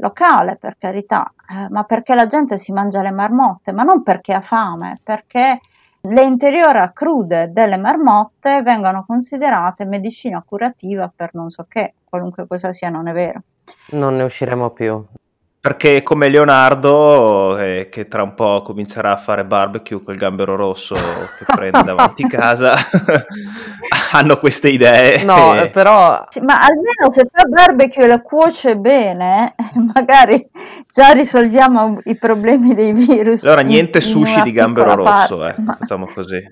locale 0.00 0.56
per 0.56 0.76
carità, 0.78 1.32
eh, 1.48 1.68
ma 1.70 1.84
perché 1.84 2.14
la 2.14 2.26
gente 2.26 2.58
si 2.58 2.72
mangia 2.72 3.02
le 3.02 3.12
marmotte, 3.12 3.72
ma 3.72 3.84
non 3.84 4.02
perché 4.02 4.32
ha 4.32 4.40
fame, 4.40 4.98
perché 5.02 5.60
le 6.02 6.22
interiora 6.22 6.92
crude 6.92 7.52
delle 7.52 7.76
marmotte 7.76 8.62
vengono 8.62 9.04
considerate 9.06 9.84
medicina 9.84 10.42
curativa 10.42 11.12
per 11.14 11.30
non 11.34 11.50
so 11.50 11.66
che, 11.68 11.94
qualunque 12.08 12.46
cosa 12.46 12.72
sia 12.72 12.88
non 12.88 13.06
è 13.06 13.12
vero. 13.12 13.42
Non 13.90 14.16
ne 14.16 14.22
usciremo 14.22 14.70
più. 14.70 15.04
Perché 15.62 16.02
come 16.02 16.30
Leonardo, 16.30 17.58
eh, 17.58 17.88
che 17.90 18.08
tra 18.08 18.22
un 18.22 18.32
po' 18.32 18.62
comincerà 18.62 19.12
a 19.12 19.16
fare 19.18 19.44
barbecue 19.44 20.02
col 20.02 20.16
gambero 20.16 20.56
rosso 20.56 20.94
che 20.94 21.44
prende 21.44 21.82
davanti 21.82 22.22
casa, 22.28 22.74
hanno 24.12 24.38
queste 24.38 24.70
idee. 24.70 25.22
No, 25.22 25.54
e... 25.54 25.68
però... 25.70 26.24
Sì, 26.30 26.40
ma 26.40 26.60
almeno 26.60 27.10
se 27.10 27.28
fa 27.30 27.44
barbecue 27.44 28.04
e 28.04 28.06
la 28.06 28.22
cuoce 28.22 28.78
bene, 28.78 29.54
magari 29.92 30.48
già 30.88 31.10
risolviamo 31.10 32.00
i 32.04 32.16
problemi 32.16 32.74
dei 32.74 32.94
virus. 32.94 33.44
Allora 33.44 33.60
niente 33.60 34.00
sushi 34.00 34.40
di 34.40 34.52
gambero 34.52 34.94
rosso, 34.94 35.46
eh. 35.46 35.54
ma... 35.58 35.76
facciamo 35.78 36.06
così. 36.06 36.42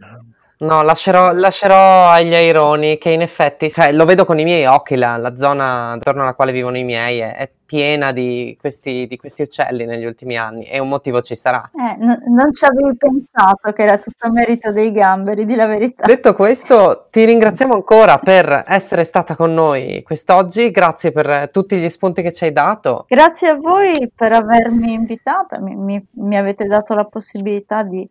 No, 0.60 0.82
lascerò, 0.82 1.32
lascerò, 1.32 2.08
agli 2.08 2.34
aironi 2.34 2.98
che 2.98 3.10
in 3.10 3.22
effetti, 3.22 3.70
cioè, 3.70 3.92
lo 3.92 4.04
vedo 4.04 4.24
con 4.24 4.40
i 4.40 4.44
miei 4.44 4.66
occhi, 4.66 4.96
la, 4.96 5.16
la 5.16 5.36
zona 5.36 5.92
attorno 5.92 6.22
alla 6.22 6.34
quale 6.34 6.50
vivono 6.50 6.76
i 6.76 6.82
miei 6.82 7.20
è, 7.20 7.36
è 7.36 7.50
piena 7.64 8.10
di 8.10 8.56
questi, 8.58 9.06
di 9.06 9.16
questi, 9.16 9.42
uccelli 9.42 9.84
negli 9.84 10.04
ultimi 10.04 10.36
anni 10.36 10.64
e 10.64 10.80
un 10.80 10.88
motivo 10.88 11.20
ci 11.20 11.36
sarà. 11.36 11.70
Eh, 11.72 12.02
n- 12.02 12.24
non 12.28 12.52
ci 12.52 12.64
avevi 12.64 12.96
pensato 12.96 13.70
che 13.72 13.82
era 13.82 13.98
tutto 13.98 14.32
merito 14.32 14.72
dei 14.72 14.90
gamberi, 14.90 15.44
di 15.44 15.54
la 15.54 15.66
verità. 15.66 16.06
Detto 16.06 16.34
questo, 16.34 17.06
ti 17.10 17.24
ringraziamo 17.24 17.74
ancora 17.74 18.18
per 18.18 18.64
essere 18.66 19.04
stata 19.04 19.36
con 19.36 19.54
noi 19.54 20.02
quest'oggi, 20.02 20.72
grazie 20.72 21.12
per 21.12 21.50
tutti 21.52 21.76
gli 21.76 21.88
spunti 21.88 22.20
che 22.20 22.32
ci 22.32 22.44
hai 22.44 22.52
dato. 22.52 23.04
Grazie 23.06 23.50
a 23.50 23.54
voi 23.54 24.10
per 24.12 24.32
avermi 24.32 24.92
invitata, 24.92 25.60
mi, 25.60 25.76
mi, 25.76 26.04
mi 26.14 26.36
avete 26.36 26.66
dato 26.66 26.94
la 26.94 27.04
possibilità 27.04 27.84
di 27.84 28.08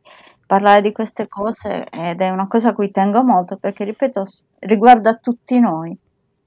parlare 0.47 0.81
di 0.81 0.91
queste 0.91 1.27
cose 1.27 1.85
ed 1.89 2.21
è 2.21 2.29
una 2.29 2.47
cosa 2.47 2.69
a 2.69 2.73
cui 2.73 2.89
tengo 2.89 3.23
molto 3.23 3.57
perché, 3.57 3.83
ripeto, 3.83 4.23
riguarda 4.59 5.13
tutti 5.15 5.59
noi 5.59 5.95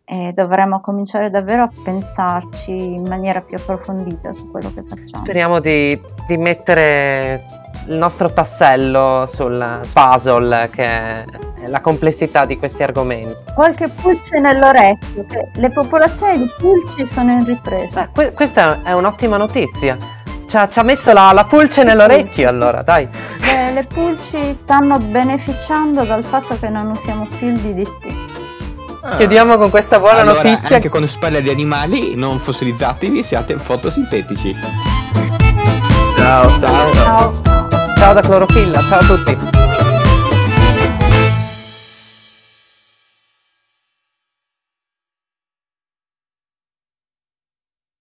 e 0.05 0.33
dovremmo 0.35 0.81
cominciare 0.81 1.31
davvero 1.31 1.63
a 1.63 1.71
pensarci 1.85 2.73
in 2.73 3.07
maniera 3.07 3.43
più 3.43 3.57
approfondita 3.57 4.33
su 4.33 4.51
quello 4.51 4.73
che 4.75 4.83
facciamo. 4.83 5.23
Speriamo 5.23 5.61
di, 5.61 6.01
di 6.27 6.37
mettere 6.37 7.45
il 7.87 7.95
nostro 7.95 8.33
tassello 8.33 9.27
sul 9.29 9.81
puzzle 9.93 10.69
che 10.71 10.85
è 10.85 11.25
la 11.67 11.81
complessità 11.81 12.45
di 12.45 12.59
questi 12.59 12.83
argomenti. 12.83 13.37
Qualche 13.55 13.89
pulce 13.89 14.41
nell'orecchio, 14.41 15.27
le 15.55 15.71
popolazioni 15.71 16.39
di 16.39 16.51
pulci 16.59 17.07
sono 17.07 17.33
in 17.33 17.45
ripresa. 17.45 18.03
Beh, 18.03 18.09
que- 18.13 18.33
questa 18.33 18.83
è 18.83 18.93
un'ottima 18.93 19.37
notizia. 19.37 19.97
Ci 20.51 20.57
ha, 20.57 20.69
ci 20.69 20.81
ha 20.81 20.83
messo 20.83 21.13
la, 21.13 21.31
la, 21.31 21.45
pulce 21.45 21.85
nell'orecchio 21.85 22.25
pulci, 22.25 22.45
allora, 22.45 22.83
dai. 22.83 23.07
Le, 23.39 23.71
le 23.73 23.85
pulci 23.85 24.59
stanno 24.65 24.99
beneficiando 24.99 26.03
dal 26.03 26.25
fatto 26.25 26.59
che 26.59 26.69
non 26.69 26.91
usiamo 26.91 27.25
più 27.39 27.47
il 27.47 27.57
DDT. 27.57 28.13
Ah. 29.03 29.17
Chiudiamo 29.17 29.57
con 29.59 29.71
questa 29.71 30.01
buona 30.01 30.23
allora, 30.23 30.43
notizia. 30.43 30.75
Anche 30.75 30.89
quando 30.89 31.07
si 31.07 31.19
parla 31.21 31.39
di 31.39 31.51
animali, 31.51 32.17
non 32.17 32.37
fossilizzatevi, 32.37 33.23
siate 33.23 33.55
fotosintetici. 33.59 34.57
Ciao, 36.17 36.59
ciao. 36.59 36.93
Ciao, 36.95 37.43
ciao 37.97 38.13
da 38.13 38.21
Clorofilla, 38.21 38.83
ciao 38.89 38.99
a 38.99 39.05
tutti. 39.05 39.90